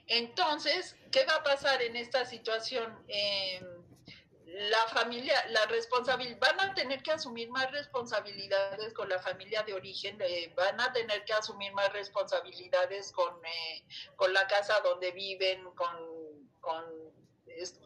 Entonces, 0.07 0.95
¿qué 1.11 1.25
va 1.25 1.35
a 1.35 1.43
pasar 1.43 1.81
en 1.81 1.95
esta 1.95 2.25
situación? 2.25 3.03
Em, 3.07 3.83
la 4.45 4.87
familia, 4.87 5.33
la 5.49 5.65
responsabilidad, 5.65 6.37
van 6.39 6.59
a 6.59 6.73
tener 6.75 7.01
que 7.01 7.11
asumir 7.11 7.49
más 7.49 7.71
responsabilidades 7.71 8.93
con 8.93 9.09
la 9.09 9.19
familia 9.19 9.63
de 9.63 9.73
origen, 9.73 10.21
eh, 10.21 10.53
van 10.55 10.79
a 10.79 10.93
tener 10.93 11.25
que 11.25 11.33
asumir 11.33 11.73
más 11.73 11.91
responsabilidades 11.91 13.11
con, 13.11 13.33
eh, 13.45 13.83
con 14.15 14.31
la 14.31 14.45
casa 14.47 14.79
donde 14.81 15.11
viven, 15.11 15.63
con, 15.71 15.97
con, 16.59 16.85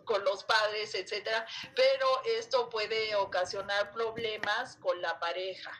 con 0.03 0.23
los 0.25 0.43
padres, 0.43 0.93
etcétera, 0.93 1.45
pero 1.75 2.07
esto 2.37 2.69
puede 2.69 3.15
ocasionar 3.15 3.93
problemas 3.93 4.75
con 4.77 5.01
la 5.01 5.19
pareja. 5.19 5.71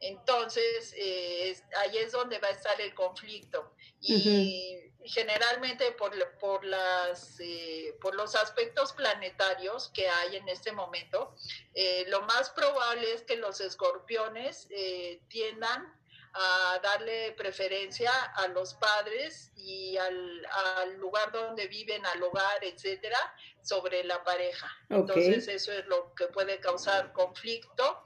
Entonces, 0.00 0.94
eh, 0.96 1.56
ahí 1.78 1.98
es 1.98 2.12
donde 2.12 2.38
va 2.38 2.48
a 2.48 2.52
estar 2.52 2.78
el 2.80 2.94
conflicto. 2.94 3.74
Y 4.00 4.93
generalmente 5.04 5.92
por, 5.92 6.12
por, 6.38 6.64
las, 6.64 7.38
eh, 7.40 7.96
por 8.00 8.14
los 8.14 8.34
aspectos 8.34 8.92
planetarios 8.92 9.90
que 9.90 10.08
hay 10.08 10.36
en 10.36 10.48
este 10.48 10.72
momento, 10.72 11.34
eh, 11.74 12.04
lo 12.08 12.22
más 12.22 12.50
probable 12.50 13.12
es 13.12 13.22
que 13.22 13.36
los 13.36 13.60
escorpiones 13.60 14.66
eh, 14.70 15.20
tiendan 15.28 15.94
a 16.36 16.80
darle 16.82 17.32
preferencia 17.32 18.10
a 18.34 18.48
los 18.48 18.74
padres 18.74 19.52
y 19.54 19.96
al, 19.96 20.44
al, 20.76 20.96
lugar 20.96 21.30
donde 21.30 21.68
viven, 21.68 22.04
al 22.06 22.20
hogar, 22.24 22.64
etcétera, 22.64 23.18
sobre 23.62 24.02
la 24.02 24.24
pareja. 24.24 24.68
Entonces, 24.88 25.46
eso 25.46 25.70
es 25.70 25.86
lo 25.86 26.12
que 26.14 26.26
puede 26.26 26.58
causar 26.58 27.12
conflicto 27.12 28.02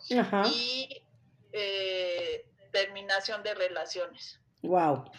y 0.52 1.02
terminación 2.70 3.42
de 3.42 3.54
relaciones. 3.54 4.38
Wow. 4.60 5.10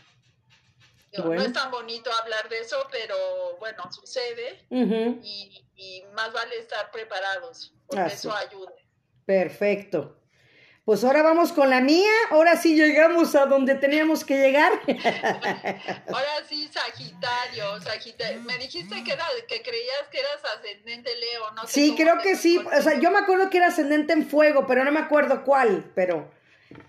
No 1.17 1.33
es 1.33 1.53
tan 1.53 1.71
bonito 1.71 2.09
hablar 2.21 2.47
de 2.49 2.59
eso, 2.59 2.87
pero 2.91 3.15
bueno, 3.59 3.91
sucede 3.91 4.65
y, 4.69 6.03
más 6.13 6.31
vale 6.33 6.57
estar 6.57 6.91
preparados, 6.91 7.73
porque 7.87 8.13
eso 8.13 8.33
ayuda. 8.33 8.71
Perfecto. 9.25 10.15
Pues 10.85 11.03
ahora 11.03 11.21
vamos 11.21 11.51
con 11.51 11.69
la 11.69 11.81
mía, 11.81 12.09
ahora 12.31 12.55
sí 12.55 12.75
llegamos 12.75 13.35
a 13.35 13.45
donde 13.45 13.75
teníamos 13.75 14.23
que 14.25 14.37
llegar. 14.39 14.71
ahora 16.07 16.43
sí, 16.47 16.67
Sagitario, 16.67 17.79
Sagitario. 17.79 18.41
Me 18.41 18.57
dijiste 18.57 19.03
que, 19.03 19.13
era, 19.13 19.25
que 19.47 19.61
creías 19.61 20.07
que 20.11 20.19
eras 20.19 20.43
ascendente 20.57 21.15
Leo, 21.15 21.51
¿no? 21.51 21.67
Sí, 21.67 21.93
creo 21.95 22.17
que 22.17 22.35
sí. 22.35 22.57
O 22.57 22.81
sea, 22.81 22.99
yo 22.99 23.11
me 23.11 23.19
acuerdo 23.19 23.51
que 23.51 23.57
era 23.57 23.67
ascendente 23.67 24.13
en 24.13 24.27
fuego, 24.27 24.65
pero 24.65 24.83
no 24.83 24.91
me 24.91 24.99
acuerdo 24.99 25.43
cuál, 25.43 25.91
pero 25.93 26.31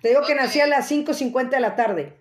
te 0.00 0.08
digo 0.08 0.22
que 0.22 0.34
nací 0.34 0.60
a 0.60 0.66
las 0.66 0.90
5.50 0.90 1.50
de 1.50 1.60
la 1.60 1.76
tarde. 1.76 2.19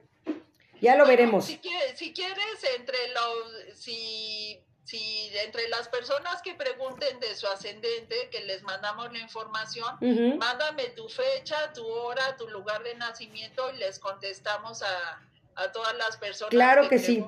Ya 0.81 0.95
lo 0.95 1.05
veremos. 1.05 1.45
Si 1.45 1.57
quieres, 1.57 1.97
si 1.97 2.13
quieres, 2.13 2.63
entre 2.77 2.97
los, 3.09 3.77
si, 3.77 4.61
si 4.83 5.31
entre 5.45 5.67
las 5.69 5.87
personas 5.89 6.41
que 6.41 6.53
pregunten 6.55 7.19
de 7.19 7.35
su 7.35 7.47
ascendente, 7.47 8.29
que 8.31 8.41
les 8.41 8.63
mandamos 8.63 9.11
la 9.11 9.19
información, 9.19 9.97
mándame 10.37 10.85
tu 10.89 11.07
fecha, 11.09 11.73
tu 11.73 11.85
hora, 11.85 12.35
tu 12.37 12.47
lugar 12.47 12.83
de 12.83 12.95
nacimiento 12.95 13.71
y 13.73 13.77
les 13.77 13.99
contestamos 13.99 14.83
a, 14.83 15.21
a 15.55 15.71
todas 15.71 15.95
las 15.97 16.17
personas. 16.17 16.51
Claro 16.51 16.87
que, 16.87 16.99
sí. 16.99 17.23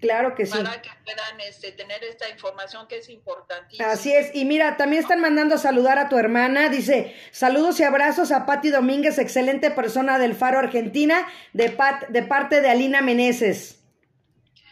Claro 0.00 0.34
que 0.34 0.46
sí. 0.46 0.52
Para 0.52 0.80
que 0.82 0.90
puedan 1.04 1.40
este, 1.40 1.72
tener 1.72 2.02
esta 2.04 2.28
información 2.28 2.86
que 2.88 2.98
es 2.98 3.08
importantísima. 3.08 3.90
Así 3.90 4.12
es. 4.12 4.34
Y 4.34 4.44
mira, 4.44 4.76
también 4.76 5.02
están 5.02 5.20
mandando 5.20 5.54
a 5.54 5.58
saludar 5.58 5.98
a 5.98 6.08
tu 6.08 6.18
hermana. 6.18 6.68
Dice, 6.68 7.16
saludos 7.32 7.80
y 7.80 7.84
abrazos 7.84 8.32
a 8.32 8.46
Patti 8.46 8.70
Domínguez, 8.70 9.18
excelente 9.18 9.70
persona 9.70 10.18
del 10.18 10.34
Faro 10.34 10.58
Argentina, 10.58 11.26
de, 11.52 11.70
Pat, 11.70 12.08
de 12.08 12.22
parte 12.22 12.60
de 12.60 12.70
Alina 12.70 13.00
Meneses. 13.00 13.80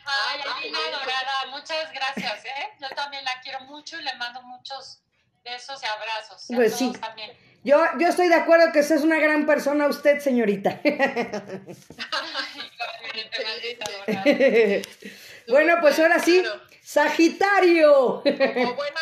Ay, 0.07 0.41
Alina 0.59 0.79
adorada, 0.89 1.47
muchas 1.51 1.91
gracias, 1.93 2.45
¿eh? 2.45 2.69
Yo 2.81 2.89
también 2.95 3.25
la 3.25 3.41
quiero 3.43 3.61
mucho 3.61 3.99
y 3.99 4.03
le 4.03 4.15
mando 4.17 4.43
muchos 4.43 5.03
besos 5.43 5.83
y 5.83 5.87
abrazos. 5.87 6.45
pues 6.49 6.77
sí. 6.77 6.93
También. 7.01 7.31
Yo, 7.65 7.83
yo 7.99 8.09
estoy 8.09 8.29
de 8.29 8.35
acuerdo 8.35 8.71
que 8.73 8.81
usted 8.81 8.97
es 8.97 9.03
una 9.03 9.19
gran 9.19 9.47
persona, 9.47 9.89
usted, 9.89 10.21
señorita. 10.21 10.83
bueno, 15.49 15.79
pues 15.81 15.99
ahora 15.99 16.19
sí, 16.19 16.45
Sagitario. 16.83 18.23
Como 18.23 18.75
buena, 18.75 19.01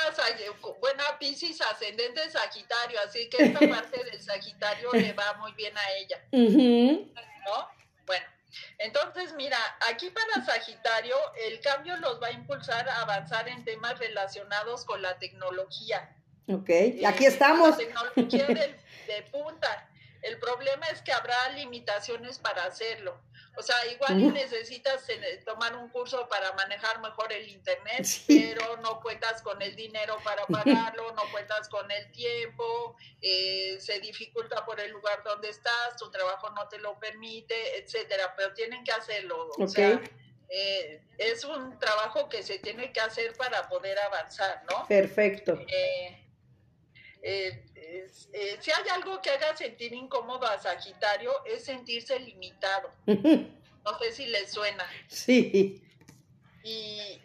buena 0.80 1.02
Piscis 1.18 1.60
ascendente 1.60 2.30
Sagitario, 2.30 3.00
así 3.04 3.28
que 3.28 3.46
esta 3.46 3.58
parte 3.68 4.04
del 4.04 4.22
Sagitario 4.22 4.92
le 4.92 5.12
va 5.12 5.34
muy 5.40 5.52
bien 5.54 5.76
a 5.76 5.90
ella. 5.94 6.24
¿No? 6.30 7.68
Bueno, 8.06 8.26
entonces 8.78 9.34
mira, 9.34 9.58
aquí 9.90 10.08
para 10.10 10.44
Sagitario 10.44 11.16
el 11.48 11.58
cambio 11.60 11.96
los 11.96 12.22
va 12.22 12.28
a 12.28 12.32
impulsar 12.32 12.88
a 12.88 13.02
avanzar 13.02 13.48
en 13.48 13.64
temas 13.64 13.98
relacionados 13.98 14.84
con 14.84 15.02
la 15.02 15.18
tecnología. 15.18 16.16
Ok, 16.48 16.70
aquí 17.06 17.26
estamos. 17.26 17.70
La 17.70 17.76
tecnología 17.76 18.46
de, 18.46 18.54
de 19.06 19.22
punta. 19.30 19.88
El 20.22 20.38
problema 20.38 20.86
es 20.86 21.02
que 21.02 21.12
habrá 21.12 21.48
limitaciones 21.50 22.38
para 22.38 22.64
hacerlo. 22.64 23.20
O 23.54 23.62
sea, 23.62 23.76
igual 23.92 24.32
necesitas 24.32 25.06
eh, 25.10 25.42
tomar 25.44 25.76
un 25.76 25.90
curso 25.90 26.26
para 26.28 26.52
manejar 26.52 27.00
mejor 27.00 27.30
el 27.32 27.48
Internet, 27.48 28.06
pero 28.26 28.78
no 28.78 29.00
cuentas 29.00 29.42
con 29.42 29.60
el 29.60 29.76
dinero 29.76 30.16
para 30.24 30.46
pagarlo, 30.46 31.12
no 31.12 31.22
cuentas 31.30 31.68
con 31.68 31.90
el 31.90 32.10
tiempo, 32.12 32.96
eh, 33.20 33.76
se 33.78 34.00
dificulta 34.00 34.64
por 34.64 34.80
el 34.80 34.90
lugar 34.90 35.22
donde 35.22 35.50
estás, 35.50 35.96
tu 35.98 36.10
trabajo 36.10 36.48
no 36.50 36.66
te 36.68 36.78
lo 36.78 36.98
permite, 36.98 37.78
etcétera, 37.78 38.32
pero 38.36 38.54
tienen 38.54 38.84
que 38.84 38.92
hacerlo. 38.92 39.50
O 39.58 39.68
sea, 39.68 40.00
eh, 40.48 41.02
es 41.18 41.44
un 41.44 41.78
trabajo 41.78 42.30
que 42.30 42.42
se 42.42 42.58
tiene 42.58 42.90
que 42.90 43.00
hacer 43.00 43.34
para 43.36 43.68
poder 43.68 43.98
avanzar, 43.98 44.62
¿no? 44.70 44.86
Perfecto. 44.88 45.58
Eh, 45.68 46.21
si 47.22 48.70
hay 48.70 48.88
algo 48.92 49.20
que 49.22 49.30
haga 49.30 49.56
sentir 49.56 49.92
incómodo 49.92 50.46
a 50.46 50.58
Sagitario 50.58 51.32
es 51.44 51.64
sentirse 51.64 52.18
limitado. 52.18 52.90
No 53.84 53.98
sé 53.98 54.12
si 54.12 54.26
le 54.26 54.46
suena. 54.46 54.88
Sí. 55.08 55.82
Y, 56.64 57.20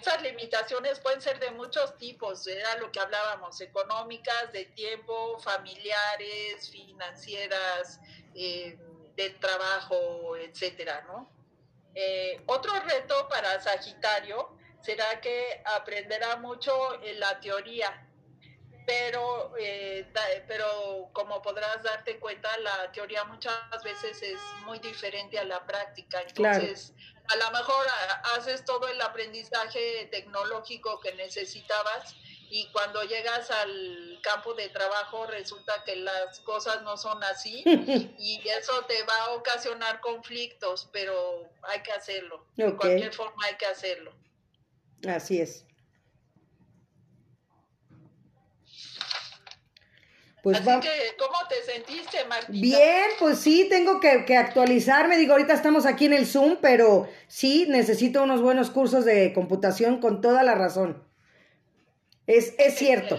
esas 0.00 0.22
limitaciones 0.22 0.98
pueden 1.00 1.20
ser 1.20 1.38
de 1.38 1.50
muchos 1.50 1.96
tipos, 1.98 2.46
era 2.46 2.76
lo 2.76 2.90
que 2.90 3.00
hablábamos, 3.00 3.60
económicas, 3.60 4.50
de 4.52 4.64
tiempo, 4.64 5.38
familiares, 5.40 6.70
financieras, 6.70 8.00
eh, 8.34 8.78
de 9.14 9.30
trabajo, 9.30 10.36
etcétera, 10.36 11.04
¿no? 11.06 11.30
Eh, 11.94 12.42
otro 12.46 12.72
reto 12.80 13.28
para 13.28 13.60
Sagitario 13.60 14.56
será 14.80 15.20
que 15.20 15.62
aprenderá 15.66 16.36
mucho 16.36 17.02
en 17.02 17.20
la 17.20 17.38
teoría, 17.40 18.08
pero, 18.86 19.52
eh, 19.58 20.06
pero 20.46 21.10
como 21.12 21.40
podrás 21.42 21.82
darte 21.82 22.18
cuenta, 22.18 22.48
la 22.58 22.90
teoría 22.92 23.24
muchas 23.24 23.54
veces 23.84 24.22
es 24.22 24.38
muy 24.64 24.78
diferente 24.78 25.38
a 25.38 25.44
la 25.44 25.64
práctica. 25.66 26.22
Entonces, 26.22 26.92
a 27.28 27.36
lo 27.36 27.50
mejor 27.50 27.86
haces 28.36 28.64
todo 28.64 28.88
el 28.88 29.00
aprendizaje 29.00 30.08
tecnológico 30.10 31.00
que 31.00 31.14
necesitabas 31.14 32.16
y 32.50 32.68
cuando 32.72 33.02
llegas 33.04 33.50
al 33.50 34.18
campo 34.22 34.52
de 34.54 34.68
trabajo 34.68 35.26
resulta 35.26 35.72
que 35.84 35.96
las 35.96 36.40
cosas 36.40 36.82
no 36.82 36.96
son 36.96 37.22
así 37.24 37.62
y 38.18 38.42
eso 38.48 38.84
te 38.86 39.02
va 39.04 39.24
a 39.26 39.30
ocasionar 39.30 40.00
conflictos, 40.00 40.88
pero 40.92 41.48
hay 41.62 41.82
que 41.82 41.92
hacerlo. 41.92 42.46
De 42.56 42.76
cualquier 42.76 43.12
forma 43.14 43.46
hay 43.46 43.56
que 43.56 43.66
hacerlo. 43.66 44.12
Así 45.08 45.40
es. 45.40 45.64
Pues 50.42 50.58
Así 50.58 50.80
que, 50.80 51.16
¿cómo 51.18 51.36
te 51.48 51.62
sentiste, 51.62 52.24
Martita? 52.24 52.50
Bien, 52.50 53.10
pues 53.20 53.38
sí, 53.38 53.68
tengo 53.70 54.00
que, 54.00 54.24
que, 54.24 54.36
actualizarme. 54.36 55.16
Digo, 55.16 55.32
ahorita 55.34 55.54
estamos 55.54 55.86
aquí 55.86 56.06
en 56.06 56.14
el 56.14 56.26
Zoom, 56.26 56.56
pero 56.60 57.08
sí, 57.28 57.66
necesito 57.68 58.24
unos 58.24 58.42
buenos 58.42 58.70
cursos 58.70 59.04
de 59.04 59.32
computación 59.32 60.00
con 60.00 60.20
toda 60.20 60.42
la 60.42 60.56
razón. 60.56 61.06
Es, 62.26 62.54
es 62.58 62.74
cierto. 62.74 63.16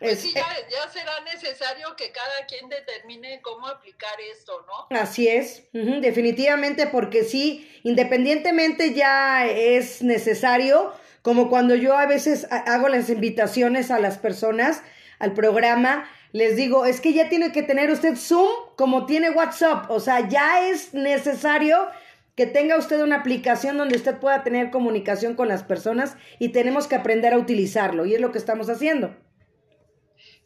Pues 0.00 0.20
sí, 0.20 0.32
ya, 0.32 0.46
ya, 0.70 0.90
será 0.90 1.20
necesario 1.20 1.94
que 1.96 2.12
cada 2.12 2.46
quien 2.46 2.68
determine 2.68 3.40
cómo 3.42 3.66
aplicar 3.66 4.20
esto, 4.32 4.64
¿no? 4.66 4.96
Así 4.96 5.26
es, 5.28 5.64
definitivamente, 5.72 6.86
porque 6.86 7.24
sí, 7.24 7.68
independientemente 7.82 8.94
ya 8.94 9.46
es 9.46 10.02
necesario, 10.02 10.92
como 11.22 11.48
cuando 11.48 11.74
yo 11.74 11.96
a 11.98 12.06
veces 12.06 12.46
hago 12.50 12.88
las 12.88 13.10
invitaciones 13.10 13.90
a 13.90 13.98
las 13.98 14.18
personas 14.18 14.82
al 15.18 15.34
programa, 15.34 16.08
les 16.32 16.56
digo, 16.56 16.84
es 16.84 17.00
que 17.00 17.12
ya 17.12 17.28
tiene 17.28 17.52
que 17.52 17.62
tener 17.62 17.90
usted 17.90 18.16
Zoom 18.16 18.48
como 18.76 19.06
tiene 19.06 19.30
WhatsApp, 19.30 19.90
o 19.90 20.00
sea, 20.00 20.28
ya 20.28 20.68
es 20.68 20.94
necesario 20.94 21.88
que 22.36 22.46
tenga 22.46 22.76
usted 22.76 23.00
una 23.00 23.16
aplicación 23.16 23.76
donde 23.76 23.96
usted 23.96 24.18
pueda 24.18 24.44
tener 24.44 24.70
comunicación 24.70 25.34
con 25.34 25.48
las 25.48 25.64
personas 25.64 26.16
y 26.38 26.50
tenemos 26.50 26.86
que 26.86 26.94
aprender 26.94 27.32
a 27.32 27.38
utilizarlo 27.38 28.06
y 28.06 28.14
es 28.14 28.20
lo 28.20 28.30
que 28.30 28.38
estamos 28.38 28.68
haciendo. 28.70 29.16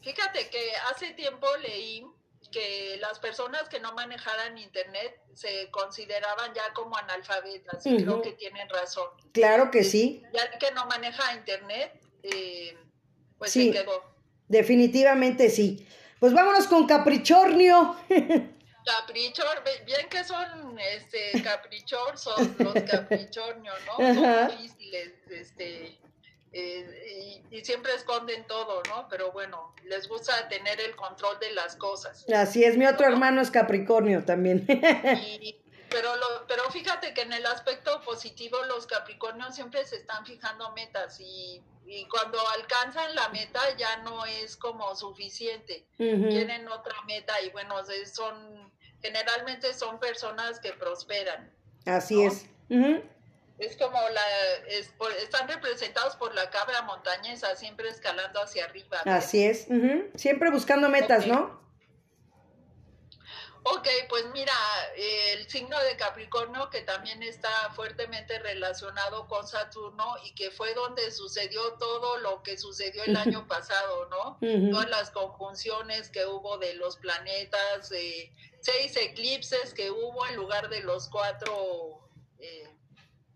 Fíjate 0.01 0.49
que 0.49 0.73
hace 0.91 1.13
tiempo 1.13 1.47
leí 1.63 2.07
que 2.51 2.97
las 3.01 3.19
personas 3.19 3.69
que 3.69 3.81
no 3.81 3.93
manejaran 3.93 4.57
internet 4.59 5.21
se 5.35 5.71
consideraban 5.71 6.55
ya 6.55 6.73
como 6.75 6.97
analfabetas 6.97 7.85
y 7.87 7.97
creo 7.97 8.23
que 8.23 8.33
tienen 8.33 8.69
razón. 8.69 9.09
Claro 9.33 9.71
que 9.71 9.85
sí. 9.85 10.23
Ya 10.33 10.59
que 10.59 10.71
no 10.73 10.87
maneja 10.87 11.35
internet, 11.35 11.93
eh, 12.23 12.77
pues 13.39 13.53
se 13.53 13.71
quedó. 13.71 14.12
Definitivamente 14.49 15.51
sí. 15.51 15.87
Pues 16.21 16.33
vámonos 16.33 16.67
con 16.67 16.87
Caprichornio. 16.87 17.97
Caprichor, 18.85 19.63
bien 19.87 20.09
que 20.09 20.25
son 20.25 20.79
este 20.79 21.41
caprichor, 21.43 22.19
son 22.19 22.57
los 22.59 22.75
caprichornios, 22.83 23.77
¿no? 23.87 24.15
Son 24.15 24.49
difíciles, 24.59 25.13
este, 25.31 25.99
eh, 26.53 27.43
y, 27.51 27.65
siempre 27.65 27.95
esconden 27.95 28.47
todo, 28.47 28.83
¿no? 28.89 29.07
Pero 29.09 29.33
bueno, 29.33 29.75
les 29.85 30.09
gusta 30.09 30.49
tener 30.49 30.81
el 30.81 30.97
control 30.97 31.39
de 31.41 31.53
las 31.53 31.77
cosas. 31.77 32.25
Así 32.35 32.65
es, 32.65 32.77
mi 32.77 32.87
otro 32.87 33.07
hermano 33.07 33.41
es 33.41 33.51
Capricornio 33.51 34.25
también. 34.25 34.67
pero, 35.91 36.17
lo, 36.17 36.47
pero 36.49 36.69
fíjate 36.71 37.15
que 37.15 37.23
en 37.23 37.33
el 37.33 37.47
aspecto 37.47 38.01
positivo 38.03 38.59
los 38.65 38.87
Capricornios 38.87 39.55
siempre 39.55 39.85
se 39.87 39.97
están 39.97 40.27
fijando 40.27 40.73
metas 40.73 41.21
y, 41.21 41.63
y 41.87 42.07
cuando 42.07 42.39
alcanzan 42.57 43.15
la 43.15 43.29
meta 43.31 43.61
ya 43.77 43.99
no 43.99 44.25
es 44.25 44.57
como 44.57 44.95
suficiente, 44.95 45.87
tienen 45.97 46.69
otra 46.69 46.95
meta 47.07 47.41
y 47.43 47.51
bueno, 47.51 47.77
son 48.13 48.73
generalmente 49.03 49.75
son 49.75 49.99
personas 49.99 50.61
que 50.61 50.73
prosperan. 50.73 51.53
Así 51.85 52.23
es. 52.23 52.47
Es 53.59 53.77
como 53.77 53.99
la, 54.09 54.23
están 55.23 55.47
representados 55.49 56.17
por 56.17 56.35
la 56.35 56.51
cabra 56.51 56.83
montañesa, 56.83 57.55
siempre 57.55 57.89
escalando 57.89 58.41
hacia 58.41 58.65
arriba. 58.65 59.03
Así 59.05 59.45
es, 59.45 59.67
siempre 60.15 60.51
buscando 60.51 60.89
metas, 60.89 61.27
¿no? 61.27 61.62
Ok, 63.65 63.87
pues 64.09 64.25
mira, 64.33 64.53
el 64.97 65.49
signo 65.49 65.79
de 65.81 65.97
Capricornio 65.97 66.69
que 66.69 66.83
también 66.83 67.23
está 67.23 67.51
fuertemente 67.75 68.39
relacionado 68.41 69.29
con 69.29 69.47
Saturno 69.47 70.17
y 70.25 70.35
que 70.35 70.51
fue 70.51 70.75
donde 70.75 71.11
sucedió 71.13 71.75
todo 71.75 72.19
lo 72.19 72.43
que 72.43 72.57
sucedió 72.57 73.05
el 73.05 73.17
año 73.17 73.47
pasado, 73.47 74.09
¿no? 74.09 74.39
Todas 74.71 74.91
las 74.91 75.11
conjunciones 75.11 76.11
que 76.11 76.27
hubo 76.27 76.59
de 76.59 76.75
los 76.75 76.97
planetas, 76.97 77.93
eh, 77.93 78.33
seis 78.61 78.97
eclipses 78.97 79.75
que 79.75 79.91
hubo 79.91 80.27
en 80.27 80.37
lugar 80.37 80.69
de 80.69 80.81
los 80.81 81.09
cuatro 81.09 82.01
eh, 82.41 82.69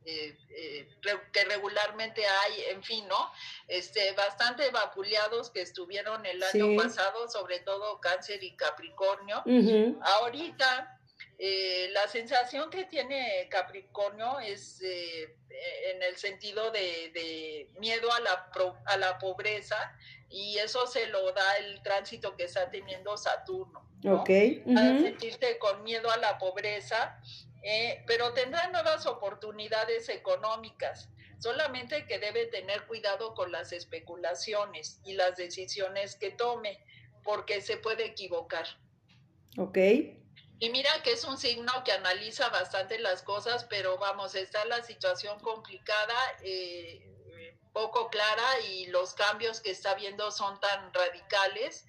eh, 0.07 0.39
eh, 0.51 0.89
que 1.33 1.45
regularmente 1.45 2.23
hay, 2.25 2.63
en 2.71 2.83
fin, 2.83 3.09
¿no? 3.09 3.33
Este, 3.67 4.13
bastante 4.13 4.71
vapuleados 4.71 5.51
que 5.51 5.63
estuvieron 5.63 6.25
el 6.25 6.43
año 6.43 6.81
pasado, 6.81 7.29
sobre 7.29 7.59
todo 7.61 8.01
Cáncer 8.01 8.43
y 8.45 8.55
Capricornio. 8.55 9.43
Ahorita, 10.01 11.01
la 11.91 12.09
sensación 12.09 12.71
que 12.71 12.85
tiene 12.85 13.49
Capricornio 13.51 14.39
es 14.39 14.81
en 14.81 16.03
el 16.03 16.17
sentido 16.17 16.71
de, 16.71 17.69
miedo 17.81 18.13
a 18.13 18.21
la, 18.21 18.51
a 18.85 18.97
la 18.97 19.19
pobreza 19.19 19.93
y 20.29 20.59
eso 20.59 20.87
se 20.87 21.07
lo 21.09 21.33
da 21.33 21.57
el 21.57 21.83
tránsito 21.83 22.37
que 22.37 22.45
está 22.45 22.71
teniendo 22.71 23.17
Saturno. 23.17 23.89
Ok. 24.05 24.31
A 24.77 24.99
sentirte 25.01 25.59
con 25.59 25.83
miedo 25.83 26.11
a 26.11 26.17
la 26.19 26.39
pobreza, 26.39 27.21
eh, 27.69 28.05
pero 28.07 28.33
tendrá 28.33 28.69
nuevas 28.69 29.07
oportunidades 29.07 30.09
económicas. 30.09 31.09
Solamente 31.41 32.07
que 32.07 32.21
debe 32.21 32.47
tener 32.47 32.87
cuidado 32.87 33.35
con 33.35 33.51
las 33.51 33.73
especulaciones 33.73 35.01
y 35.05 35.14
las 35.14 35.37
decisiones 35.37 36.14
que 36.14 36.31
tome, 36.31 36.79
porque 37.25 37.61
se 37.61 37.77
puede 37.77 38.05
equivocar. 38.05 38.67
Ok. 39.59 39.79
Y 40.59 40.71
mira 40.71 40.91
que 41.03 41.11
es 41.11 41.25
un 41.25 41.37
signo 41.37 41.73
que 41.85 41.91
analiza 41.91 42.49
bastante 42.51 43.01
las 43.01 43.23
cosas, 43.23 43.64
pero 43.64 43.99
vamos, 43.99 44.37
está 44.37 44.64
la 44.67 44.85
situación 44.85 45.41
complicada. 45.41 46.14
Eh, 46.45 47.12
poco 47.73 48.09
clara 48.09 48.61
y 48.71 48.87
los 48.87 49.12
cambios 49.12 49.61
que 49.61 49.73
está 49.73 49.95
viendo 49.97 50.31
son 50.31 50.59
tan 50.61 50.95
radicales 50.95 51.85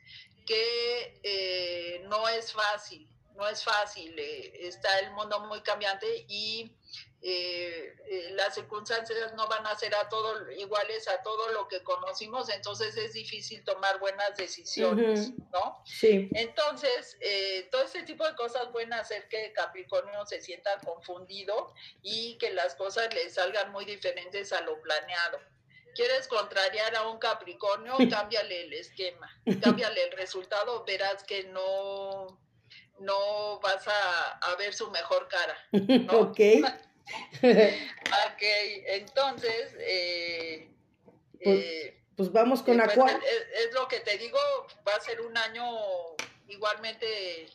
que 0.46 1.20
eh, 1.24 2.02
no 2.10 2.28
es 2.28 2.52
fácil, 2.52 3.08
no 3.38 3.48
es 3.48 3.64
fácil, 3.64 4.18
eh, 4.18 4.68
está 4.68 5.00
el 5.00 5.12
mundo 5.12 5.40
muy 5.42 5.62
cambiante 5.62 6.26
y 6.28 6.76
eh, 7.22 7.96
las 8.32 8.56
circunstancias 8.56 9.34
no 9.36 9.48
van 9.48 9.66
a 9.66 9.76
ser 9.76 9.94
a 9.96 10.08
todo 10.10 10.52
iguales 10.52 11.08
a 11.08 11.22
todo 11.22 11.52
lo 11.52 11.68
que 11.68 11.84
conocimos, 11.84 12.50
entonces 12.50 12.98
es 12.98 13.14
difícil 13.14 13.64
tomar 13.64 14.00
buenas 14.00 14.36
decisiones, 14.36 15.32
¿no? 15.52 15.82
Sí. 15.86 16.30
Entonces, 16.34 17.18
todo 17.72 17.84
este 17.84 18.04
tipo 18.04 18.26
de 18.26 18.36
cosas 18.36 18.68
pueden 18.72 18.94
hacer 18.94 19.28
que 19.30 19.54
Capricornio 19.54 20.26
se 20.26 20.42
sienta 20.42 20.78
confundido 20.80 21.74
y 22.02 22.38
que 22.38 22.52
las 22.52 22.76
cosas 22.76 23.14
le 23.14 23.30
salgan 23.30 23.72
muy 23.72 23.86
diferentes 23.86 24.52
a 24.54 24.62
lo 24.62 24.82
planeado 24.82 25.40
quieres 25.98 26.28
contrariar 26.28 26.96
a 26.96 27.10
un 27.10 27.18
Capricornio, 27.18 27.96
cámbiale 28.10 28.62
el 28.62 28.74
esquema, 28.74 29.30
cámbiale 29.62 30.04
el 30.06 30.12
resultado, 30.12 30.86
verás 30.86 31.24
que 31.24 31.44
no, 31.46 32.40
no 33.00 33.60
vas 33.60 33.88
a, 33.88 34.56
ver 34.58 34.74
su 34.74 34.90
mejor 34.92 35.28
cara. 35.28 35.58
Ok. 36.14 36.40
ok, 37.42 38.44
entonces... 38.88 39.76
Eh, 39.80 40.70
pues, 41.44 41.60
eh, 41.60 41.98
pues, 42.16 42.32
vamos 42.32 42.62
con 42.64 42.78
pues, 42.78 42.90
Acuario. 42.90 43.20
Es, 43.20 43.74
lo 43.74 43.88
que 43.88 44.00
te 44.00 44.18
digo, 44.18 44.40
va 44.88 44.96
a 44.96 45.02
ser 45.02 45.22
un 45.22 45.38
año 45.38 45.66
igualmente 46.48 47.48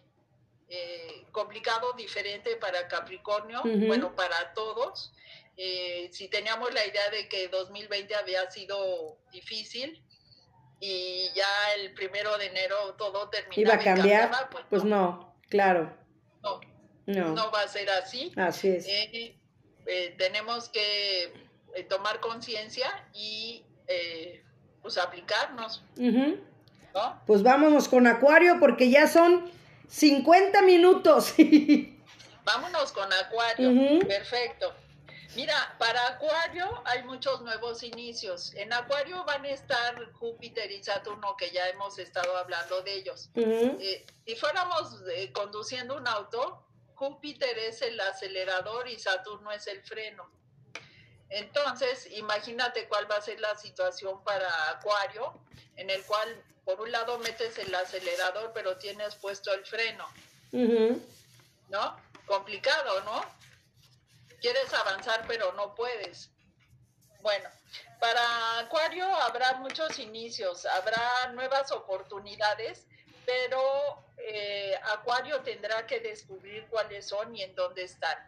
eh, 0.68 1.26
complicado, 1.32 1.93
diferente 1.95 2.57
para 2.57 2.88
Capricornio, 2.88 3.61
bueno, 3.64 4.14
para 4.14 4.53
todos. 4.55 5.12
Eh, 5.57 6.09
si 6.12 6.28
teníamos 6.28 6.72
la 6.72 6.86
idea 6.86 7.11
de 7.11 7.28
que 7.28 7.49
2020 7.49 8.14
había 8.14 8.51
sido 8.51 9.18
difícil 9.30 10.03
y 10.80 11.30
ya 11.34 11.74
el 11.76 11.93
primero 11.93 12.38
de 12.38 12.47
enero 12.47 12.95
todo 12.95 13.28
terminaba 13.28 13.61
iba 13.61 13.74
a 13.74 13.78
cambiar, 13.78 14.51
pues, 14.51 14.64
pues, 14.70 14.84
no. 14.84 15.32
Claro. 15.53 15.92
No, 17.05 17.34
no, 17.34 17.50
va 17.50 17.62
a 17.62 17.68
ser 17.68 17.90
así. 17.90 18.32
Así 18.36 18.68
es. 18.68 18.86
Eh, 18.86 19.36
eh, 19.86 20.14
tenemos 20.16 20.68
que 20.68 21.32
tomar 21.88 22.20
conciencia 22.20 22.88
y 23.12 23.64
pues 24.80 24.96
aplicarnos. 24.98 25.84
Pues 27.26 27.42
vámonos 27.42 27.88
con 27.88 28.07
Acuario 28.07 28.59
porque 28.61 28.90
ya 28.90 29.07
son 29.07 29.50
50 29.88 30.62
minutos. 30.62 31.34
Vámonos 32.44 32.92
con 32.92 33.09
Acuario. 33.12 34.00
Perfecto. 34.07 34.74
Mira, 35.35 35.74
para 35.78 36.09
Acuario 36.09 36.83
hay 36.85 37.05
muchos 37.05 37.41
nuevos 37.41 37.83
inicios. 37.83 38.53
En 38.55 38.72
Acuario 38.72 39.24
van 39.24 39.45
a 39.45 39.49
estar 39.49 40.12
Júpiter 40.12 40.70
y 40.70 40.83
Saturno, 40.83 41.37
que 41.37 41.51
ya 41.51 41.68
hemos 41.68 41.99
estado 41.99 42.37
hablando 42.37 42.83
de 42.83 42.95
ellos. 42.95 43.30
Eh, 43.35 44.05
si 44.26 44.37
fuéramos 44.37 45.03
eh, 45.14 45.33
conduciendo 45.33 45.97
un 45.97 46.07
auto, 46.07 46.66
Júpiter 46.95 47.59
es 47.59 47.80
el 47.80 47.99
acelerador 48.01 48.89
y 48.89 48.99
Saturno 48.99 49.51
es 49.53 49.66
el 49.68 49.83
freno. 49.83 50.30
Entonces, 51.30 52.09
imagínate 52.12 52.87
cuál 52.89 53.11
va 53.11 53.16
a 53.16 53.22
ser 53.22 53.41
la 53.41 53.57
situación 53.57 54.22
para 54.24 54.70
Acuario, 54.70 55.41
en 55.76 55.89
el 55.89 56.03
cual 56.05 56.45
por 56.66 56.78
un 56.78 56.93
lado 56.93 57.18
metes 57.18 57.57
el 57.59 57.74
acelerador, 57.74 58.53
pero 58.53 58.76
tienes 58.76 59.14
puesto 59.14 59.53
el 59.55 59.64
freno. 59.64 60.07
¿No? 61.70 61.97
Complicado, 62.26 63.01
¿no? 63.05 63.41
Quieres 64.43 64.74
avanzar 64.74 65.24
pero 65.26 65.53
no 65.53 65.74
puedes. 65.74 66.30
Bueno, 67.22 67.49
para 68.01 68.59
Acuario 68.59 69.07
habrá 69.07 69.55
muchos 69.55 69.99
inicios, 70.01 70.66
habrá 70.66 71.28
nuevas 71.32 71.70
oportunidades, 71.70 72.86
pero 73.24 74.05
eh, 74.18 74.74
Acuario 74.93 75.40
tendrá 75.43 75.86
que 75.86 76.01
descubrir 76.01 76.66
cuáles 76.68 77.07
son 77.07 77.34
y 77.34 77.43
en 77.43 77.55
dónde 77.55 77.84
están. 77.84 78.18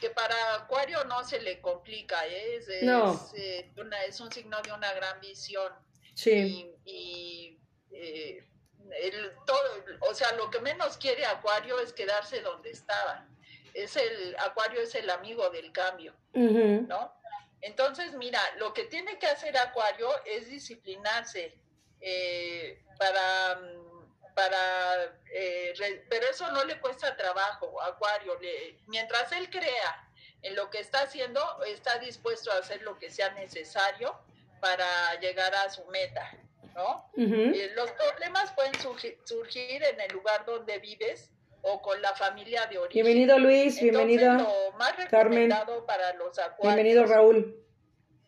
Que 0.00 0.10
para 0.10 0.54
Acuario 0.54 1.04
no 1.04 1.24
se 1.24 1.40
le 1.40 1.60
complica, 1.60 2.26
¿eh? 2.26 2.56
es, 2.56 2.68
eh, 2.68 3.72
es, 4.06 4.20
un 4.20 4.32
signo 4.32 4.62
de 4.62 4.72
una 4.72 4.92
gran 4.94 5.20
visión. 5.20 5.72
Sí. 6.14 6.72
Y, 6.84 7.58
el, 7.92 9.32
todo, 9.46 9.60
o 10.08 10.14
sea, 10.14 10.32
lo 10.32 10.50
que 10.50 10.60
menos 10.60 10.96
quiere 10.96 11.24
Acuario 11.26 11.78
es 11.80 11.92
quedarse 11.92 12.40
donde 12.40 12.70
estaba 12.70 13.28
es 13.74 13.96
el, 13.96 14.36
Acuario 14.38 14.80
es 14.80 14.94
el 14.94 15.08
amigo 15.10 15.48
del 15.50 15.72
cambio, 15.72 16.14
¿no? 16.32 17.12
Entonces, 17.62 18.14
mira, 18.14 18.40
lo 18.58 18.72
que 18.72 18.84
tiene 18.84 19.18
que 19.18 19.26
hacer 19.26 19.56
Acuario 19.56 20.08
es 20.24 20.48
disciplinarse 20.48 21.54
eh, 22.00 22.82
para, 22.98 23.60
para 24.34 25.20
eh, 25.32 25.74
pero 26.08 26.26
eso 26.28 26.50
no 26.52 26.64
le 26.64 26.80
cuesta 26.80 27.16
trabajo, 27.16 27.80
Acuario, 27.82 28.38
mientras 28.86 29.30
él 29.32 29.50
crea 29.50 30.08
en 30.42 30.56
lo 30.56 30.70
que 30.70 30.78
está 30.78 31.02
haciendo, 31.02 31.40
está 31.64 31.98
dispuesto 31.98 32.50
a 32.50 32.58
hacer 32.58 32.82
lo 32.82 32.98
que 32.98 33.10
sea 33.10 33.30
necesario 33.30 34.18
para 34.60 35.18
llegar 35.20 35.54
a 35.54 35.68
su 35.68 35.84
meta, 35.86 36.32
¿no? 36.74 37.10
Eh, 37.16 37.72
los 37.74 37.90
problemas 37.92 38.52
pueden 38.52 38.72
surgir 39.24 39.82
en 39.82 40.00
el 40.00 40.12
lugar 40.12 40.44
donde 40.46 40.78
vives, 40.78 41.30
o 41.62 41.82
con 41.82 42.00
la 42.00 42.14
familia 42.14 42.66
de 42.66 42.78
origen. 42.78 43.04
Bienvenido 43.04 43.38
Luis, 43.38 43.80
bienvenido 43.80 44.32
lo 44.34 44.72
más 44.78 44.94
Carmen. 45.10 45.50
Para 45.86 46.14
los 46.14 46.36
bienvenido 46.62 47.06
Raúl. 47.06 47.56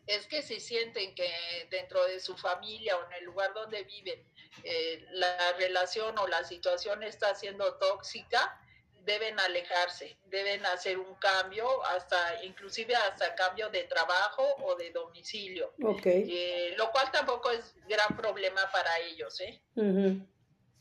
Es 0.05 0.27
que 0.27 0.41
si 0.41 0.59
sienten 0.59 1.15
que 1.15 1.29
dentro 1.69 2.03
de 2.05 2.19
su 2.19 2.35
familia 2.35 2.97
o 2.97 3.05
en 3.05 3.13
el 3.13 3.23
lugar 3.25 3.53
donde 3.53 3.83
viven 3.83 4.21
eh, 4.63 5.05
la 5.11 5.53
relación 5.57 6.17
o 6.17 6.27
la 6.27 6.43
situación 6.43 7.03
está 7.03 7.33
siendo 7.35 7.75
tóxica, 7.75 8.59
deben 9.05 9.39
alejarse, 9.39 10.17
deben 10.25 10.65
hacer 10.65 10.97
un 10.97 11.15
cambio, 11.15 11.65
hasta 11.85 12.43
inclusive 12.43 12.95
hasta 12.95 13.33
cambio 13.35 13.69
de 13.69 13.83
trabajo 13.83 14.43
o 14.63 14.75
de 14.75 14.91
domicilio. 14.91 15.73
Okay. 15.81 16.25
Eh, 16.29 16.73
lo 16.77 16.91
cual 16.91 17.09
tampoco 17.11 17.51
es 17.51 17.75
gran 17.87 18.15
problema 18.17 18.61
para 18.71 18.99
ellos, 18.99 19.39
¿eh? 19.41 19.61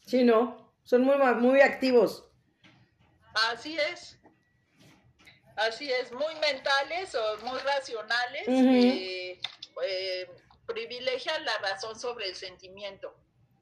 Sí, 0.05 0.25
no, 0.25 0.75
son 0.83 1.03
muy, 1.03 1.17
muy 1.17 1.61
activos. 1.61 2.29
Así 3.35 3.79
es. 3.79 4.19
Así 5.57 5.91
es, 5.93 6.11
muy 6.13 6.35
mentales 6.37 7.15
o 7.15 7.39
muy 7.45 7.59
racionales, 7.59 8.49
eh, 8.49 9.39
eh, 9.85 10.31
privilegian 10.67 11.45
la 11.45 11.59
razón 11.59 11.99
sobre 11.99 12.29
el 12.29 12.35
sentimiento. 12.35 13.15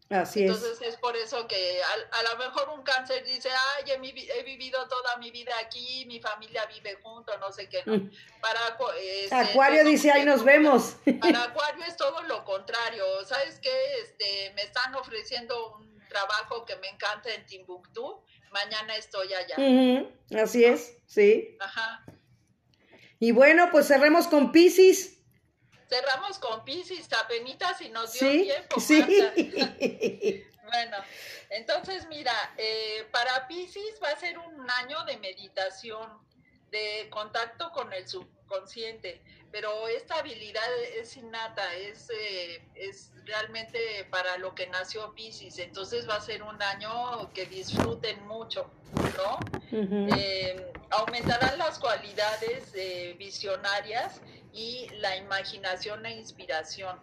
Así 0.09 0.43
Entonces 0.43 0.81
es. 0.83 0.97
por 0.97 1.17
eso 1.17 1.47
que 1.47 1.81
a, 1.83 2.23
lo 2.33 2.39
mejor 2.39 2.69
un 2.71 2.83
cáncer 2.83 3.25
dice, 3.25 3.49
ay, 3.49 3.93
he, 3.93 4.43
vivido 4.43 4.89
toda 4.89 5.17
mi 5.19 5.31
vida 5.31 5.53
aquí, 5.65 6.05
mi 6.07 6.21
familia 6.21 6.67
vive 6.67 6.99
junto, 7.01 7.37
no 7.39 7.53
sé 7.53 7.69
qué. 7.69 7.83
Mm. 7.87 8.11
Para 8.41 8.61
este, 8.99 9.35
Acuario 9.35 9.85
dice, 9.85 10.11
ahí 10.11 10.25
nos 10.25 10.43
vemos. 10.43 10.97
Para 11.21 11.45
Acuario 11.45 11.85
es 11.85 11.97
todo 11.97 12.23
lo 12.23 12.45
contrario. 12.45 13.05
¿Sabes 13.25 13.61
qué? 13.61 14.01
Este, 14.03 14.53
me 14.55 14.63
están 14.63 14.93
ofreciendo 14.97 15.77
un 15.77 16.01
trabajo 16.09 16.65
que 16.65 16.75
me 16.77 16.89
encanta 16.89 17.33
en 17.33 17.47
Timbuktu 17.47 18.25
mañana 18.51 18.97
estoy 18.97 19.33
allá. 19.35 19.57
Así 20.43 20.65
es, 20.65 20.97
sí. 21.07 21.57
Ajá. 21.61 22.05
Y 23.19 23.33
bueno, 23.33 23.69
pues 23.71 23.87
cerremos 23.87 24.27
con 24.29 24.51
Pisces. 24.51 25.19
Cerramos 25.89 26.39
con 26.39 26.65
Pisces, 26.65 27.09
apenitas 27.13 27.81
y 27.83 27.89
nos 27.91 28.13
dio 28.13 28.31
tiempo. 28.31 28.81
Sí. 28.81 29.03
bueno, 30.65 30.97
entonces 31.51 32.07
mira, 32.09 32.33
eh, 32.57 33.07
para 33.11 33.47
Pisces 33.49 34.01
va 34.03 34.11
a 34.11 34.17
ser 34.17 34.39
un 34.39 34.71
año 34.71 35.05
de 35.05 35.19
meditación, 35.19 36.09
de 36.71 37.09
contacto 37.11 37.71
con 37.73 37.93
el 37.93 38.07
subconsciente 38.09 39.23
pero 39.53 39.89
esta 39.89 40.17
habilidad 40.17 40.63
es 40.97 41.17
innata, 41.17 41.75
es, 41.75 42.09
eh, 42.11 42.63
es 42.75 43.11
realmente 43.25 44.07
para 44.11 44.39
lo 44.39 44.55
que 44.55 44.69
nació 44.69 45.13
Pisces, 45.15 45.59
entonces 45.59 46.09
va 46.09 46.17
a 46.17 46.21
ser 46.21 46.43
un 46.43 46.61
año 46.63 47.33
que 47.33 47.47
disfruten 47.47 48.25
mucho, 48.27 48.71
¿no? 49.17 49.39
Eh, 49.73 50.73
aumentarán 50.91 51.59
las 51.59 51.79
cualidades 51.79 52.73
eh, 52.75 53.15
visionarias 53.19 54.21
y 54.53 54.89
la 54.99 55.17
imaginación 55.17 56.07
e 56.07 56.17
inspiración, 56.17 57.01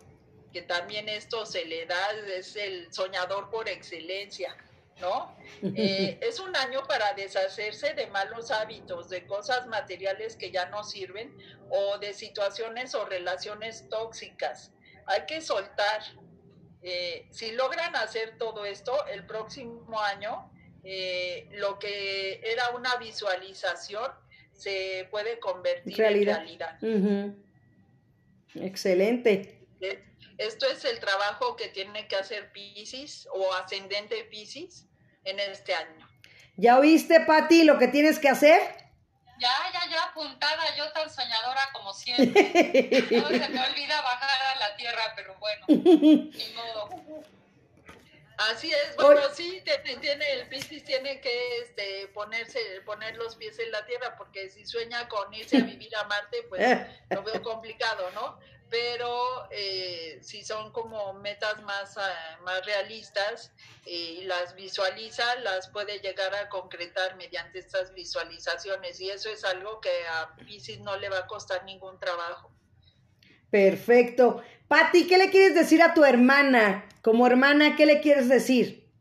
que 0.53 0.61
también 0.61 1.09
esto 1.09 1.45
se 1.45 1.65
le 1.65 1.85
da, 1.85 2.11
es 2.33 2.55
el 2.55 2.93
soñador 2.93 3.49
por 3.49 3.67
excelencia. 3.67 4.55
¿No? 4.99 5.35
Eh, 5.61 6.19
es 6.21 6.39
un 6.39 6.55
año 6.55 6.83
para 6.87 7.13
deshacerse 7.13 7.93
de 7.93 8.07
malos 8.07 8.51
hábitos, 8.51 9.09
de 9.09 9.25
cosas 9.25 9.67
materiales 9.67 10.35
que 10.35 10.51
ya 10.51 10.67
no 10.67 10.83
sirven 10.83 11.35
o 11.69 11.97
de 11.99 12.13
situaciones 12.13 12.95
o 12.95 13.05
relaciones 13.05 13.87
tóxicas. 13.89 14.71
Hay 15.05 15.25
que 15.25 15.41
soltar. 15.41 16.01
Eh, 16.83 17.27
si 17.31 17.51
logran 17.51 17.95
hacer 17.95 18.37
todo 18.37 18.65
esto, 18.65 19.05
el 19.07 19.25
próximo 19.25 19.99
año, 19.99 20.51
eh, 20.83 21.47
lo 21.53 21.79
que 21.79 22.39
era 22.43 22.69
una 22.69 22.95
visualización 22.97 24.11
se 24.53 25.07
puede 25.11 25.39
convertir 25.39 25.99
en 26.01 26.25
realidad. 26.25 26.77
Excelente. 28.55 29.65
Esto 30.37 30.67
es 30.67 30.85
el 30.85 30.99
trabajo 30.99 31.55
que 31.55 31.69
tiene 31.69 32.07
que 32.07 32.15
hacer 32.15 32.51
Pisces 32.51 33.27
o 33.33 33.53
ascendente 33.53 34.23
Pisces 34.25 34.86
en 35.27 35.39
este 35.39 35.75
año. 35.75 36.07
¿Ya 36.55 36.79
oíste, 36.79 37.21
Patti, 37.21 37.63
lo 37.63 37.77
que 37.77 37.87
tienes 37.87 38.17
que 38.17 38.29
hacer? 38.29 38.59
Ya, 39.39 39.51
ya, 39.71 39.89
ya, 39.91 40.03
apuntada, 40.05 40.75
yo 40.75 40.91
tan 40.93 41.09
soñadora 41.09 41.61
como 41.73 41.93
siempre. 41.93 42.41
no 43.11 43.27
se 43.27 43.49
me 43.49 43.59
olvida 43.59 44.01
bajar 44.01 44.55
a 44.55 44.59
la 44.59 44.75
tierra, 44.75 45.13
pero 45.15 45.35
bueno, 45.39 45.65
ni 45.67 46.53
modo. 46.55 46.89
Así 48.51 48.71
es, 48.71 48.95
bueno, 48.97 49.21
sí, 49.33 49.63
tiene, 49.99 50.31
el 50.33 50.47
Piscis 50.47 50.83
tiene 50.83 51.19
que 51.21 51.57
este, 51.59 52.07
ponerse, 52.09 52.59
poner 52.85 53.17
los 53.17 53.35
pies 53.35 53.57
en 53.57 53.71
la 53.71 53.83
tierra, 53.87 54.15
porque 54.15 54.49
si 54.49 54.63
sueña 54.63 55.07
con 55.07 55.33
irse 55.33 55.57
a 55.57 55.61
vivir 55.61 55.95
a 55.95 56.03
Marte, 56.03 56.43
pues 56.47 56.87
lo 57.09 57.23
veo 57.23 57.41
complicado, 57.41 58.11
¿no? 58.11 58.37
Pero 58.69 59.47
eh, 59.51 60.19
si 60.21 60.43
son 60.43 60.71
como 60.71 61.13
metas 61.13 61.61
más, 61.63 61.97
ah, 61.97 62.39
más 62.43 62.65
realistas 62.65 63.51
y 63.85 64.23
las 64.25 64.55
visualiza, 64.55 65.35
las 65.37 65.69
puede 65.69 65.99
llegar 65.99 66.33
a 66.35 66.49
concretar 66.49 67.15
mediante 67.15 67.59
estas 67.59 67.93
visualizaciones 67.93 68.99
y 68.99 69.09
eso 69.09 69.29
es 69.29 69.43
algo 69.45 69.79
que 69.79 69.89
a 70.07 70.35
Pisces 70.45 70.79
no 70.79 70.97
le 70.97 71.09
va 71.09 71.19
a 71.19 71.27
costar 71.27 71.63
ningún 71.63 71.99
trabajo. 71.99 72.51
Perfecto. 73.49 74.43
Patti, 74.67 75.07
¿qué 75.07 75.17
le 75.17 75.29
quieres 75.29 75.55
decir 75.55 75.81
a 75.81 75.93
tu 75.93 76.03
hermana? 76.03 76.89
Como 77.01 77.25
hermana, 77.25 77.75
¿qué 77.77 77.85
le 77.85 78.01
quieres 78.01 78.27
decir? 78.27 78.91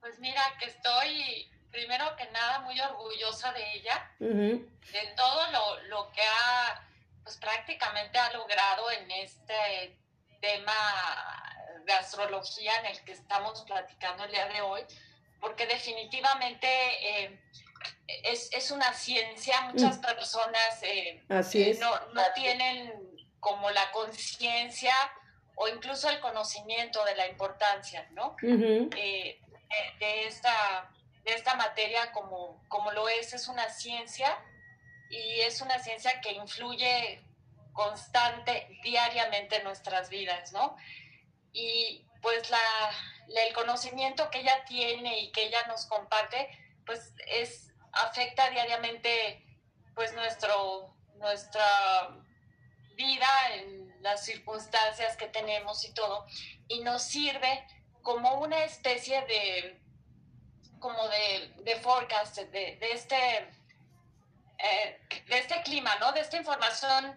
Pues 0.00 0.18
mira, 0.18 0.42
que 0.58 0.66
estoy 0.66 1.48
primero 1.70 2.04
que 2.16 2.24
nada 2.30 2.60
muy 2.60 2.78
orgullosa 2.80 3.52
de 3.52 3.62
ella, 3.74 4.10
de 4.18 5.14
todo 5.16 5.50
lo, 5.50 5.82
lo 5.88 6.12
que 6.12 6.20
ha 6.22 6.88
pues 7.24 7.38
prácticamente 7.38 8.18
ha 8.18 8.32
logrado 8.32 8.90
en 8.90 9.10
este 9.10 9.98
tema 10.40 10.72
de 11.84 11.92
astrología 11.92 12.78
en 12.80 12.86
el 12.86 13.04
que 13.04 13.12
estamos 13.12 13.62
platicando 13.62 14.24
el 14.24 14.30
día 14.30 14.46
de 14.48 14.60
hoy, 14.60 14.82
porque 15.40 15.66
definitivamente 15.66 16.68
eh, 16.68 17.40
es, 18.24 18.70
una 18.70 18.92
ciencia, 18.92 19.60
muchas 19.72 19.98
mm. 19.98 20.02
personas 20.02 20.82
eh, 20.82 21.22
eh, 21.28 21.78
no, 21.80 22.22
tienen 22.34 22.92
como 23.40 23.70
la 23.70 23.90
conciencia 23.92 24.94
o 25.56 25.68
incluso 25.68 26.08
el 26.10 26.20
conocimiento 26.20 27.04
de 27.04 27.16
la 27.16 27.26
importancia, 27.26 28.06
¿no? 28.12 28.36
de, 28.40 29.38
esta, 29.98 30.90
de 31.24 31.34
esta 31.34 31.54
materia 31.54 32.12
como, 32.12 32.62
como 32.68 32.90
lo 32.92 33.08
es, 33.08 33.32
es 33.32 33.48
una 33.48 33.68
ciencia 33.70 34.38
y 35.14 35.40
es 35.42 35.60
una 35.60 35.78
ciencia 35.78 36.20
que 36.20 36.32
influye 36.32 37.22
constante, 37.72 38.78
diariamente 38.82 39.56
en 39.56 39.64
nuestras 39.64 40.08
vidas, 40.08 40.52
¿no? 40.52 40.76
Y 41.52 42.04
pues 42.20 42.50
la, 42.50 42.58
el 43.28 43.54
conocimiento 43.54 44.30
que 44.30 44.40
ella 44.40 44.64
tiene 44.66 45.20
y 45.20 45.32
que 45.32 45.44
ella 45.44 45.64
nos 45.68 45.86
comparte, 45.86 46.48
pues 46.86 47.12
es, 47.28 47.72
afecta 47.92 48.50
diariamente 48.50 49.44
pues 49.94 50.12
nuestro, 50.14 50.96
nuestra 51.16 52.16
vida 52.96 53.28
en 53.52 54.02
las 54.02 54.24
circunstancias 54.24 55.16
que 55.16 55.28
tenemos 55.28 55.84
y 55.84 55.94
todo, 55.94 56.26
y 56.68 56.80
nos 56.80 57.02
sirve 57.02 57.66
como 58.02 58.40
una 58.40 58.64
especie 58.64 59.22
de, 59.22 59.80
como 60.80 61.08
de, 61.08 61.54
de 61.62 61.76
forecast, 61.76 62.36
de, 62.36 62.76
de 62.76 62.92
este, 62.92 63.16
eh, 64.58 65.00
de 65.26 65.38
este 65.38 65.62
clima, 65.62 65.94
¿no? 66.00 66.12
De 66.12 66.20
esta 66.20 66.36
información 66.36 67.14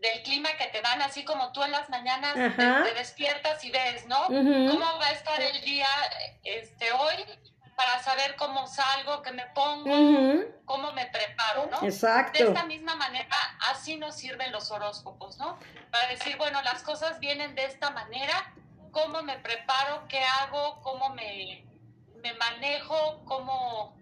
del 0.00 0.22
clima 0.22 0.50
que 0.58 0.66
te 0.66 0.82
dan, 0.82 1.00
así 1.02 1.24
como 1.24 1.52
tú 1.52 1.62
en 1.62 1.70
las 1.70 1.88
mañanas 1.88 2.34
te, 2.34 2.94
despiertas 2.94 3.64
y 3.64 3.70
ves, 3.70 4.06
¿no? 4.06 4.26
¿Cómo 4.26 4.98
va 4.98 5.06
a 5.06 5.12
estar 5.12 5.40
el 5.40 5.60
día 5.62 5.88
este, 6.44 6.92
hoy? 6.92 7.14
Para 7.76 8.02
saber 8.02 8.36
cómo 8.36 8.66
salgo, 8.66 9.20
qué 9.22 9.32
me 9.32 9.46
pongo, 9.48 10.44
cómo 10.64 10.92
me 10.92 11.06
preparo, 11.06 11.68
¿no? 11.70 11.86
Exacto. 11.86 12.38
De 12.38 12.48
esta 12.48 12.64
misma 12.64 12.94
manera, 12.94 13.28
así 13.70 13.96
nos 13.96 14.16
sirven 14.16 14.50
los 14.50 14.70
horóscopos, 14.70 15.36
¿no? 15.38 15.58
Para 15.90 16.08
decir, 16.08 16.36
bueno, 16.38 16.62
las 16.62 16.82
cosas 16.82 17.18
vienen 17.20 17.54
de 17.54 17.66
esta 17.66 17.90
manera, 17.90 18.54
cómo 18.92 19.22
me 19.22 19.38
preparo, 19.38 20.06
qué 20.08 20.22
hago, 20.40 20.80
cómo 20.82 21.10
me, 21.10 21.66
me 22.22 22.32
manejo, 22.34 23.22
cómo 23.26 23.94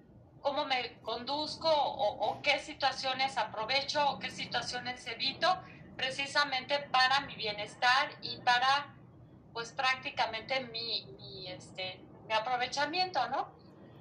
cómo 0.45 0.67
me 0.67 1.01
conduzco 1.01 1.71
o, 1.71 2.43
qué 2.43 2.59
situaciones 2.59 3.39
aprovecho 3.39 4.11
o 4.11 4.19
qué 4.19 4.31
situaciones 4.31 5.07
evito 5.07 5.49
precisamente 5.97 6.81
para 6.91 7.21
mi 7.21 7.35
bienestar 7.35 8.11
y 8.21 8.37
para 8.43 8.95
pues 9.55 9.73
prácticamente 9.73 10.61
mi, 10.67 11.07
mi, 11.17 11.47
este, 11.49 11.99
mi 12.29 12.35
aprovechamiento, 12.35 13.27
¿no? 13.31 13.55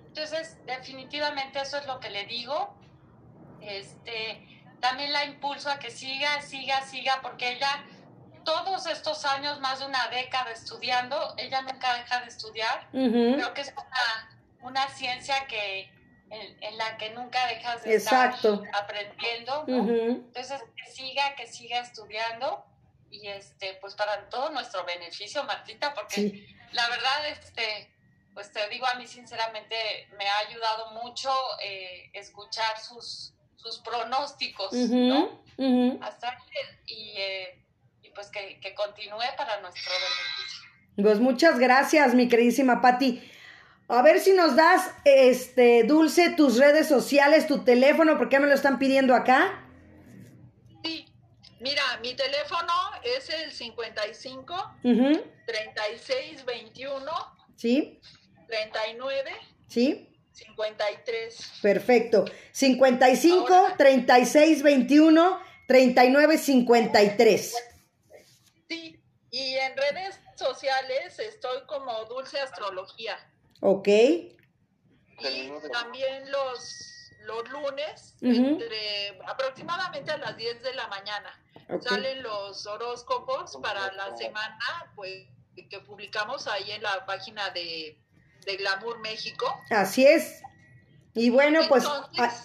Entonces, 0.05 0.57
definitivamente 0.65 1.61
eso 1.61 1.77
es 1.77 1.87
lo 1.87 2.01
que 2.01 2.09
le 2.09 2.25
digo. 2.25 2.75
Este, 3.61 4.45
también 4.81 5.13
la 5.13 5.23
impulso 5.23 5.69
a 5.69 5.79
que 5.79 5.91
siga, 5.91 6.41
siga, 6.41 6.81
siga, 6.81 7.19
porque 7.21 7.53
ella, 7.53 7.85
todos 8.43 8.85
estos 8.87 9.23
años, 9.23 9.61
más 9.61 9.79
de 9.79 9.85
una 9.85 10.09
década 10.09 10.51
estudiando, 10.51 11.35
ella 11.37 11.61
nunca 11.61 11.93
deja 11.93 12.19
de 12.19 12.27
estudiar. 12.27 12.89
Creo 12.91 13.53
que 13.53 13.61
es 13.61 13.73
una, 13.77 14.29
una 14.59 14.87
ciencia 14.89 15.47
que, 15.47 15.89
en, 16.61 16.77
la 16.77 16.97
que 16.97 17.11
nunca 17.11 17.45
dejas 17.47 17.83
de 17.83 17.95
estar 17.95 18.35
aprendiendo, 18.73 19.65
Entonces, 19.67 20.61
que 20.75 20.91
siga, 20.91 21.35
que 21.35 21.47
siga 21.47 21.79
estudiando 21.79 22.65
y 23.11 23.27
este, 23.27 23.77
pues 23.79 23.93
para 23.93 24.27
todo 24.29 24.49
nuestro 24.49 24.83
beneficio, 24.85 25.43
Martita, 25.43 25.93
porque 25.93 26.47
la 26.71 26.89
verdad, 26.89 27.29
este, 27.29 27.93
pues 28.33 28.51
te 28.51 28.67
digo 28.69 28.87
a 28.87 28.95
mí 28.95 29.05
sinceramente, 29.05 29.75
me 30.17 30.25
ha 30.27 30.37
ayudado 30.49 30.91
mucho 31.03 31.31
eh, 31.63 32.09
escuchar 32.13 32.79
sus, 32.79 33.33
sus 33.55 33.79
pronósticos, 33.79 34.73
¿no? 34.73 35.43
Hasta 36.01 36.37
y, 36.87 37.13
eh, 37.17 37.63
y 38.01 38.09
pues 38.09 38.29
que, 38.29 38.59
que 38.59 38.73
continúe 38.73 39.35
para 39.37 39.61
nuestro 39.61 39.91
beneficio. 39.91 40.63
Pues 40.95 41.19
muchas 41.19 41.59
gracias, 41.59 42.15
mi 42.15 42.27
queridísima 42.27 42.81
Patti. 42.81 43.31
A 43.93 44.01
ver 44.01 44.19
si 44.19 44.33
nos 44.33 44.55
das, 44.55 44.89
este, 45.05 45.83
Dulce, 45.83 46.31
tus 46.31 46.57
redes 46.57 46.87
sociales, 46.87 47.45
tu 47.45 47.63
teléfono, 47.63 48.17
porque 48.17 48.39
me 48.39 48.47
lo 48.47 48.55
están 48.55 48.79
pidiendo 48.79 49.13
acá. 49.13 49.63
Sí, 50.83 51.05
mira, 51.59 51.83
mi 52.01 52.15
teléfono 52.15 52.73
es 53.03 53.29
el 53.29 53.51
55 53.51 54.77
36 55.45 56.43
21 56.43 57.11
Sí. 57.55 58.01
39 58.47 59.31
Sí. 59.67 60.09
53. 60.31 61.59
Perfecto. 61.61 62.25
55 62.51 63.75
36 63.77 64.63
21 64.63 65.39
39 65.67 66.37
53. 66.39 67.55
Sí, 68.67 68.99
y 69.29 69.53
en 69.53 69.77
redes 69.77 70.19
sociales 70.35 71.19
estoy 71.19 71.61
como 71.67 72.05
Dulce 72.05 72.39
Astrología. 72.39 73.19
Ok. 73.65 73.87
Y 73.87 74.29
también 75.71 76.29
los, 76.29 77.11
los 77.21 77.49
lunes, 77.49 78.15
entre 78.21 79.17
aproximadamente 79.25 80.11
a 80.11 80.17
las 80.17 80.35
10 80.35 80.61
de 80.63 80.73
la 80.73 80.87
mañana, 80.87 81.41
salen 81.81 82.23
los 82.23 82.67
horóscopos 82.67 83.57
para 83.61 83.89
la 83.93 84.17
semana, 84.17 84.91
pues 84.95 85.27
que 85.69 85.79
publicamos 85.79 86.45
ahí 86.47 86.71
en 86.71 86.83
la 86.83 87.05
página 87.05 87.51
de, 87.51 87.97
de 88.45 88.57
Glamour 88.57 88.99
México. 88.99 89.45
Así 89.69 90.05
es. 90.05 90.41
Y 91.13 91.29
bueno, 91.29 91.61
pues, 91.69 91.85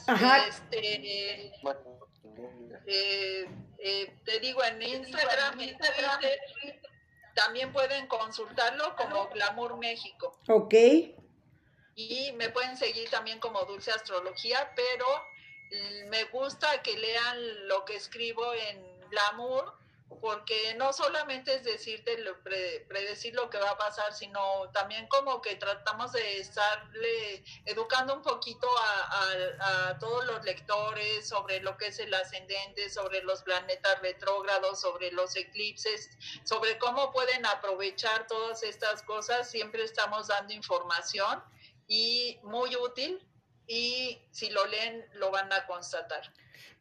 ajá. 0.07 0.47
Este, 0.47 1.53
eh, 2.87 3.49
eh, 3.79 4.15
te 4.25 4.39
digo, 4.39 4.63
en 4.63 4.83
Instagram, 4.83 5.61
Instagram 5.61 6.21
también 7.39 7.73
pueden 7.73 8.09
consultarlo 8.09 8.97
como 8.97 9.29
Glamour 9.29 9.79
México. 9.79 10.37
Ok. 10.49 10.75
Y 11.95 12.33
me 12.33 12.49
pueden 12.51 12.77
seguir 12.77 13.09
también 13.11 13.39
como 13.39 13.65
Dulce 13.65 13.93
Astrología, 13.93 14.73
pero 14.75 15.07
me 16.09 16.25
gusta 16.25 16.83
que 16.83 16.97
lean 16.97 17.69
lo 17.69 17.85
que 17.85 17.95
escribo 17.95 18.53
en 18.55 19.09
Glamour 19.11 19.73
porque 20.21 20.75
no 20.75 20.93
solamente 20.93 21.55
es 21.55 21.65
decirte, 21.65 22.17
predecir 22.89 23.35
lo 23.35 23.51
que 23.51 23.59
va 23.59 23.71
a 23.71 23.79
pasar, 23.79 24.13
sino 24.15 24.71
también 24.73 25.07
como 25.09 25.41
que 25.41 25.57
tratamos 25.57 26.13
de 26.13 26.39
estarle 26.39 27.45
educando 27.67 28.15
un 28.15 28.23
poquito 28.23 28.69
a, 28.79 29.97
todos 30.01 30.25
los 30.27 30.45
lectores 30.45 31.29
sobre 31.29 31.61
lo 31.61 31.77
que 31.77 31.89
es 31.89 31.99
el 31.99 32.13
ascendente, 32.15 32.89
sobre 32.91 33.23
los 33.23 33.43
planetas 33.43 34.01
retrógrados, 34.01 34.81
sobre 34.81 35.11
los 35.13 35.37
eclipses, 35.37 36.11
sobre 36.45 36.79
cómo 36.79 37.13
pueden 37.13 37.45
aprovechar 37.47 38.27
todas 38.27 38.63
estas 38.63 39.03
cosas. 39.03 39.51
Siempre 39.51 39.85
estamos 39.85 40.29
dando 40.29 40.53
información 40.53 41.43
y 41.87 42.39
muy 42.43 42.75
útil 42.77 43.27
y 43.67 44.21
si 44.31 44.51
lo 44.51 44.67
leen 44.67 45.07
lo 45.15 45.31
van 45.31 45.53
a 45.53 45.67
constatar. 45.67 46.33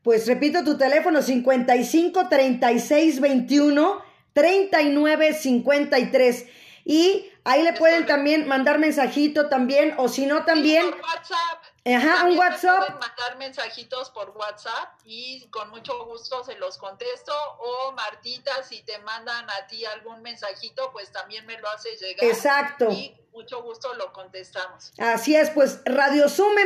Pues 0.04 0.28
repito 0.28 0.64
tu 0.64 0.78
teléfono 0.78 1.22
55 1.22 2.30
36 2.30 3.20
21 3.20 4.02
39 4.34 5.34
53 5.34 6.45
y 6.86 7.26
ahí 7.43 7.64
le 7.64 7.74
pueden 7.74 8.06
también 8.06 8.48
mandar 8.48 8.80
mensajito 8.80 9.50
también 9.50 9.93
o 9.98 10.08
si 10.08 10.26
no 10.26 10.45
también 10.45 10.86
WhatsApp. 10.86 11.66
Ajá, 11.95 12.25
un 12.25 12.38
WhatsApp. 12.38 12.79
Pueden 12.79 12.99
mandar 12.99 13.38
mensajitos 13.38 14.09
por 14.09 14.31
WhatsApp 14.31 14.99
y 15.05 15.47
con 15.49 15.69
mucho 15.69 16.05
gusto 16.05 16.43
se 16.43 16.55
los 16.55 16.77
contesto. 16.77 17.33
O 17.59 17.91
Martita, 17.93 18.63
si 18.63 18.81
te 18.83 18.97
mandan 18.99 19.49
a 19.49 19.67
ti 19.67 19.85
algún 19.85 20.21
mensajito, 20.21 20.91
pues 20.91 21.11
también 21.11 21.45
me 21.45 21.57
lo 21.59 21.69
haces 21.69 21.99
llegar. 22.01 22.25
Exacto. 22.25 22.89
Y 22.91 23.15
mucho 23.33 23.61
gusto 23.61 23.93
lo 23.93 24.11
contestamos. 24.13 24.91
Así 24.97 25.35
es, 25.35 25.49
pues 25.51 25.81
radiosummh 25.85 26.57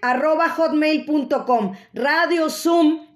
arroba 0.00 0.48
hotmail.com. 0.50 1.76
Radiosummh 1.92 3.12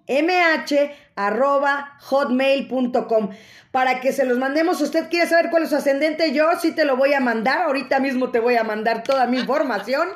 arroba 1.17 1.99
hotmail.com 2.01 3.31
para 3.73 4.01
que 4.01 4.13
se 4.13 4.25
los 4.25 4.39
mandemos. 4.39 4.81
usted 4.81 5.09
quiere 5.11 5.29
saber 5.29 5.51
cuál 5.51 5.65
es 5.65 5.71
su 5.71 5.77
ascendente, 5.77 6.33
yo 6.33 6.49
sí 6.61 6.73
te 6.73 6.85
lo 6.85 6.97
voy 6.97 7.15
a 7.15 7.21
mandar. 7.21 7.63
Ahorita 7.63 7.99
mismo 7.99 8.31
te 8.31 8.41
voy 8.41 8.57
a 8.57 8.65
mandar 8.65 9.03
toda 9.03 9.27
mi 9.27 9.39
información 9.41 10.09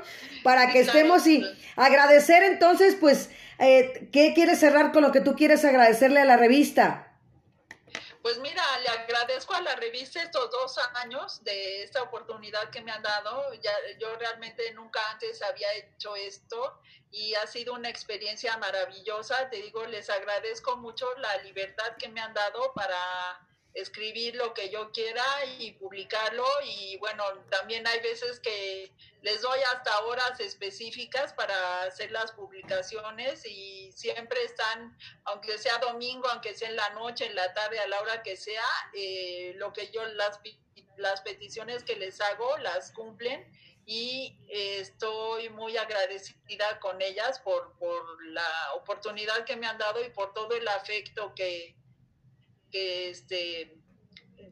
para 0.43 0.73
que 0.73 0.81
estemos 0.81 1.27
y 1.27 1.45
agradecer 1.77 2.43
entonces, 2.43 2.97
pues, 2.99 3.31
eh, 3.59 4.09
¿qué 4.13 4.33
quieres 4.35 4.61
cerrar 4.61 4.93
con 4.93 5.03
lo 5.03 5.13
que 5.13 5.21
tú 5.21 5.35
quieres 5.35 5.65
agradecerle 5.65 6.21
a 6.21 6.25
la 6.25 6.37
revista? 6.37 7.11
Pues 8.23 8.39
mira, 8.39 8.63
le 8.81 8.89
agradezco 8.89 9.55
a 9.55 9.63
la 9.63 9.77
revista 9.77 10.23
estos 10.23 10.51
dos 10.51 10.79
años 10.97 11.43
de 11.43 11.83
esta 11.83 12.03
oportunidad 12.03 12.69
que 12.69 12.83
me 12.83 12.93
han 12.93 13.03
dado. 13.03 13.55
Ya, 13.55 13.73
yo 13.99 14.15
realmente 14.17 14.73
nunca 14.75 15.01
antes 15.11 15.41
había 15.43 15.73
hecho 15.73 16.15
esto 16.17 16.81
y 17.11 17.35
ha 17.35 17.47
sido 17.47 17.73
una 17.73 17.89
experiencia 17.89 18.59
maravillosa. 18.59 19.49
Te 19.49 19.57
digo, 19.57 19.87
les 19.87 20.11
agradezco 20.11 20.77
mucho 20.77 21.07
la 21.17 21.39
libertad 21.39 21.97
que 21.99 22.11
me 22.11 22.21
han 22.21 22.35
dado 22.35 22.75
para 22.75 23.41
escribir 23.75 24.35
lo 24.35 24.53
que 24.53 24.69
yo 24.71 24.91
quiera 24.91 25.25
y 25.59 25.73
publicarlo 25.73 26.45
y 26.65 26.97
bueno, 26.99 27.25
también 27.51 27.87
hay 27.87 28.01
veces 28.01 28.41
que 28.41 28.93
les 29.23 29.43
doy 29.43 29.61
hasta 29.73 30.01
horas 30.07 30.41
específicas 30.41 31.33
para 31.35 31.83
hacer 31.83 32.11
las 32.11 32.33
publicaciones 32.33 33.45
y 33.47 33.93
siempre 33.93 34.43
están, 34.45 34.97
aunque 35.25 35.59
sea 35.59 35.79
domingo, 35.79 36.29
aunque 36.29 36.55
sea 36.55 36.69
en 36.69 36.77
la 36.77 36.91
noche, 36.91 37.27
en 37.27 37.35
la 37.35 37.53
tarde, 37.55 37.79
a 37.79 37.87
la 37.87 38.01
hora 38.01 38.23
que 38.23 38.37
sea, 38.37 38.65
eh, 38.95 39.53
lo 39.57 39.73
que 39.73 39.91
yo 39.91 40.05
las, 40.05 40.41
las 40.97 41.21
peticiones 41.21 41.85
que 41.85 41.97
les 41.97 42.21
hago 42.21 42.57
las 42.59 42.93
cumplen 42.93 43.53
y 43.87 44.39
estoy 44.49 45.49
muy 45.51 45.77
agradecida 45.77 46.79
con 46.81 47.01
ellas 47.03 47.41
por, 47.41 47.77
por 47.79 48.25
la 48.27 48.75
oportunidad 48.75 49.45
que 49.45 49.57
me 49.57 49.67
han 49.67 49.79
dado 49.79 50.05
y 50.05 50.11
por 50.11 50.33
todo 50.33 50.55
el 50.55 50.67
afecto 50.69 51.35
que, 51.35 51.77
que, 52.71 53.11
este, 53.11 53.77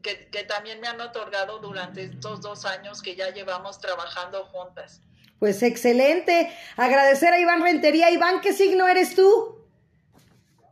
que, 0.01 0.29
que 0.29 0.43
también 0.43 0.79
me 0.79 0.87
han 0.87 0.99
otorgado 1.01 1.59
durante 1.59 2.03
estos 2.03 2.41
dos 2.41 2.65
años 2.65 3.01
que 3.01 3.15
ya 3.15 3.29
llevamos 3.29 3.79
trabajando 3.79 4.45
juntas. 4.45 5.01
Pues 5.39 5.63
excelente. 5.63 6.53
Agradecer 6.75 7.33
a 7.33 7.39
Iván 7.39 7.63
Rentería. 7.63 8.11
Iván, 8.11 8.41
¿qué 8.41 8.53
signo 8.53 8.87
eres 8.87 9.15
tú? 9.15 9.65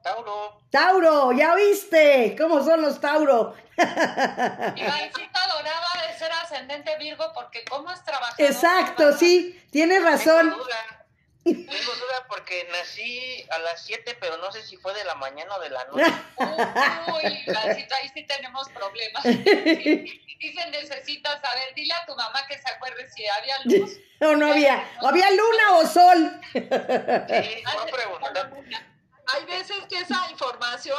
Tauro. 0.03 0.61
Tauro, 0.69 1.31
ya 1.31 1.55
viste 1.55 2.35
cómo 2.37 2.63
son 2.63 2.81
los 2.81 2.99
Tauro. 2.99 3.55
Ivancita 3.77 5.39
Dorada 5.53 6.07
de 6.07 6.17
ser 6.17 6.31
ascendente 6.31 6.97
Virgo 6.97 7.31
porque 7.33 7.63
cómo 7.69 7.91
es 7.91 8.03
trabajar. 8.03 8.35
Exacto, 8.39 9.13
sí, 9.17 9.61
tienes 9.71 10.03
razón. 10.03 10.49
Tengo 10.49 10.63
duda. 10.63 10.96
Tengo 11.53 11.95
duda 11.95 12.25
porque 12.27 12.67
nací 12.71 13.45
a 13.49 13.59
las 13.59 13.85
7, 13.85 14.17
pero 14.19 14.37
no 14.37 14.51
sé 14.51 14.61
si 14.63 14.77
fue 14.77 14.93
de 14.93 15.03
la 15.05 15.15
mañana 15.15 15.55
o 15.55 15.59
de 15.59 15.69
la 15.69 15.85
noche. 15.85 16.03
Uy, 16.37 17.43
Ivancita, 17.47 17.95
ahí 17.97 18.09
sí 18.13 18.23
tenemos 18.25 18.69
problemas. 18.69 19.23
Dicen, 19.23 20.71
necesitas 20.71 21.41
saber, 21.41 21.73
dile 21.75 21.93
a 21.93 22.05
tu 22.05 22.15
mamá 22.15 22.45
que 22.47 22.57
se 22.57 22.69
acuerde 22.69 23.09
si 23.09 23.25
había 23.27 23.55
luz. 23.65 23.97
O 24.19 24.35
no 24.35 24.51
había, 24.51 24.83
o 25.01 25.07
había 25.09 25.29
luna 25.29 25.75
o 25.75 25.85
sol. 25.85 26.41
Sí, 26.51 26.59
voy 26.59 27.75
a 27.79 27.85
preguntar. 27.85 28.51
Hay 29.27 29.45
veces 29.45 29.77
que 29.87 29.99
esa 29.99 30.25
información 30.31 30.95